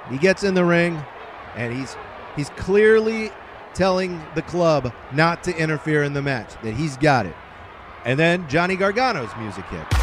He 0.09 0.17
gets 0.17 0.45
in 0.45 0.55
the 0.55 0.65
ring, 0.65 0.99
and 1.57 1.77
he's 1.77 1.95
he's 2.37 2.49
clearly 2.51 3.31
telling 3.75 4.23
the 4.35 4.43
club 4.43 4.91
not 5.13 5.45
to 5.45 5.57
interfere 5.57 6.03
in 6.03 6.15
the 6.15 6.23
match, 6.23 6.55
that 6.63 6.73
he's 6.73 6.97
got 6.97 7.27
it. 7.27 7.37
And 8.07 8.19
then 8.19 8.49
Johnny 8.49 8.77
Gargano's 8.77 9.31
music 9.37 9.67
hits. 9.67 10.00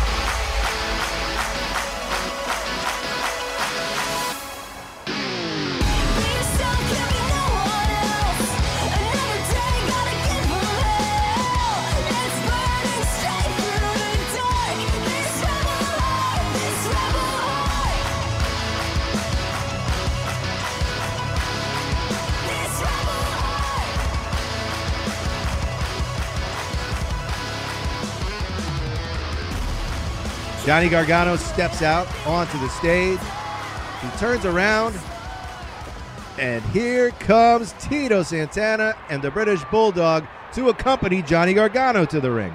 Johnny 30.68 30.90
Gargano 30.90 31.38
steps 31.38 31.82
out 31.82 32.06
onto 32.28 32.60
the 32.60 32.68
stage. 32.68 33.22
He 34.02 34.10
turns 34.18 34.44
around, 34.44 35.00
and 36.38 36.62
here 36.66 37.12
comes 37.12 37.74
Tito 37.80 38.22
Santana 38.22 38.94
and 39.08 39.22
the 39.22 39.32
British 39.32 39.64
Bulldog 39.72 40.26
to 40.56 40.68
accompany 40.68 41.22
Johnny 41.22 41.54
Gargano 41.54 42.04
to 42.08 42.20
the 42.20 42.30
ring. 42.30 42.54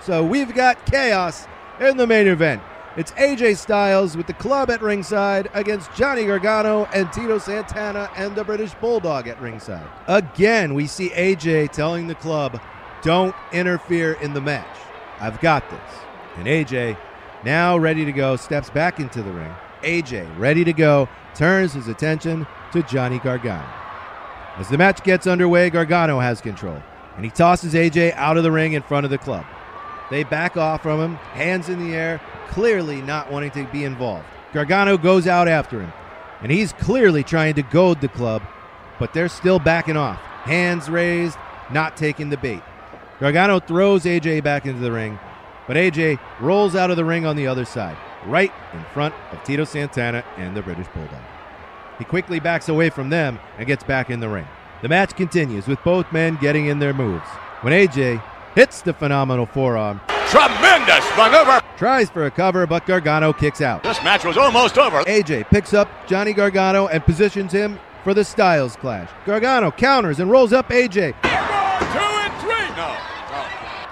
So 0.00 0.24
we've 0.24 0.52
got 0.52 0.84
chaos 0.86 1.46
in 1.78 1.98
the 1.98 2.04
main 2.04 2.26
event. 2.26 2.60
It's 2.96 3.12
AJ 3.12 3.58
Styles 3.58 4.16
with 4.16 4.26
the 4.26 4.34
club 4.34 4.68
at 4.68 4.82
ringside 4.82 5.48
against 5.54 5.94
Johnny 5.94 6.24
Gargano 6.24 6.86
and 6.86 7.12
Tito 7.12 7.38
Santana 7.38 8.10
and 8.16 8.34
the 8.34 8.42
British 8.42 8.74
Bulldog 8.74 9.28
at 9.28 9.40
ringside. 9.40 9.86
Again, 10.08 10.74
we 10.74 10.88
see 10.88 11.10
AJ 11.10 11.70
telling 11.70 12.08
the 12.08 12.16
club, 12.16 12.60
don't 13.02 13.36
interfere 13.52 14.14
in 14.14 14.34
the 14.34 14.40
match. 14.40 14.66
I've 15.20 15.40
got 15.40 15.70
this. 15.70 16.00
And 16.34 16.48
AJ 16.48 16.96
now 17.44 17.76
ready 17.76 18.04
to 18.04 18.12
go, 18.12 18.36
steps 18.36 18.70
back 18.70 19.00
into 19.00 19.22
the 19.22 19.32
ring. 19.32 19.52
AJ, 19.82 20.38
ready 20.38 20.64
to 20.64 20.72
go, 20.72 21.08
turns 21.34 21.72
his 21.72 21.88
attention 21.88 22.46
to 22.72 22.82
Johnny 22.84 23.18
Gargano. 23.18 23.68
As 24.56 24.68
the 24.68 24.78
match 24.78 25.02
gets 25.02 25.26
underway, 25.26 25.70
Gargano 25.70 26.20
has 26.20 26.40
control, 26.40 26.82
and 27.16 27.24
he 27.24 27.30
tosses 27.30 27.74
AJ 27.74 28.14
out 28.14 28.36
of 28.36 28.42
the 28.42 28.52
ring 28.52 28.74
in 28.74 28.82
front 28.82 29.04
of 29.04 29.10
the 29.10 29.18
club. 29.18 29.44
They 30.10 30.24
back 30.24 30.56
off 30.56 30.82
from 30.82 31.00
him, 31.00 31.14
hands 31.32 31.68
in 31.68 31.78
the 31.78 31.94
air, 31.94 32.20
clearly 32.48 33.00
not 33.00 33.32
wanting 33.32 33.50
to 33.52 33.64
be 33.72 33.84
involved. 33.84 34.26
Gargano 34.52 34.98
goes 34.98 35.26
out 35.26 35.48
after 35.48 35.80
him, 35.80 35.92
and 36.42 36.52
he's 36.52 36.72
clearly 36.74 37.22
trying 37.22 37.54
to 37.54 37.62
goad 37.62 38.00
the 38.00 38.08
club, 38.08 38.42
but 38.98 39.14
they're 39.14 39.28
still 39.28 39.58
backing 39.58 39.96
off, 39.96 40.18
hands 40.18 40.90
raised, 40.90 41.38
not 41.70 41.96
taking 41.96 42.28
the 42.28 42.36
bait. 42.36 42.62
Gargano 43.20 43.58
throws 43.58 44.04
AJ 44.04 44.44
back 44.44 44.66
into 44.66 44.80
the 44.80 44.92
ring, 44.92 45.18
but 45.66 45.76
AJ 45.76 46.18
rolls 46.40 46.74
out 46.74 46.90
of 46.90 46.96
the 46.96 47.04
ring 47.04 47.24
on 47.26 47.36
the 47.36 47.46
other 47.46 47.64
side, 47.64 47.96
right 48.26 48.52
in 48.72 48.84
front 48.92 49.14
of 49.32 49.42
Tito 49.44 49.64
Santana 49.64 50.24
and 50.36 50.56
the 50.56 50.62
British 50.62 50.88
Bulldog. 50.88 51.20
He 51.98 52.04
quickly 52.04 52.40
backs 52.40 52.68
away 52.68 52.90
from 52.90 53.10
them 53.10 53.38
and 53.58 53.66
gets 53.66 53.84
back 53.84 54.10
in 54.10 54.20
the 54.20 54.28
ring. 54.28 54.46
The 54.82 54.88
match 54.88 55.14
continues 55.14 55.66
with 55.68 55.82
both 55.84 56.10
men 56.12 56.36
getting 56.40 56.66
in 56.66 56.78
their 56.80 56.92
moves. 56.94 57.28
When 57.60 57.72
AJ 57.72 58.20
hits 58.54 58.82
the 58.82 58.92
phenomenal 58.92 59.46
forearm, 59.46 60.00
Tremendous 60.28 61.04
maneuver. 61.16 61.60
tries 61.76 62.08
for 62.10 62.24
a 62.26 62.30
cover, 62.30 62.66
but 62.66 62.86
Gargano 62.86 63.32
kicks 63.32 63.60
out. 63.60 63.82
This 63.82 64.02
match 64.02 64.24
was 64.24 64.36
almost 64.38 64.78
over. 64.78 65.02
AJ 65.04 65.48
picks 65.50 65.74
up 65.74 65.88
Johnny 66.06 66.32
Gargano 66.32 66.86
and 66.88 67.04
positions 67.04 67.52
him 67.52 67.78
for 68.02 68.14
the 68.14 68.24
Styles 68.24 68.74
Clash. 68.76 69.10
Gargano 69.26 69.70
counters 69.70 70.18
and 70.20 70.30
rolls 70.30 70.52
up 70.52 70.70
AJ. 70.70 71.14
Two 71.22 71.28
and 71.28 72.32
three. 72.40 72.76
No. 72.76 72.96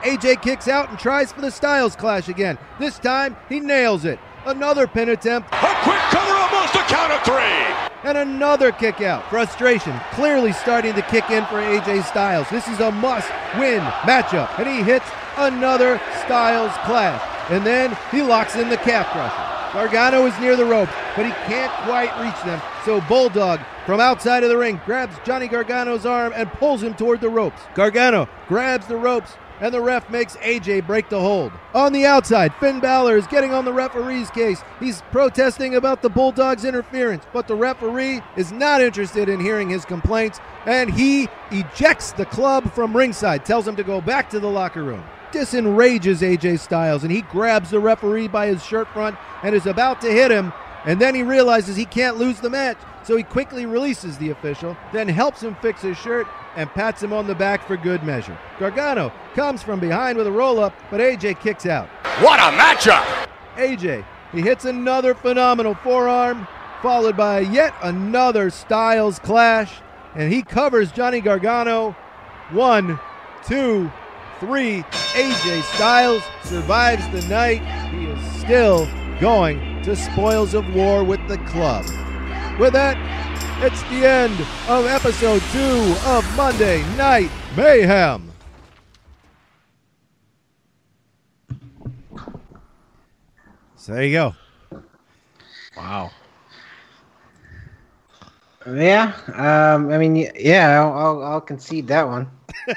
AJ 0.02 0.42
kicks 0.42 0.68
out 0.68 0.88
and 0.90 0.98
tries 0.98 1.32
for 1.32 1.40
the 1.40 1.50
Styles 1.50 1.94
Clash 1.96 2.28
again. 2.28 2.58
This 2.78 2.98
time, 2.98 3.36
he 3.48 3.60
nails 3.60 4.04
it. 4.04 4.18
Another 4.46 4.86
pin 4.86 5.10
attempt 5.10 5.48
A 5.52 5.74
quick 5.82 5.98
cover, 6.08 6.32
almost 6.32 6.74
a 6.74 6.78
count 6.88 7.12
of 7.12 7.22
three. 7.22 8.08
and 8.08 8.16
another 8.16 8.72
kick 8.72 9.02
out. 9.02 9.28
Frustration 9.28 9.98
clearly 10.12 10.52
starting 10.52 10.94
to 10.94 11.02
kick 11.02 11.28
in 11.30 11.44
for 11.46 11.56
AJ 11.60 12.04
Styles. 12.04 12.48
This 12.48 12.66
is 12.66 12.80
a 12.80 12.90
must 12.90 13.28
win 13.58 13.80
matchup. 14.08 14.58
And 14.58 14.66
he 14.66 14.82
hits 14.82 15.04
another 15.36 16.00
Styles 16.24 16.72
Clash. 16.86 17.20
And 17.50 17.66
then 17.66 17.96
he 18.10 18.22
locks 18.22 18.56
in 18.56 18.70
the 18.70 18.78
calf 18.78 19.06
crusher. 19.08 19.46
Gargano 19.74 20.26
is 20.26 20.36
near 20.40 20.56
the 20.56 20.64
rope, 20.64 20.88
but 21.14 21.26
he 21.26 21.32
can't 21.46 21.72
quite 21.84 22.10
reach 22.20 22.42
them. 22.44 22.60
So 22.84 23.00
Bulldog 23.02 23.60
from 23.86 24.00
outside 24.00 24.42
of 24.42 24.48
the 24.48 24.56
ring 24.56 24.80
grabs 24.84 25.14
Johnny 25.24 25.46
Gargano's 25.46 26.06
arm 26.06 26.32
and 26.34 26.50
pulls 26.54 26.82
him 26.82 26.94
toward 26.94 27.20
the 27.20 27.28
ropes. 27.28 27.60
Gargano 27.74 28.28
grabs 28.48 28.86
the 28.86 28.96
ropes 28.96 29.32
and 29.60 29.74
the 29.74 29.80
ref 29.80 30.08
makes 30.10 30.36
AJ 30.36 30.86
break 30.86 31.08
the 31.08 31.20
hold. 31.20 31.52
On 31.74 31.92
the 31.92 32.06
outside, 32.06 32.54
Finn 32.54 32.80
Balor 32.80 33.16
is 33.16 33.26
getting 33.26 33.52
on 33.52 33.64
the 33.64 33.72
referee's 33.72 34.30
case. 34.30 34.62
He's 34.80 35.02
protesting 35.12 35.74
about 35.74 36.02
the 36.02 36.08
Bulldog's 36.08 36.64
interference, 36.64 37.24
but 37.32 37.46
the 37.46 37.54
referee 37.54 38.22
is 38.36 38.52
not 38.52 38.80
interested 38.80 39.28
in 39.28 39.40
hearing 39.40 39.68
his 39.68 39.84
complaints, 39.84 40.40
and 40.66 40.92
he 40.92 41.28
ejects 41.50 42.12
the 42.12 42.26
club 42.26 42.72
from 42.72 42.96
ringside, 42.96 43.44
tells 43.44 43.68
him 43.68 43.76
to 43.76 43.84
go 43.84 44.00
back 44.00 44.30
to 44.30 44.40
the 44.40 44.50
locker 44.50 44.82
room. 44.82 45.04
This 45.32 45.54
enrages 45.54 46.22
AJ 46.22 46.58
Styles, 46.58 47.04
and 47.04 47.12
he 47.12 47.22
grabs 47.22 47.70
the 47.70 47.78
referee 47.78 48.28
by 48.28 48.48
his 48.48 48.64
shirt 48.64 48.88
front 48.88 49.16
and 49.42 49.54
is 49.54 49.66
about 49.66 50.00
to 50.00 50.10
hit 50.10 50.30
him, 50.30 50.52
and 50.84 51.00
then 51.00 51.14
he 51.14 51.22
realizes 51.22 51.76
he 51.76 51.84
can't 51.84 52.16
lose 52.16 52.40
the 52.40 52.50
match, 52.50 52.78
so 53.04 53.16
he 53.16 53.22
quickly 53.22 53.66
releases 53.66 54.18
the 54.18 54.30
official, 54.30 54.76
then 54.92 55.08
helps 55.08 55.42
him 55.42 55.54
fix 55.62 55.82
his 55.82 55.96
shirt 55.98 56.26
and 56.56 56.68
pats 56.70 57.02
him 57.02 57.12
on 57.12 57.26
the 57.26 57.34
back 57.34 57.66
for 57.66 57.76
good 57.76 58.02
measure. 58.02 58.36
Gargano 58.58 59.12
comes 59.34 59.62
from 59.62 59.80
behind 59.80 60.18
with 60.18 60.26
a 60.26 60.32
roll 60.32 60.58
up, 60.60 60.74
but 60.90 61.00
AJ 61.00 61.40
kicks 61.40 61.66
out. 61.66 61.88
What 62.20 62.38
a 62.40 62.56
matchup. 62.56 63.28
AJ, 63.56 64.04
he 64.32 64.40
hits 64.40 64.64
another 64.64 65.14
phenomenal 65.14 65.74
forearm, 65.74 66.46
followed 66.82 67.16
by 67.16 67.40
yet 67.40 67.74
another 67.82 68.50
Styles 68.50 69.18
clash, 69.18 69.80
and 70.14 70.32
he 70.32 70.42
covers 70.42 70.92
Johnny 70.92 71.20
Gargano. 71.20 71.92
One, 72.50 72.98
two, 73.46 73.90
three. 74.40 74.82
AJ 75.12 75.62
Styles 75.74 76.22
survives 76.42 77.08
the 77.10 77.26
night. 77.28 77.60
He 77.90 78.06
is 78.06 78.40
still 78.40 78.88
going 79.20 79.82
to 79.82 79.94
Spoils 79.94 80.54
of 80.54 80.74
War 80.74 81.04
with 81.04 81.26
the 81.28 81.38
club. 81.38 81.84
With 82.58 82.72
that, 82.72 82.96
it's 83.62 83.82
the 83.84 84.06
end 84.06 84.34
of 84.68 84.86
episode 84.86 85.42
two 85.52 85.94
of 86.06 86.36
Monday 86.36 86.82
Night 86.96 87.30
Mayhem. 87.56 88.32
So 93.76 93.92
there 93.92 94.04
you 94.04 94.12
go. 94.12 94.34
Wow. 95.76 96.10
Yeah. 98.66 99.14
Um. 99.34 99.90
I 99.90 99.98
mean, 99.98 100.16
yeah. 100.36 100.80
I'll, 100.80 100.92
I'll, 100.92 101.22
I'll 101.22 101.40
concede 101.40 101.86
that 101.88 102.06
one. 102.06 102.30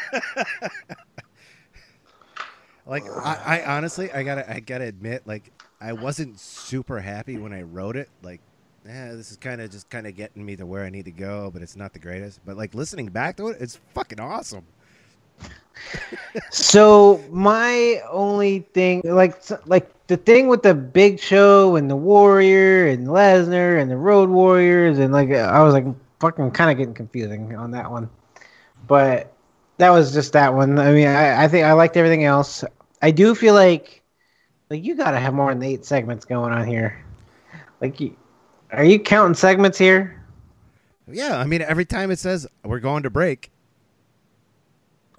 Like 2.86 3.06
I, 3.10 3.62
I 3.64 3.78
honestly, 3.78 4.12
I 4.12 4.24
gotta, 4.24 4.50
I 4.52 4.60
gotta 4.60 4.86
admit, 4.86 5.26
like 5.26 5.52
I 5.80 5.94
wasn't 5.94 6.40
super 6.40 7.00
happy 7.00 7.38
when 7.38 7.54
I 7.54 7.62
wrote 7.62 7.96
it. 7.96 8.10
Like, 8.22 8.42
eh, 8.88 9.12
this 9.14 9.32
is 9.32 9.38
kind 9.38 9.62
of 9.62 9.72
just 9.72 9.90
kind 9.90 10.08
of 10.08 10.16
getting 10.16 10.46
me 10.46 10.56
to 10.56 10.66
where 10.66 10.84
I 10.84 10.90
need 10.90 11.06
to 11.06 11.12
go, 11.12 11.50
but 11.52 11.62
it's 11.62 11.76
not 11.76 11.94
the 11.94 12.00
greatest. 12.00 12.40
But 12.46 12.58
like 12.58 12.74
listening 12.74 13.08
back 13.08 13.38
to 13.38 13.50
it, 13.50 13.58
it's 13.60 13.80
fucking 13.94 14.20
awesome. 14.20 14.66
So 16.52 17.22
my 17.32 18.02
only 18.10 18.60
thing, 18.74 19.02
like, 19.04 19.42
like 19.68 19.90
the 20.08 20.18
thing 20.18 20.48
with 20.48 20.64
the 20.64 20.74
Big 20.74 21.20
Show 21.20 21.76
and 21.76 21.90
the 21.90 21.96
Warrior 21.96 22.88
and 22.88 23.08
Lesnar 23.08 23.82
and 23.82 23.90
the 23.90 23.98
Road 23.98 24.30
Warriors 24.30 25.00
and 25.00 25.12
like 25.12 25.32
I 25.32 25.64
was 25.64 25.74
like 25.74 25.86
fucking 26.20 26.52
kind 26.52 26.72
of 26.72 26.78
getting 26.78 26.94
confusing 26.94 27.56
on 27.56 27.72
that 27.72 27.90
one, 27.92 28.10
but 28.88 29.34
that 29.78 29.90
was 29.90 30.14
just 30.14 30.34
that 30.34 30.54
one. 30.54 30.78
I 30.80 30.92
mean, 30.94 31.08
I, 31.08 31.44
I 31.44 31.48
think 31.48 31.66
I 31.66 31.74
liked 31.74 31.98
everything 31.98 32.24
else. 32.24 32.64
I 33.02 33.12
do 33.12 33.36
feel 33.36 33.54
like, 33.54 34.02
like 34.70 34.84
you 34.84 34.96
gotta 34.96 35.20
have 35.20 35.34
more 35.34 35.54
than 35.54 35.64
eight 35.64 35.86
segments 35.86 36.26
going 36.26 36.54
on 36.54 36.68
here. 36.68 37.04
Like, 37.82 38.00
you, 38.00 38.16
are 38.74 38.84
you 38.84 38.99
counting 38.99 39.36
segments 39.36 39.78
here? 39.78 40.19
Yeah, 41.07 41.38
I 41.38 41.45
mean, 41.45 41.61
every 41.61 41.86
time 41.86 42.11
it 42.11 42.19
says 42.19 42.47
we're 42.63 42.80
going 42.80 43.03
to 43.03 43.09
break, 43.09 43.51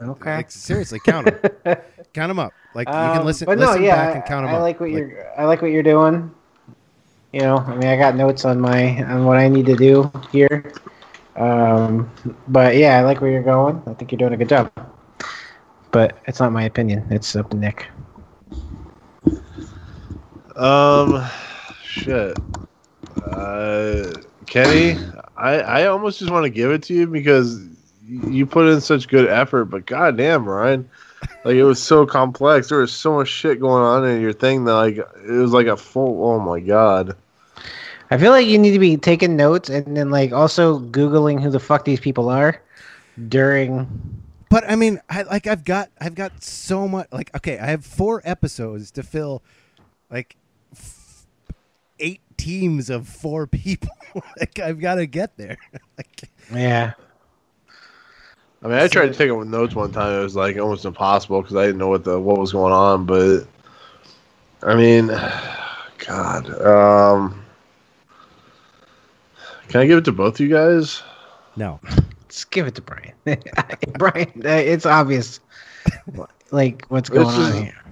Okay. 0.00 0.36
like 0.36 0.50
seriously, 0.50 0.98
count 0.98 1.26
them, 1.26 1.76
count 2.14 2.30
them 2.30 2.38
up. 2.38 2.52
Like 2.74 2.88
you 2.88 2.92
can 2.94 3.18
Um, 3.20 3.26
listen, 3.26 3.46
but 3.46 3.58
listen 3.58 3.80
no, 3.82 3.86
yeah, 3.86 3.94
back 3.96 4.14
and 4.16 4.24
count 4.24 4.44
I, 4.44 4.48
them 4.48 4.54
I 4.54 4.58
up. 4.58 4.62
like 4.62 4.80
what 4.80 4.90
you're. 4.90 5.26
I 5.38 5.44
like 5.44 5.62
what 5.62 5.70
you're 5.70 5.82
doing. 5.84 6.34
You 7.32 7.40
know, 7.40 7.58
I 7.58 7.74
mean, 7.76 7.88
I 7.88 7.96
got 7.96 8.16
notes 8.16 8.44
on 8.44 8.60
my 8.60 9.02
on 9.04 9.24
what 9.24 9.36
I 9.38 9.48
need 9.48 9.66
to 9.66 9.76
do 9.76 10.10
here. 10.32 10.72
Um, 11.36 12.10
but 12.48 12.76
yeah, 12.76 12.98
I 12.98 13.02
like 13.02 13.20
where 13.20 13.30
you're 13.30 13.42
going. 13.42 13.82
I 13.86 13.94
think 13.94 14.10
you're 14.12 14.18
doing 14.18 14.32
a 14.34 14.36
good 14.36 14.48
job. 14.48 14.72
But 15.90 16.18
it's 16.26 16.40
not 16.40 16.50
my 16.52 16.64
opinion. 16.64 17.06
It's 17.10 17.34
up 17.36 17.50
to 17.50 17.56
Nick. 17.56 17.86
Um, 20.56 21.24
shit. 21.82 22.36
Uh, 23.30 24.12
Kenny, 24.46 24.98
I 25.36 25.60
I 25.60 25.86
almost 25.86 26.18
just 26.18 26.30
want 26.30 26.44
to 26.44 26.50
give 26.50 26.70
it 26.70 26.82
to 26.84 26.94
you 26.94 27.06
because 27.06 27.60
you 28.06 28.46
put 28.46 28.68
in 28.68 28.80
such 28.80 29.08
good 29.08 29.28
effort. 29.28 29.66
But 29.66 29.86
goddamn, 29.86 30.44
Ryan, 30.44 30.88
like 31.44 31.56
it 31.56 31.64
was 31.64 31.82
so 31.82 32.06
complex. 32.06 32.68
There 32.68 32.78
was 32.78 32.92
so 32.92 33.14
much 33.16 33.28
shit 33.28 33.60
going 33.60 33.82
on 33.82 34.06
in 34.08 34.20
your 34.20 34.32
thing 34.32 34.64
that 34.64 34.74
like 34.74 34.96
it 34.96 35.30
was 35.30 35.52
like 35.52 35.66
a 35.66 35.76
full. 35.76 36.24
Oh 36.24 36.40
my 36.40 36.60
god. 36.60 37.16
I 38.10 38.18
feel 38.18 38.30
like 38.30 38.46
you 38.46 38.58
need 38.58 38.72
to 38.72 38.78
be 38.78 38.96
taking 38.96 39.36
notes 39.36 39.68
and 39.70 39.96
then 39.96 40.10
like 40.10 40.32
also 40.32 40.78
googling 40.78 41.42
who 41.42 41.50
the 41.50 41.60
fuck 41.60 41.84
these 41.84 42.00
people 42.00 42.28
are 42.28 42.60
during. 43.28 43.88
But 44.50 44.70
I 44.70 44.76
mean, 44.76 45.00
I 45.08 45.22
like 45.22 45.46
I've 45.46 45.64
got 45.64 45.90
I've 46.00 46.14
got 46.14 46.42
so 46.42 46.86
much 46.86 47.08
like 47.10 47.34
okay, 47.34 47.58
I 47.58 47.66
have 47.66 47.84
four 47.84 48.20
episodes 48.24 48.90
to 48.92 49.02
fill 49.02 49.42
like 50.10 50.36
f- 50.36 50.43
eight 51.98 52.20
teams 52.36 52.90
of 52.90 53.08
four 53.08 53.46
people. 53.46 53.90
like 54.40 54.58
I've 54.58 54.80
got 54.80 54.96
to 54.96 55.06
get 55.06 55.36
there. 55.36 55.56
like 55.98 56.28
Yeah. 56.52 56.92
I 58.62 58.66
mean, 58.66 58.78
I 58.78 58.88
tried 58.88 59.08
to 59.08 59.14
take 59.14 59.28
it 59.28 59.32
with 59.32 59.48
notes 59.48 59.74
one 59.74 59.92
time. 59.92 60.18
It 60.18 60.22
was 60.22 60.36
like 60.36 60.56
almost 60.56 60.86
impossible 60.86 61.42
because 61.42 61.56
I 61.56 61.66
didn't 61.66 61.78
know 61.78 61.88
what 61.88 62.04
the 62.04 62.18
what 62.18 62.38
was 62.38 62.52
going 62.52 62.72
on. 62.72 63.04
But 63.04 63.46
I 64.62 64.74
mean, 64.74 65.08
God, 65.98 66.62
um, 66.62 67.44
can 69.68 69.82
I 69.82 69.86
give 69.86 69.98
it 69.98 70.04
to 70.06 70.12
both 70.12 70.40
you 70.40 70.48
guys? 70.48 71.02
no. 71.56 71.80
Just 72.34 72.50
give 72.50 72.66
it 72.66 72.74
to 72.74 72.82
Brian. 72.82 73.12
Brian, 73.98 74.32
uh, 74.44 74.48
it's 74.48 74.86
obvious. 74.86 75.38
Like 76.50 76.84
what's 76.88 77.08
It's 77.08 77.16
going 77.16 77.28
on 77.28 77.62
here. 77.62 77.84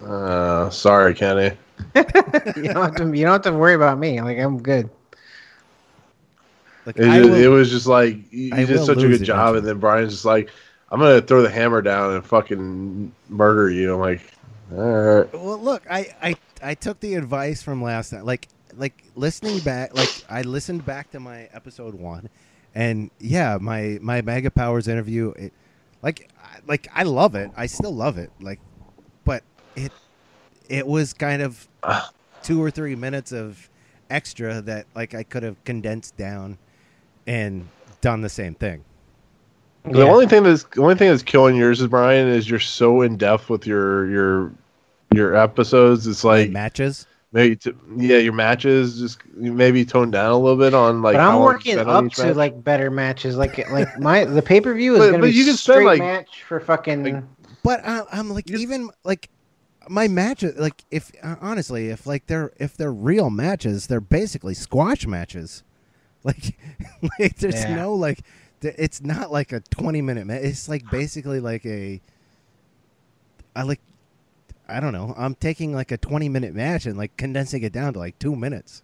Uh, 0.00 0.70
sorry, 0.70 1.14
Kenny. 1.14 1.52
you 2.56 2.72
don't 2.72 2.76
have 2.82 2.94
to. 2.96 3.12
You 3.16 3.24
don't 3.24 3.32
have 3.32 3.42
to 3.42 3.52
worry 3.52 3.74
about 3.74 3.98
me. 3.98 4.20
Like 4.20 4.38
I'm 4.38 4.62
good. 4.62 4.90
Like 6.86 6.96
It, 6.98 7.04
just- 7.04 7.30
will- 7.30 7.34
it 7.34 7.46
was 7.48 7.70
just 7.70 7.86
like 7.86 8.16
you, 8.32 8.50
I 8.52 8.64
did 8.64 8.78
such 8.84 8.96
a 8.98 9.00
lose 9.00 9.18
good 9.18 9.24
job, 9.24 9.54
and 9.54 9.66
then 9.66 9.78
Brian's 9.78 10.12
just 10.12 10.24
like, 10.24 10.50
"I'm 10.90 10.98
gonna 11.00 11.20
throw 11.20 11.42
the 11.42 11.50
hammer 11.50 11.80
down 11.82 12.14
and 12.14 12.24
fucking 12.24 13.12
murder 13.28 13.70
you." 13.70 13.94
I'm 13.94 14.00
like, 14.00 14.20
all 14.72 14.78
right. 14.78 15.32
Well, 15.32 15.58
look, 15.58 15.84
I, 15.90 16.08
I 16.22 16.36
I 16.62 16.74
took 16.74 16.98
the 17.00 17.14
advice 17.14 17.62
from 17.62 17.82
last 17.82 18.12
night. 18.12 18.24
Like 18.24 18.48
like 18.74 19.04
listening 19.14 19.60
back, 19.60 19.94
like 19.94 20.10
I 20.28 20.42
listened 20.42 20.84
back 20.84 21.10
to 21.12 21.20
my 21.20 21.48
episode 21.52 21.94
one, 21.94 22.28
and 22.74 23.10
yeah, 23.20 23.58
my 23.60 23.98
my 24.02 24.22
Mega 24.22 24.50
Powers 24.50 24.88
interview. 24.88 25.30
It 25.36 25.52
like 26.02 26.30
I- 26.42 26.58
like 26.66 26.88
I 26.92 27.04
love 27.04 27.36
it. 27.36 27.50
I 27.56 27.66
still 27.66 27.94
love 27.94 28.18
it. 28.18 28.30
Like, 28.40 28.58
but 29.24 29.44
it 29.76 29.92
it 30.72 30.86
was 30.86 31.12
kind 31.12 31.42
of 31.42 31.68
two 32.42 32.62
or 32.62 32.70
three 32.70 32.96
minutes 32.96 33.30
of 33.30 33.68
extra 34.10 34.60
that 34.62 34.86
like 34.96 35.14
I 35.14 35.22
could 35.22 35.42
have 35.42 35.62
condensed 35.64 36.16
down 36.16 36.56
and 37.26 37.68
done 38.00 38.22
the 38.22 38.28
same 38.30 38.54
thing. 38.54 38.82
The 39.84 40.02
only 40.08 40.26
thing 40.26 40.44
that's 40.44 40.64
the 40.64 40.80
only 40.82 40.94
thing 40.94 41.10
that's 41.10 41.22
killing 41.22 41.56
yours 41.56 41.80
is 41.80 41.88
Brian 41.88 42.28
is 42.28 42.48
you're 42.48 42.58
so 42.60 43.02
in 43.02 43.16
depth 43.16 43.50
with 43.50 43.66
your 43.66 44.08
your 44.08 44.52
your 45.14 45.34
episodes. 45.36 46.06
It's 46.06 46.24
like 46.24 46.50
matches. 46.50 47.06
Maybe 47.34 47.56
t- 47.56 47.72
yeah, 47.96 48.18
your 48.18 48.32
matches 48.34 48.98
just 49.00 49.18
maybe 49.34 49.84
tone 49.84 50.10
down 50.10 50.30
a 50.32 50.38
little 50.38 50.58
bit 50.58 50.72
on 50.74 51.02
like. 51.02 51.14
but 51.14 51.20
I'm 51.20 51.34
long 51.36 51.42
working 51.44 51.72
spend 51.74 51.88
up 51.90 52.12
to 52.12 52.26
match. 52.26 52.36
like 52.36 52.62
better 52.62 52.90
matches. 52.90 53.36
Like 53.36 53.68
like 53.70 53.98
my 53.98 54.24
the 54.24 54.42
pay 54.42 54.60
per 54.60 54.72
view 54.74 54.94
is 54.94 54.98
But- 55.00 55.06
gonna 55.06 55.18
but 55.18 55.26
be 55.30 55.32
you 55.32 55.44
can 55.46 55.56
spend, 55.56 55.74
straight 55.76 55.86
like- 55.86 55.98
match 56.00 56.42
for 56.44 56.60
fucking. 56.60 57.26
But 57.64 57.84
I, 57.86 58.02
I'm 58.12 58.30
like 58.30 58.50
even 58.50 58.90
like 59.04 59.28
my 59.88 60.08
matches. 60.08 60.58
Like 60.58 60.84
if 60.90 61.12
uh, 61.22 61.36
honestly, 61.40 61.88
if 61.90 62.06
like 62.06 62.26
they're 62.26 62.52
if 62.58 62.76
they're 62.76 62.92
real 62.92 63.30
matches, 63.30 63.86
they're 63.88 64.00
basically 64.00 64.54
squash 64.54 65.06
matches. 65.06 65.62
Like, 66.24 66.56
like 67.18 67.36
there's 67.38 67.64
Yeah. 67.64 67.76
no 67.76 67.94
like. 67.94 68.20
It's 68.62 69.02
not 69.02 69.32
like 69.32 69.52
a 69.52 69.60
20 69.60 70.02
minute 70.02 70.26
match. 70.26 70.42
It's 70.44 70.68
like 70.68 70.88
basically 70.90 71.40
like 71.40 71.66
a. 71.66 72.00
I 73.56 73.62
like. 73.64 73.80
I 74.68 74.80
don't 74.80 74.92
know. 74.92 75.14
I'm 75.18 75.34
taking 75.34 75.74
like 75.74 75.90
a 75.92 75.98
20 75.98 76.28
minute 76.28 76.54
match 76.54 76.86
and 76.86 76.96
like 76.96 77.16
condensing 77.16 77.62
it 77.64 77.72
down 77.72 77.94
to 77.94 77.98
like 77.98 78.18
two 78.20 78.36
minutes. 78.36 78.82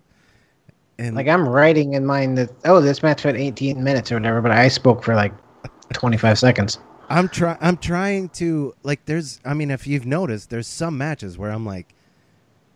And 0.98 1.16
Like 1.16 1.28
I'm 1.28 1.48
writing 1.48 1.94
in 1.94 2.04
mind 2.06 2.38
that 2.38 2.50
oh 2.64 2.80
this 2.80 3.02
match 3.02 3.24
went 3.24 3.36
18 3.38 3.82
minutes 3.82 4.10
or 4.12 4.16
whatever, 4.16 4.40
but 4.40 4.50
I 4.52 4.68
spoke 4.68 5.04
for 5.04 5.14
like 5.14 5.32
25 5.92 6.38
seconds. 6.38 6.78
I'm 7.08 7.28
try 7.28 7.56
I'm 7.60 7.76
trying 7.76 8.28
to 8.30 8.74
like 8.82 9.04
there's 9.06 9.40
I 9.44 9.54
mean 9.54 9.70
if 9.70 9.86
you've 9.86 10.06
noticed 10.06 10.50
there's 10.50 10.66
some 10.66 10.98
matches 10.98 11.38
where 11.38 11.50
I'm 11.50 11.64
like 11.64 11.94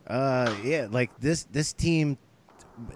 uh 0.06 0.54
yeah 0.64 0.88
like 0.90 1.10
this 1.18 1.44
this 1.44 1.72
team 1.72 2.18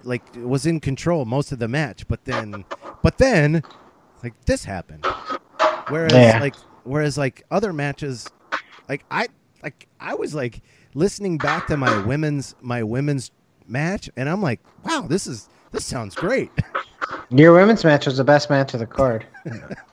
like 0.03 0.23
was 0.35 0.65
in 0.65 0.79
control 0.79 1.25
most 1.25 1.51
of 1.51 1.59
the 1.59 1.67
match 1.67 2.07
but 2.07 2.25
then 2.25 2.65
but 3.03 3.17
then 3.17 3.63
like 4.23 4.33
this 4.45 4.65
happened 4.65 5.05
whereas 5.89 6.13
Yeah. 6.13 6.39
like 6.39 6.55
whereas 6.83 7.17
like 7.17 7.43
other 7.51 7.71
matches 7.71 8.27
like 8.89 9.05
I 9.11 9.27
like 9.63 9.87
I 9.99 10.15
was 10.15 10.33
like 10.33 10.61
listening 10.95 11.37
back 11.37 11.67
to 11.67 11.77
my 11.77 12.03
women's 12.05 12.55
my 12.61 12.81
women's 12.83 13.31
match 13.67 14.09
and 14.17 14.27
I'm 14.27 14.41
like 14.41 14.59
wow 14.83 15.05
this 15.07 15.27
is 15.27 15.47
this 15.71 15.85
sounds 15.85 16.15
great 16.15 16.51
Your 17.29 17.53
women's 17.53 17.83
match 17.83 18.05
was 18.05 18.17
the 18.17 18.23
best 18.23 18.49
match 18.49 18.73
of 18.73 18.79
the 18.79 18.85
card. 18.87 19.25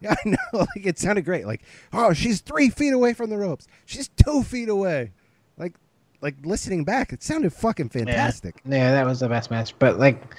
Yeah, 0.00 0.14
I 0.24 0.28
know. 0.28 0.38
Like 0.52 0.86
it 0.86 0.98
sounded 0.98 1.24
great. 1.24 1.46
Like, 1.46 1.62
oh, 1.92 2.12
she's 2.12 2.40
three 2.40 2.70
feet 2.70 2.92
away 2.92 3.14
from 3.14 3.30
the 3.30 3.38
ropes. 3.38 3.66
She's 3.84 4.08
two 4.08 4.42
feet 4.42 4.68
away. 4.68 5.12
Like, 5.56 5.74
like 6.20 6.34
listening 6.44 6.84
back, 6.84 7.12
it 7.12 7.22
sounded 7.22 7.52
fucking 7.52 7.90
fantastic. 7.90 8.60
Yeah, 8.64 8.76
yeah, 8.76 8.90
that 8.92 9.06
was 9.06 9.20
the 9.20 9.28
best 9.28 9.50
match. 9.50 9.78
But 9.78 9.98
like, 9.98 10.34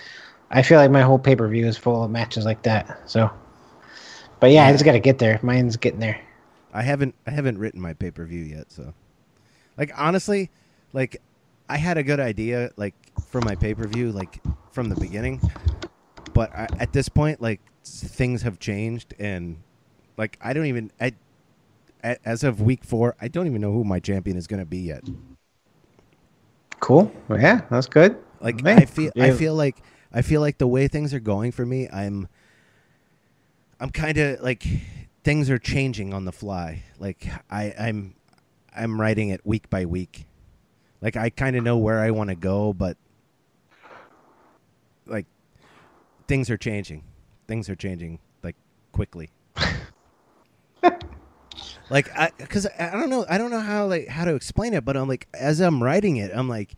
I 0.51 0.62
feel 0.62 0.80
like 0.80 0.91
my 0.91 1.01
whole 1.01 1.20
pay 1.20 1.36
per 1.36 1.47
view 1.47 1.68
is 1.68 1.78
full 1.78 2.03
of 2.03 2.12
matches 2.12 2.45
like 2.45 2.64
that. 2.64 3.10
So, 3.10 3.30
but 4.39 4.51
yeah, 4.51 4.66
I 4.68 4.72
just 4.72 4.86
got 4.86 4.93
to 4.93 4.99
get 4.99 5.20
there. 5.20 5.39
Mine's 5.41 5.78
getting 5.78 5.99
there. 5.99 6.20
I 6.74 6.82
haven't, 6.82 7.16
I 7.26 7.32
haven't 7.32 7.58
written 7.58 7.82
my 7.82 7.93
pay 7.93 8.12
per 8.12 8.26
view 8.26 8.43
yet. 8.43 8.72
So, 8.72 8.93
like, 9.78 9.91
honestly, 9.95 10.49
like, 10.93 11.22
I 11.70 11.78
had 11.78 11.97
a 11.97 12.03
good 12.03 12.20
idea, 12.20 12.72
like, 12.76 12.93
for 13.30 13.41
my 13.41 13.56
pay 13.56 13.74
per 13.74 13.88
view, 13.88 14.12
like, 14.12 14.41
from 14.72 14.89
the 14.89 14.95
beginning. 14.95 15.41
But 16.34 16.51
I, 16.53 16.68
at 16.80 16.91
this 16.93 17.10
point, 17.10 17.41
like, 17.41 17.62
things 17.86 18.42
have 18.42 18.60
changed, 18.60 19.14
and 19.20 19.58
like, 20.18 20.38
I 20.42 20.54
don't 20.54 20.66
even, 20.66 20.92
I, 21.00 21.14
as 22.24 22.44
of 22.44 22.62
week 22.62 22.84
four, 22.84 23.16
I 23.20 23.28
don't 23.28 23.48
even 23.48 23.62
know 23.62 23.72
who 23.72 23.84
my 23.84 24.00
champion 24.00 24.38
is 24.38 24.48
going 24.48 24.60
to 24.60 24.66
be 24.66 24.80
yet. 24.80 25.04
Cool. 26.80 27.12
Well, 27.28 27.40
yeah, 27.40 27.62
that's 27.70 27.88
good. 27.88 28.18
Like 28.42 28.62
Man, 28.62 28.80
I 28.80 28.86
feel 28.86 29.12
I 29.20 29.32
feel 29.32 29.56
like 29.56 29.82
I 30.14 30.22
feel 30.22 30.42
like 30.42 30.60
the 30.60 30.68
way 30.68 30.88
things 30.88 31.14
are 31.14 31.20
going 31.20 31.52
for 31.52 31.66
me, 31.66 31.90
I'm 31.90 32.28
I'm 33.80 33.90
kind 33.90 34.18
of 34.18 34.42
like 34.42 34.66
things 35.24 35.50
are 35.50 35.58
changing 35.58 36.14
on 36.14 36.26
the 36.26 36.32
fly. 36.32 36.84
Like 37.00 37.28
I 37.50 37.74
I'm 37.80 38.14
I'm 38.76 39.00
writing 39.02 39.30
it 39.30 39.44
week 39.46 39.70
by 39.70 39.86
week. 39.86 40.28
Like 41.02 41.16
I 41.16 41.30
kind 41.30 41.56
of 41.56 41.64
know 41.64 41.78
where 41.78 42.02
I 42.02 42.12
want 42.12 42.30
to 42.30 42.36
go, 42.36 42.72
but 42.72 42.98
like 45.08 45.26
things 46.28 46.50
are 46.50 46.58
changing. 46.58 47.04
Things 47.48 47.70
are 47.70 47.76
changing 47.76 48.20
like 48.43 48.56
quickly. 48.91 49.30
like 51.89 52.10
I 52.18 52.30
cuz 52.30 52.68
I 52.80 52.91
don't 52.91 53.10
know 53.10 53.26
I 53.30 53.38
don't 53.38 53.52
know 53.52 53.60
how 53.60 53.88
like 53.88 54.08
how 54.08 54.26
to 54.26 54.36
explain 54.36 54.74
it, 54.74 54.86
but 54.86 54.98
I'm 54.98 55.08
like 55.08 55.28
as 55.34 55.60
I'm 55.60 55.82
writing 55.82 56.18
it, 56.18 56.32
I'm 56.34 56.50
like 56.50 56.76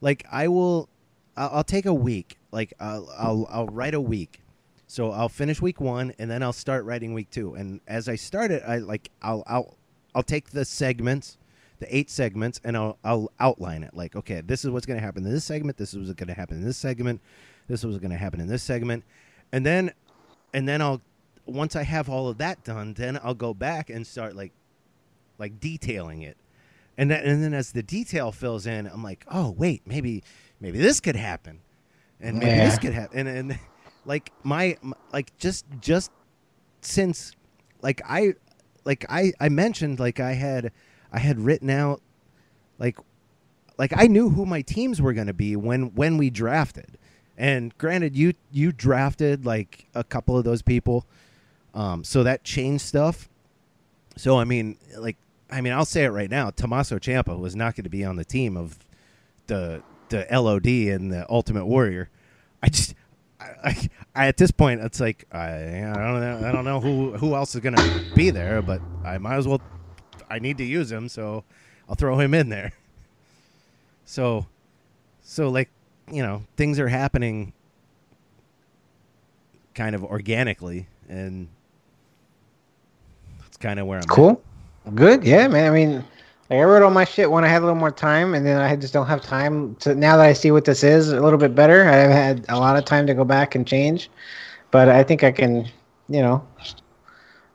like 0.00 0.24
I 0.30 0.48
will 0.48 0.88
I'll, 1.36 1.50
I'll 1.54 1.64
take 1.64 1.86
a 1.86 1.94
week. 1.94 2.38
Like 2.52 2.72
I'll, 2.78 3.08
I'll 3.18 3.46
I'll 3.50 3.66
write 3.66 3.94
a 3.94 4.00
week. 4.00 4.40
So 4.86 5.10
I'll 5.10 5.28
finish 5.28 5.60
week 5.60 5.80
1 5.80 6.14
and 6.18 6.30
then 6.30 6.42
I'll 6.42 6.52
start 6.52 6.84
writing 6.84 7.14
week 7.14 7.30
2. 7.30 7.54
And 7.54 7.80
as 7.88 8.08
I 8.08 8.14
start 8.14 8.50
it, 8.52 8.62
I 8.66 8.78
like 8.78 9.10
I'll 9.22 9.42
I'll 9.46 9.76
I'll 10.14 10.22
take 10.22 10.50
the 10.50 10.64
segments, 10.64 11.36
the 11.80 11.94
eight 11.94 12.10
segments 12.10 12.60
and 12.62 12.76
I'll 12.76 12.98
I'll 13.02 13.32
outline 13.40 13.82
it 13.82 13.94
like 13.94 14.14
okay, 14.14 14.40
this 14.40 14.64
is 14.64 14.70
what's 14.70 14.86
going 14.86 14.98
to 14.98 15.04
happen 15.04 15.26
in 15.26 15.32
this 15.32 15.44
segment, 15.44 15.78
this 15.78 15.94
is 15.94 15.98
what's 15.98 16.12
going 16.12 16.28
to 16.28 16.34
happen 16.34 16.58
in 16.58 16.64
this 16.64 16.76
segment, 16.76 17.20
this 17.66 17.80
is 17.80 17.86
what's 17.86 17.98
going 17.98 18.12
to 18.12 18.16
happen 18.16 18.40
in 18.40 18.46
this 18.46 18.62
segment. 18.62 19.04
And 19.52 19.64
then 19.66 19.92
and 20.54 20.66
then 20.66 20.80
I'll 20.80 21.02
once 21.44 21.76
I 21.76 21.82
have 21.82 22.08
all 22.08 22.28
of 22.28 22.38
that 22.38 22.64
done, 22.64 22.94
then 22.94 23.20
I'll 23.22 23.34
go 23.34 23.52
back 23.52 23.90
and 23.90 24.06
start 24.06 24.34
like 24.34 24.52
like 25.36 25.60
detailing 25.60 26.22
it. 26.22 26.38
And 26.96 27.10
then, 27.10 27.24
and 27.24 27.42
then 27.42 27.52
as 27.52 27.72
the 27.72 27.82
detail 27.82 28.30
fills 28.32 28.66
in, 28.66 28.86
I'm 28.86 29.02
like, 29.02 29.26
oh 29.30 29.50
wait, 29.50 29.82
maybe 29.84 30.22
maybe 30.60 30.78
this 30.78 31.00
could 31.00 31.16
happen, 31.16 31.60
and 32.20 32.38
maybe 32.38 32.56
this 32.56 32.78
could 32.78 32.94
happen, 32.94 33.26
and 33.26 33.50
and 33.50 33.58
like 34.06 34.32
my, 34.44 34.78
my 34.80 34.96
like 35.12 35.36
just 35.36 35.66
just 35.80 36.10
since 36.80 37.32
like 37.82 38.00
I 38.08 38.34
like 38.84 39.04
I 39.08 39.32
I 39.40 39.48
mentioned 39.48 39.98
like 39.98 40.20
I 40.20 40.32
had 40.32 40.70
I 41.12 41.18
had 41.18 41.40
written 41.40 41.68
out 41.68 42.00
like 42.78 42.96
like 43.76 43.92
I 43.96 44.06
knew 44.06 44.30
who 44.30 44.46
my 44.46 44.62
teams 44.62 45.02
were 45.02 45.12
going 45.12 45.26
to 45.26 45.34
be 45.34 45.56
when 45.56 45.94
when 45.94 46.16
we 46.16 46.30
drafted. 46.30 46.96
And 47.36 47.76
granted 47.78 48.16
you 48.16 48.34
you 48.52 48.72
drafted 48.72 49.44
like 49.44 49.86
a 49.94 50.04
couple 50.04 50.36
of 50.36 50.44
those 50.44 50.62
people. 50.62 51.06
Um 51.74 52.04
so 52.04 52.22
that 52.22 52.44
changed 52.44 52.84
stuff. 52.84 53.28
So 54.16 54.38
I 54.38 54.44
mean 54.44 54.76
like 54.98 55.16
I 55.50 55.60
mean 55.60 55.72
I'll 55.72 55.84
say 55.84 56.04
it 56.04 56.10
right 56.10 56.30
now, 56.30 56.50
Tommaso 56.50 56.98
Ciampa 56.98 57.38
was 57.38 57.56
not 57.56 57.74
going 57.76 57.84
to 57.84 57.90
be 57.90 58.04
on 58.04 58.16
the 58.16 58.24
team 58.24 58.56
of 58.56 58.78
the 59.46 59.82
the 60.10 60.26
LOD 60.30 60.66
and 60.66 61.12
the 61.12 61.26
Ultimate 61.30 61.66
Warrior. 61.66 62.10
I 62.62 62.68
just 62.68 62.94
I, 63.40 63.88
I, 64.14 64.26
at 64.28 64.36
this 64.36 64.50
point 64.50 64.80
it's 64.80 65.00
like 65.00 65.26
I, 65.32 65.48
I 65.48 65.92
don't 65.94 66.20
know 66.20 66.48
I 66.48 66.52
don't 66.52 66.64
know 66.64 66.80
who 66.80 67.12
who 67.16 67.34
else 67.34 67.54
is 67.54 67.60
going 67.60 67.74
to 67.74 68.04
be 68.14 68.30
there, 68.30 68.62
but 68.62 68.80
I 69.04 69.18
might 69.18 69.36
as 69.36 69.48
well 69.48 69.60
I 70.30 70.38
need 70.38 70.58
to 70.58 70.64
use 70.64 70.90
him, 70.90 71.08
so 71.08 71.44
I'll 71.88 71.94
throw 71.94 72.18
him 72.18 72.34
in 72.34 72.48
there. 72.48 72.72
So, 74.06 74.46
so 75.22 75.48
like 75.48 75.70
you 76.10 76.22
know, 76.22 76.42
things 76.56 76.78
are 76.78 76.88
happening 76.88 77.52
kind 79.74 79.94
of 79.94 80.04
organically, 80.04 80.86
and 81.08 81.48
that's 83.40 83.56
kind 83.56 83.80
of 83.80 83.86
where 83.86 83.98
I'm. 83.98 84.02
at. 84.02 84.08
Cool. 84.08 84.42
Good. 84.94 85.24
Yeah, 85.24 85.48
man. 85.48 85.70
I 85.70 85.74
mean, 85.74 85.94
like 86.50 86.58
I 86.58 86.62
wrote 86.62 86.82
all 86.82 86.90
my 86.90 87.04
shit 87.04 87.30
when 87.30 87.44
I 87.44 87.48
had 87.48 87.62
a 87.62 87.64
little 87.64 87.78
more 87.78 87.90
time, 87.90 88.34
and 88.34 88.44
then 88.46 88.60
I 88.60 88.76
just 88.76 88.92
don't 88.92 89.06
have 89.06 89.22
time 89.22 89.74
to. 89.76 89.94
Now 89.94 90.16
that 90.16 90.26
I 90.26 90.32
see 90.32 90.50
what 90.50 90.64
this 90.64 90.84
is 90.84 91.10
a 91.10 91.20
little 91.20 91.38
bit 91.38 91.54
better, 91.54 91.84
I've 91.88 92.10
had 92.10 92.44
a 92.48 92.58
lot 92.58 92.76
of 92.76 92.84
time 92.84 93.06
to 93.06 93.14
go 93.14 93.24
back 93.24 93.54
and 93.54 93.66
change. 93.66 94.10
But 94.70 94.88
I 94.88 95.02
think 95.04 95.24
I 95.24 95.30
can, 95.32 95.64
you 96.08 96.20
know, 96.20 96.46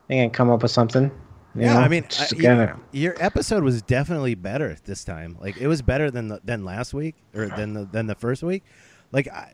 I 0.09 0.13
can 0.13 0.29
come 0.31 0.49
up 0.49 0.63
with 0.63 0.71
something. 0.71 1.11
You 1.55 1.61
Yeah, 1.63 1.73
know, 1.73 1.79
I 1.79 1.87
mean, 1.87 2.03
uh, 2.05 2.25
to 2.25 2.35
your, 2.35 2.43
kinda- 2.55 2.79
your 2.91 3.15
episode 3.19 3.63
was 3.63 3.81
definitely 3.81 4.35
better 4.35 4.75
this 4.85 5.03
time. 5.03 5.37
Like 5.39 5.57
it 5.57 5.67
was 5.67 5.81
better 5.81 6.11
than 6.11 6.27
the, 6.29 6.39
than 6.43 6.63
last 6.65 6.93
week 6.93 7.15
or 7.35 7.47
than 7.47 7.73
the 7.73 7.85
than 7.85 8.07
the 8.07 8.15
first 8.15 8.43
week. 8.43 8.63
Like 9.11 9.27
I, 9.27 9.53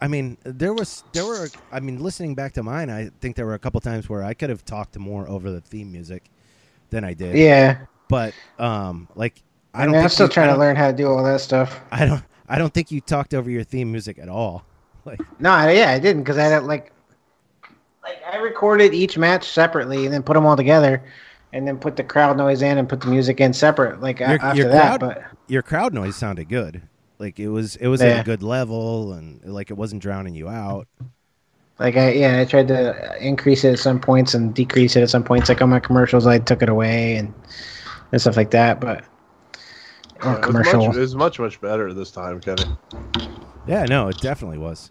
I 0.00 0.08
mean, 0.08 0.36
there 0.44 0.74
was 0.74 1.04
there 1.12 1.24
were. 1.24 1.48
I 1.72 1.80
mean, 1.80 2.00
listening 2.02 2.34
back 2.34 2.52
to 2.54 2.62
mine, 2.62 2.90
I 2.90 3.10
think 3.20 3.36
there 3.36 3.46
were 3.46 3.54
a 3.54 3.58
couple 3.58 3.80
times 3.80 4.08
where 4.08 4.22
I 4.24 4.34
could 4.34 4.50
have 4.50 4.64
talked 4.64 4.98
more 4.98 5.28
over 5.28 5.50
the 5.50 5.60
theme 5.60 5.90
music 5.92 6.24
than 6.90 7.04
I 7.04 7.14
did. 7.14 7.36
Yeah. 7.36 7.78
but 8.08 8.34
um, 8.58 9.08
like 9.14 9.42
I 9.72 9.82
I 9.82 9.84
don't. 9.84 9.92
mean, 9.94 10.02
I'm 10.02 10.08
still 10.08 10.26
you- 10.26 10.32
trying 10.32 10.52
to 10.52 10.58
learn 10.58 10.76
how 10.76 10.90
to 10.90 10.96
do 10.96 11.06
all 11.08 11.22
that 11.24 11.40
stuff. 11.40 11.80
I 11.90 12.04
don't. 12.06 12.22
I 12.48 12.58
don't 12.58 12.72
think 12.72 12.90
you 12.92 13.00
talked 13.00 13.34
over 13.34 13.50
your 13.50 13.64
theme 13.64 13.90
music 13.90 14.18
at 14.18 14.28
all. 14.28 14.64
Like 15.06 15.20
No, 15.38 15.50
yeah, 15.68 15.90
I 15.92 16.00
didn't 16.00 16.22
because 16.24 16.36
I 16.36 16.44
had 16.44 16.64
like, 16.64 16.92
like 18.02 18.18
I 18.30 18.38
recorded 18.38 18.92
each 18.92 19.16
match 19.16 19.48
separately 19.48 20.04
and 20.04 20.12
then 20.12 20.22
put 20.22 20.34
them 20.34 20.44
all 20.44 20.56
together, 20.56 21.02
and 21.52 21.66
then 21.66 21.78
put 21.78 21.96
the 21.96 22.04
crowd 22.04 22.36
noise 22.36 22.62
in 22.62 22.78
and 22.78 22.88
put 22.88 23.00
the 23.00 23.08
music 23.08 23.40
in 23.40 23.52
separate. 23.52 24.00
Like 24.00 24.20
your, 24.20 24.28
after 24.28 24.62
your 24.62 24.68
that, 24.70 25.00
crowd, 25.00 25.00
but 25.00 25.24
your 25.48 25.62
crowd 25.62 25.94
noise 25.94 26.16
sounded 26.16 26.48
good. 26.48 26.82
Like 27.18 27.38
it 27.38 27.48
was, 27.48 27.76
it 27.76 27.86
was 27.88 28.02
at 28.02 28.20
a 28.20 28.24
good 28.24 28.42
level, 28.42 29.12
and 29.14 29.42
like 29.44 29.70
it 29.70 29.74
wasn't 29.74 30.02
drowning 30.02 30.34
you 30.34 30.48
out. 30.48 30.86
like 31.78 31.96
I 31.96 32.12
yeah, 32.12 32.40
I 32.40 32.44
tried 32.44 32.68
to 32.68 33.16
increase 33.20 33.64
it 33.64 33.72
at 33.72 33.78
some 33.78 34.00
points 34.00 34.34
and 34.34 34.54
decrease 34.54 34.96
it 34.96 35.02
at 35.02 35.10
some 35.10 35.24
points. 35.24 35.48
Like 35.48 35.62
on 35.62 35.70
my 35.70 35.80
commercials, 35.80 36.26
I 36.26 36.38
took 36.38 36.62
it 36.62 36.68
away 36.68 37.16
and 37.16 37.32
and 38.12 38.20
stuff 38.20 38.36
like 38.36 38.50
that. 38.50 38.80
But 38.80 39.04
Yeah, 40.22 40.34
or 40.34 40.38
it, 40.38 40.46
was 40.46 40.62
commercial. 40.62 40.86
much, 40.88 40.96
it 40.96 41.00
was 41.00 41.14
much 41.14 41.38
much 41.38 41.60
better 41.60 41.92
this 41.94 42.10
time, 42.10 42.40
Kevin. 42.40 42.76
Yeah, 43.66 43.86
no, 43.86 44.08
it 44.08 44.20
definitely 44.20 44.58
was. 44.58 44.90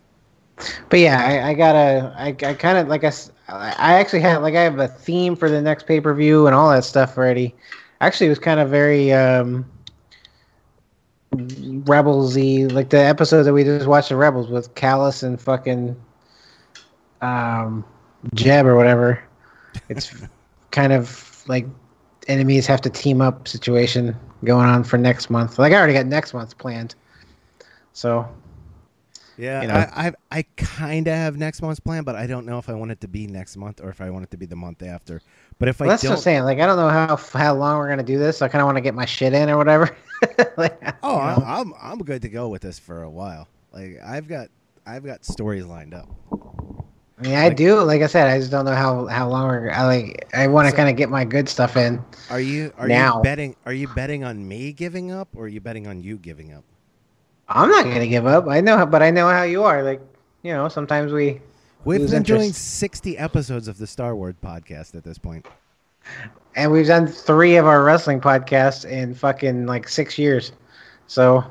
But 0.89 0.99
yeah, 0.99 1.21
I, 1.23 1.49
I 1.49 1.53
gotta, 1.53 2.13
I, 2.17 2.27
I 2.27 2.53
kind 2.53 2.77
of 2.77 2.87
like 2.87 3.03
I, 3.03 3.07
s- 3.07 3.31
I 3.47 3.93
actually 3.99 4.21
have 4.21 4.41
like 4.41 4.55
I 4.55 4.61
have 4.61 4.79
a 4.79 4.87
theme 4.87 5.35
for 5.35 5.49
the 5.49 5.61
next 5.61 5.85
pay 5.85 6.01
per 6.01 6.13
view 6.13 6.47
and 6.47 6.55
all 6.55 6.71
that 6.71 6.83
stuff 6.83 7.17
already. 7.17 7.53
Actually, 8.01 8.27
it 8.27 8.29
was 8.29 8.39
kind 8.39 8.59
of 8.59 8.69
very 8.69 9.13
um, 9.13 9.65
rebelsy, 11.35 12.71
like 12.71 12.89
the 12.89 12.99
episode 12.99 13.43
that 13.43 13.53
we 13.53 13.63
just 13.63 13.87
watched 13.87 14.09
the 14.09 14.15
Rebels 14.15 14.49
with 14.49 14.73
Kallus 14.75 15.23
and 15.23 15.39
fucking 15.39 15.95
um, 17.21 17.85
Jeb 18.33 18.65
or 18.65 18.75
whatever. 18.75 19.23
It's 19.89 20.13
kind 20.71 20.91
of 20.93 21.43
like 21.47 21.65
enemies 22.27 22.65
have 22.67 22.81
to 22.81 22.89
team 22.89 23.21
up 23.21 23.47
situation 23.47 24.15
going 24.43 24.67
on 24.67 24.83
for 24.83 24.97
next 24.97 25.29
month. 25.29 25.59
Like 25.59 25.71
I 25.71 25.77
already 25.77 25.93
got 25.93 26.07
next 26.07 26.33
month 26.33 26.57
planned, 26.57 26.95
so 27.93 28.27
Yeah, 29.37 29.61
you 29.61 29.67
know. 29.67 29.73
I 29.73 30.07
I, 30.07 30.13
I 30.39 30.45
kind 30.57 31.07
of 31.07 31.13
have 31.13 31.37
next 31.37 31.61
month's 31.61 31.79
plan, 31.79 32.03
but 32.03 32.15
I 32.15 32.25
don't 32.27 32.45
know 32.45 32.57
if 32.57 32.69
I 32.69 32.73
want 32.73 32.91
it 32.91 33.01
to 33.01 33.07
be 33.07 33.27
next 33.27 33.57
month 33.57 33.81
or 33.83 33.89
if 33.89 33.99
I 34.01 34.09
want 34.09 34.23
it 34.23 34.31
to 34.31 34.37
be 34.37 34.45
the 34.45 34.55
month 34.55 34.81
after. 34.83 35.21
But 35.59 35.69
if 35.69 35.79
Well, 35.79 35.89
I 35.89 35.93
that's 35.93 36.03
what 36.03 36.09
don't, 36.09 36.17
I'm 36.17 36.21
saying. 36.21 36.43
Like, 36.43 36.59
I 36.59 36.65
don't 36.65 36.77
know 36.77 36.89
how 36.89 37.15
how 37.17 37.53
long 37.55 37.77
we're 37.77 37.89
gonna 37.89 38.03
do 38.03 38.17
this. 38.17 38.37
So 38.37 38.45
I 38.45 38.49
kind 38.49 38.61
of 38.61 38.65
want 38.65 38.77
to 38.77 38.81
get 38.81 38.93
my 38.95 39.05
shit 39.05 39.33
in 39.33 39.49
or 39.49 39.57
whatever. 39.57 39.95
like, 40.57 40.81
oh, 41.03 41.17
I'm. 41.19 41.43
I'm 41.43 41.73
I'm 41.81 41.97
good 41.99 42.21
to 42.23 42.29
go 42.29 42.47
with 42.49 42.61
this 42.61 42.79
for 42.79 43.03
a 43.03 43.09
while. 43.09 43.47
Like 43.73 43.99
I've 44.05 44.27
got 44.27 44.47
I've 44.85 45.03
got 45.03 45.25
stories 45.25 45.65
lined 45.65 45.93
up. 45.93 46.07
I 47.17 47.21
mean, 47.21 47.35
I 47.35 47.49
do. 47.49 47.79
Like 47.81 48.01
I 48.01 48.07
said, 48.07 48.29
I 48.29 48.37
just 48.39 48.51
don't 48.51 48.65
know 48.65 48.75
how 48.75 49.05
how 49.07 49.29
long 49.29 49.47
we're. 49.47 49.71
I 49.71 49.83
like. 49.85 50.27
I 50.33 50.47
want 50.47 50.65
to 50.67 50.71
So- 50.71 50.77
kind 50.77 50.89
of 50.89 50.95
get 50.97 51.09
my 51.09 51.23
good 51.25 51.47
stuff 51.49 51.77
in. 51.77 52.03
Are 52.29 52.39
you 52.41 52.73
are 52.77 52.87
Now. 52.87 53.17
you 53.17 53.23
betting 53.23 53.55
are 53.65 53.73
you 53.73 53.87
betting 53.89 54.23
on 54.23 54.45
me 54.47 54.73
giving 54.73 55.11
up 55.11 55.29
or 55.35 55.45
are 55.45 55.47
you 55.47 55.61
betting 55.61 55.87
on 55.87 56.01
you 56.01 56.17
giving 56.17 56.51
up? 56.53 56.63
I'm 57.47 57.69
not 57.69 57.83
gonna 57.85 58.07
give 58.07 58.25
up. 58.25 58.47
I 58.47 58.61
know, 58.61 58.85
but 58.85 59.01
I 59.03 59.11
know 59.11 59.27
how 59.29 59.43
you 59.43 59.63
are. 59.63 59.83
Like, 59.83 60.01
you 60.43 60.51
know, 60.53 60.67
sometimes 60.67 61.11
we. 61.11 61.41
We've 61.83 62.09
been 62.09 62.23
doing 62.23 62.51
60 62.51 63.17
episodes 63.19 63.67
of 63.67 63.77
the 63.77 63.85
Star 63.85 64.15
Wars 64.15 64.33
podcast 64.43 64.95
at 64.95 65.03
this 65.03 65.19
point. 65.19 65.45
and 66.55 66.71
we've 66.71 66.87
done 66.87 67.05
three 67.05 67.57
of 67.57 67.67
our 67.67 67.83
wrestling 67.83 68.19
podcasts 68.19 68.89
in 68.89 69.13
fucking 69.13 69.67
like 69.67 69.87
six 69.87 70.17
years. 70.17 70.51
So, 71.05 71.43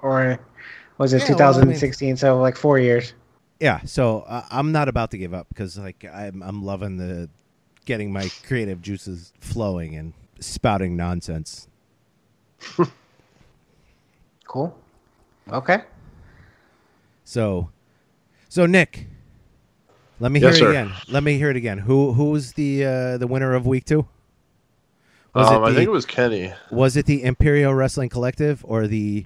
or 0.00 0.38
was 0.96 1.12
it 1.12 1.28
Yeah, 1.28 1.34
well, 1.36 1.48
I 1.48 1.58
mean- 1.58 1.74
2016? 1.74 2.16
so 2.16 2.40
like 2.40 2.56
four 2.56 2.78
years. 2.78 3.12
Yeah, 3.60 3.80
so 3.84 4.20
uh, 4.22 4.44
I'm 4.50 4.72
not 4.72 4.88
about 4.88 5.10
to 5.10 5.18
give 5.18 5.34
up 5.34 5.48
because 5.50 5.76
like 5.76 6.04
I'm 6.10 6.42
I'm 6.42 6.62
loving 6.64 6.96
the 6.96 7.28
getting 7.84 8.12
my 8.12 8.30
creative 8.46 8.80
juices 8.80 9.32
flowing 9.40 9.94
and 9.96 10.12
spouting 10.40 10.96
nonsense. 10.96 11.68
Cool. 14.48 14.76
Okay. 15.52 15.82
So, 17.24 17.70
so 18.48 18.66
Nick, 18.66 19.06
let 20.18 20.32
me 20.32 20.40
hear 20.40 20.48
Yes, 20.48 20.56
it 20.56 20.60
sir. 20.60 20.70
again. 20.70 20.92
Let 21.08 21.22
me 21.22 21.38
hear 21.38 21.50
it 21.50 21.56
again. 21.56 21.78
Who 21.78 22.12
who's 22.14 22.52
the 22.54 22.84
uh, 22.84 23.18
the 23.18 23.26
winner 23.28 23.54
of 23.54 23.66
week 23.66 23.84
two? 23.84 24.06
Um, 25.34 25.62
I 25.62 25.68
the- 25.70 25.76
think 25.76 25.86
it 25.86 25.92
was 25.92 26.06
Kenny. 26.06 26.52
Was 26.72 26.96
it 26.96 27.06
the 27.06 27.22
Imperial 27.22 27.72
Wrestling 27.74 28.08
Collective 28.08 28.64
or 28.66 28.86
the 28.88 29.24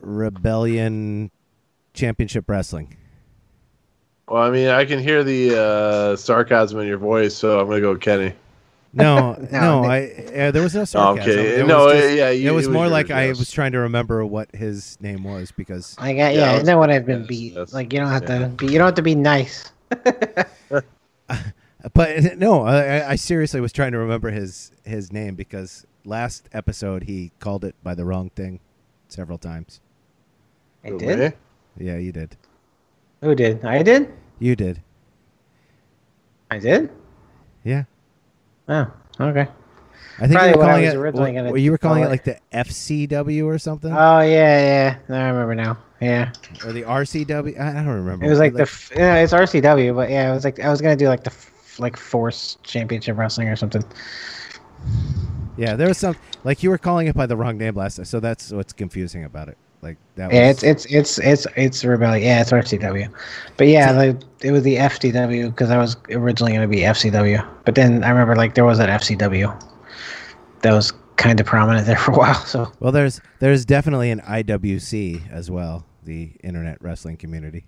Rebellion 0.00 1.30
Championship 1.94 2.48
Wrestling? 2.48 2.96
Well, 4.28 4.42
I 4.42 4.50
mean, 4.50 4.68
I 4.68 4.84
can 4.84 4.98
hear 4.98 5.22
the 5.22 5.56
uh, 5.60 6.16
sarcasm 6.16 6.80
in 6.80 6.88
your 6.88 6.98
voice, 6.98 7.34
so 7.34 7.60
I'm 7.60 7.68
gonna 7.68 7.80
go 7.80 7.92
with 7.92 8.00
Kenny. 8.00 8.32
No, 8.96 9.34
no, 9.52 9.82
No, 9.82 9.84
I 9.84 10.06
uh, 10.34 10.50
there 10.52 10.62
was 10.62 10.74
no 10.74 10.80
No, 10.80 10.82
I'm 10.82 10.86
sarcasm. 10.86 11.24
kidding. 11.32 11.60
It 11.60 11.66
No, 11.66 11.84
was 11.86 11.94
just- 12.00 12.14
yeah, 12.16 12.30
you- 12.30 12.48
it 12.50 12.54
was 12.54 12.64
it 12.66 12.68
was 12.68 12.74
more 12.74 12.84
yours, 12.84 12.92
like 12.92 13.10
I 13.10 13.26
yes. 13.26 13.38
was 13.38 13.50
trying 13.50 13.72
to 13.72 13.78
remember 13.80 14.24
what 14.24 14.54
his 14.54 14.96
name 15.00 15.22
was 15.24 15.52
because 15.52 15.94
I 15.98 16.12
got 16.14 16.34
Yeah, 16.34 16.40
yeah. 16.40 16.44
I 16.44 16.52
I 16.52 16.54
was- 16.58 16.64
know 16.64 16.78
what 16.78 16.90
I've 16.90 17.04
been 17.04 17.20
yes, 17.20 17.28
beat. 17.28 17.52
yes, 17.54 17.72
like 17.74 17.92
you 17.92 17.98
don't 18.00 18.08
have 18.10 18.22
yeah. 18.28 18.38
to 18.38 18.48
be. 18.48 18.66
You 18.66 18.78
don't 18.78 18.86
have 18.86 18.94
to 18.94 19.02
be 19.02 19.14
nice. 19.14 19.70
But 21.94 22.36
no, 22.38 22.62
I, 22.62 23.10
I 23.10 23.16
seriously 23.16 23.60
was 23.60 23.72
trying 23.72 23.92
to 23.92 23.98
remember 23.98 24.30
his 24.30 24.72
his 24.84 25.12
name 25.12 25.34
because 25.36 25.86
last 26.04 26.48
episode 26.52 27.04
he 27.04 27.30
called 27.38 27.64
it 27.64 27.76
by 27.84 27.94
the 27.94 28.04
wrong 28.04 28.30
thing 28.30 28.58
several 29.08 29.38
times. 29.38 29.80
I 30.84 30.90
did. 30.90 31.34
Yeah, 31.78 31.96
you 31.98 32.10
did. 32.10 32.36
Who 33.20 33.34
did? 33.36 33.64
I 33.64 33.82
did. 33.84 34.12
You 34.40 34.56
did. 34.56 34.82
I 36.50 36.58
did. 36.58 36.90
Yeah. 37.62 37.84
Oh, 38.68 38.90
okay. 39.20 39.48
I 40.18 40.26
think 40.26 40.32
Probably 40.32 40.50
you 40.50 40.56
were 40.56 40.64
calling 40.64 40.84
it. 40.84 40.94
originally 40.94 41.32
well, 41.32 41.44
gonna 41.44 41.58
you 41.58 41.70
were 41.70 41.78
calling 41.78 42.02
call 42.02 42.12
it 42.12 42.14
like 42.14 42.24
the 42.24 42.38
FCW 42.52 43.44
or 43.44 43.58
something, 43.58 43.92
Oh 43.92 44.20
yeah, 44.20 44.26
yeah. 44.26 44.98
No, 45.08 45.16
I 45.16 45.28
remember 45.28 45.54
now. 45.54 45.78
Yeah, 46.00 46.32
or 46.64 46.72
the 46.72 46.82
RCW. 46.82 47.58
I, 47.60 47.72
don't 47.74 47.86
remember. 47.86 48.24
it 48.24 48.30
was 48.30 48.38
like 48.38 48.54
the. 48.54 48.62
f- 48.62 48.92
Yeah, 48.96 49.16
it's 49.16 49.32
RCW, 49.32 49.94
but 49.94 50.10
yeah, 50.10 50.30
it 50.30 50.34
was 50.34 50.44
like 50.44 50.60
I 50.60 50.70
was 50.70 50.80
gonna 50.80 50.96
do 50.96 51.08
like 51.08 51.22
the 51.24 51.32
like 51.78 51.96
Force 51.96 52.56
Championship 52.62 53.18
Wrestling 53.18 53.48
or 53.48 53.56
something. 53.56 53.84
yeah. 55.56 55.76
There 55.76 55.88
was 55.88 55.98
some 55.98 56.16
like 56.44 56.62
you 56.62 56.70
were 56.70 56.78
calling 56.78 57.06
it 57.06 57.14
by 57.14 57.26
the 57.26 57.36
wrong 57.36 57.58
name 57.58 57.74
last 57.74 58.04
so 58.06 58.20
that's 58.20 58.50
what's 58.52 58.72
confusing 58.72 59.24
about 59.24 59.48
it. 59.48 59.58
Like 59.86 59.98
that. 60.16 60.32
Yeah, 60.32 60.48
was, 60.48 60.62
it's 60.62 60.84
it's 60.86 61.18
it's 61.18 61.18
it's 61.18 61.46
it's 61.56 61.84
Rebellion. 61.84 62.24
Yeah, 62.26 62.40
it's 62.40 62.50
RCW. 62.50 63.08
But 63.56 63.68
yeah, 63.68 63.92
like 63.92 64.16
it 64.42 64.50
was 64.50 64.62
the 64.64 64.76
FCW 64.76 65.50
because 65.50 65.70
I 65.70 65.78
was 65.78 65.96
originally 66.10 66.52
gonna 66.52 66.66
be 66.68 66.80
FCW, 66.80 67.46
but 67.64 67.74
then 67.76 68.02
I 68.02 68.10
remember 68.10 68.34
like 68.34 68.54
there 68.54 68.64
was 68.64 68.78
that 68.78 68.88
FCW 69.00 69.48
that 70.62 70.72
was 70.72 70.92
kind 71.16 71.38
of 71.40 71.46
prominent 71.46 71.86
there 71.86 71.96
for 71.96 72.12
a 72.12 72.16
while. 72.22 72.34
So 72.34 72.72
Well, 72.80 72.90
there's 72.92 73.20
there's 73.38 73.64
definitely 73.64 74.10
an 74.10 74.20
IWC 74.22 75.30
as 75.30 75.50
well, 75.50 75.84
the 76.04 76.32
Internet 76.42 76.82
Wrestling 76.82 77.16
Community. 77.16 77.64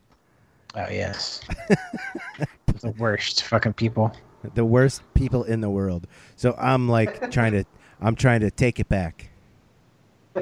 oh 0.74 0.86
yes, 0.90 1.40
the 2.66 2.90
worst 2.98 3.44
fucking 3.44 3.74
people. 3.74 4.12
the 4.54 4.64
worst 4.64 5.02
people 5.14 5.44
in 5.44 5.60
the 5.60 5.70
world. 5.70 6.06
So 6.36 6.54
I'm 6.58 6.88
like 6.88 7.30
trying 7.30 7.52
to 7.52 7.64
I'm 8.00 8.16
trying 8.16 8.40
to 8.40 8.50
take 8.50 8.80
it 8.80 8.88
back. 8.88 9.30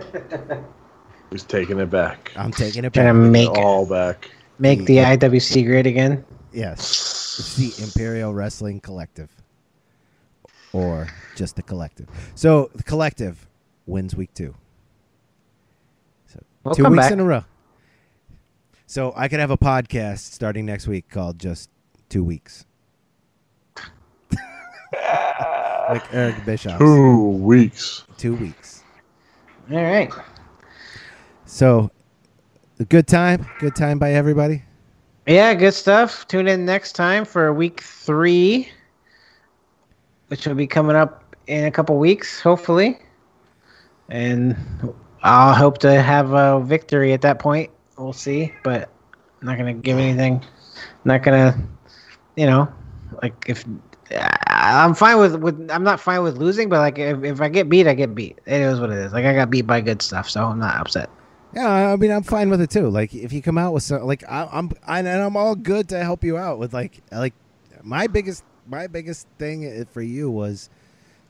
He's 1.30 1.44
taking 1.44 1.78
it 1.80 1.90
back. 1.90 2.32
I'm 2.36 2.52
taking 2.52 2.84
it 2.84 2.92
Trying 2.92 3.14
to 3.14 3.20
back. 3.22 3.30
make 3.30 3.48
All 3.50 3.86
back. 3.86 4.30
make 4.58 4.84
the 4.86 4.98
mm. 4.98 5.18
IWC 5.18 5.64
great 5.66 5.86
again. 5.86 6.24
Yes. 6.52 7.36
It's 7.38 7.56
the 7.56 7.82
Imperial 7.84 8.32
Wrestling 8.32 8.80
Collective. 8.80 9.30
Or 10.72 11.08
just 11.34 11.56
the 11.56 11.62
collective. 11.62 12.08
So 12.34 12.70
the 12.74 12.82
collective 12.82 13.46
wins 13.86 14.14
week 14.14 14.32
two. 14.34 14.54
So 16.26 16.40
We'll 16.64 16.74
two 16.74 16.84
weeks 16.84 17.04
back. 17.04 17.12
in 17.12 17.20
a 17.20 17.24
row. 17.24 17.44
So 18.86 19.12
I 19.16 19.28
could 19.28 19.40
have 19.40 19.50
a 19.50 19.58
podcast 19.58 20.18
starting 20.32 20.64
next 20.66 20.86
week 20.86 21.08
called 21.08 21.38
Just 21.38 21.70
Two 22.08 22.22
Weeks. 22.22 22.66
like 24.92 26.14
Eric 26.14 26.44
Bischoff. 26.44 26.78
Two 26.78 27.30
weeks. 27.30 28.04
Two 28.16 28.34
weeks. 28.36 28.82
All 29.70 29.82
right. 29.82 30.12
So, 31.46 31.90
good 32.88 33.06
time, 33.06 33.46
good 33.60 33.74
time 33.74 33.98
by 33.98 34.12
everybody. 34.12 34.62
Yeah, 35.26 35.54
good 35.54 35.74
stuff. 35.74 36.26
Tune 36.28 36.48
in 36.48 36.64
next 36.64 36.92
time 36.92 37.24
for 37.24 37.52
week 37.52 37.80
three, 37.80 38.68
which 40.28 40.46
will 40.46 40.54
be 40.54 40.66
coming 40.66 40.96
up 40.96 41.22
in 41.46 41.64
a 41.64 41.70
couple 41.70 41.96
weeks, 41.98 42.40
hopefully. 42.40 42.98
And 44.08 44.56
I'll 45.22 45.54
hope 45.54 45.78
to 45.78 46.00
have 46.00 46.32
a 46.32 46.60
victory 46.60 47.12
at 47.12 47.22
that 47.22 47.38
point. 47.38 47.70
We'll 47.96 48.12
see, 48.12 48.52
but 48.62 48.90
I'm 49.40 49.46
not 49.46 49.58
gonna 49.58 49.74
give 49.74 49.98
anything. 49.98 50.44
not 51.04 51.22
gonna, 51.22 51.56
you 52.36 52.46
know, 52.46 52.68
like 53.22 53.44
if 53.48 53.64
I- 54.10 54.84
I'm 54.84 54.94
fine 54.94 55.18
with 55.18 55.36
with 55.36 55.70
I'm 55.70 55.82
not 55.84 56.00
fine 56.00 56.22
with 56.22 56.36
losing, 56.36 56.68
but 56.68 56.78
like 56.78 56.98
if, 56.98 57.22
if 57.24 57.40
I 57.40 57.48
get 57.48 57.68
beat, 57.68 57.86
I 57.86 57.94
get 57.94 58.14
beat. 58.14 58.38
It 58.46 58.60
is 58.60 58.78
what 58.80 58.90
it 58.90 58.98
is. 58.98 59.12
Like 59.12 59.24
I 59.24 59.34
got 59.34 59.50
beat 59.50 59.66
by 59.66 59.80
good 59.80 60.02
stuff, 60.02 60.28
so 60.28 60.44
I'm 60.44 60.58
not 60.58 60.76
upset. 60.76 61.08
Yeah, 61.54 61.92
I 61.92 61.96
mean, 61.96 62.10
I'm 62.10 62.22
fine 62.22 62.50
with 62.50 62.60
it 62.60 62.70
too. 62.70 62.88
Like, 62.88 63.14
if 63.14 63.32
you 63.32 63.40
come 63.40 63.56
out 63.56 63.72
with 63.72 63.82
some, 63.82 64.02
like, 64.02 64.24
I, 64.28 64.48
I'm, 64.52 64.70
I, 64.86 64.98
and 64.98 65.08
I'm 65.08 65.36
all 65.36 65.54
good 65.54 65.88
to 65.90 66.02
help 66.04 66.22
you 66.24 66.36
out 66.36 66.58
with 66.58 66.74
like, 66.74 67.00
like, 67.10 67.34
my 67.82 68.06
biggest, 68.06 68.44
my 68.66 68.86
biggest 68.88 69.26
thing 69.38 69.84
for 69.86 70.02
you 70.02 70.30
was, 70.30 70.68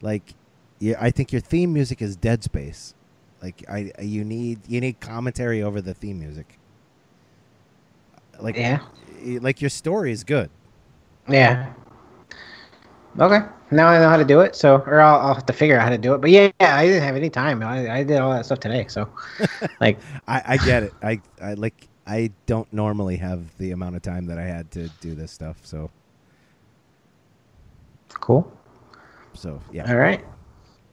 like, 0.03 0.35
yeah, 0.79 0.97
I 1.01 1.11
think 1.11 1.33
your 1.33 1.41
theme 1.41 1.73
music 1.73 2.03
is 2.03 2.17
Dead 2.17 2.43
Space. 2.43 2.95
Like, 3.43 3.65
I, 3.69 3.93
you 4.01 4.25
need, 4.25 4.61
you 4.67 4.81
need 4.81 4.99
commentary 5.01 5.63
over 5.63 5.81
the 5.81 5.95
theme 5.95 6.19
music. 6.19 6.59
Like, 8.41 8.57
Yeah. 8.57 8.81
like 9.23 9.61
your 9.61 9.71
story 9.71 10.13
is 10.13 10.25
good. 10.25 10.51
Yeah. 11.29 11.73
Okay. 13.19 13.47
Now 13.71 13.89
I 13.89 13.99
know 13.99 14.09
how 14.09 14.17
to 14.17 14.25
do 14.25 14.41
it. 14.41 14.55
So, 14.55 14.77
or 14.77 15.01
I'll, 15.01 15.21
I'll 15.21 15.35
have 15.35 15.47
to 15.47 15.53
figure 15.53 15.77
out 15.77 15.83
how 15.83 15.91
to 15.91 15.99
do 15.99 16.15
it. 16.15 16.21
But 16.21 16.31
yeah, 16.31 16.51
yeah 16.61 16.77
I 16.77 16.87
didn't 16.87 17.03
have 17.03 17.17
any 17.17 17.31
time. 17.31 17.63
I, 17.63 17.91
I 17.91 18.03
did 18.05 18.19
all 18.19 18.31
that 18.33 18.47
stuff 18.47 18.61
today. 18.61 18.87
So, 18.89 19.09
like, 19.81 19.99
I, 20.29 20.43
I 20.47 20.57
get 20.59 20.85
it. 20.85 20.95
I, 21.03 21.21
I 21.43 21.55
like, 21.55 21.89
I 22.07 22.31
don't 22.47 22.73
normally 22.73 23.17
have 23.17 23.57
the 23.59 23.73
amount 23.73 23.97
of 23.97 24.03
time 24.03 24.27
that 24.27 24.39
I 24.39 24.45
had 24.45 24.71
to 24.73 24.89
do 25.01 25.15
this 25.15 25.33
stuff. 25.33 25.59
So, 25.65 25.91
cool. 28.15 28.51
so 29.35 29.61
yeah. 29.73 29.91
All 29.91 29.97
right. 29.97 30.25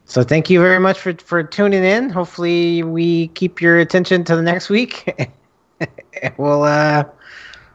So 0.06 0.24
thank 0.24 0.50
you 0.50 0.60
very 0.60 0.80
much 0.80 1.00
for 1.00 1.14
for 1.14 1.44
tuning 1.44 1.84
in. 1.84 2.10
Hopefully 2.10 2.84
we 2.84 3.28
keep 3.30 3.62
your 3.62 3.80
attention 3.80 4.24
to 4.26 4.36
the 4.36 4.42
next 4.42 4.70
week. 4.70 5.32
we'll 6.38 6.64
uh 6.64 7.04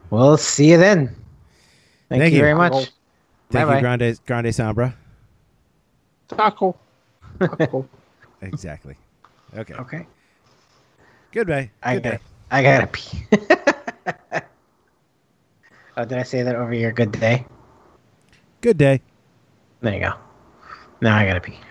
we'll 0.09 0.37
see 0.37 0.71
you 0.71 0.77
then. 0.77 1.07
Thank, 2.09 2.21
Thank 2.21 2.33
you 2.33 2.37
you. 2.37 2.43
very 2.43 2.55
much. 2.55 2.91
Thank 3.51 3.67
Bye-bye. 3.67 3.75
you, 3.77 3.81
Grande 3.81 4.19
Grande 4.25 4.47
Sombra. 4.47 4.93
Taco. 6.27 6.75
Exactly. 8.41 8.95
Okay. 9.57 9.73
Okay. 9.73 10.07
Goodbye. 11.33 11.69
I 11.83 11.95
Good 11.95 12.03
got. 12.03 12.11
day. 12.11 12.19
I 12.51 12.63
gotta 12.63 12.87
pee. 12.87 13.21
oh, 15.97 16.05
did 16.05 16.17
I 16.17 16.23
say 16.23 16.43
that 16.43 16.55
over 16.55 16.73
your 16.73 16.93
good 16.93 17.11
day? 17.11 17.45
Good 18.61 18.77
day. 18.77 19.01
There 19.81 19.93
you 19.93 19.99
go. 19.99 20.13
Now 21.01 21.17
I 21.17 21.25
gotta 21.25 21.41
pee. 21.41 21.59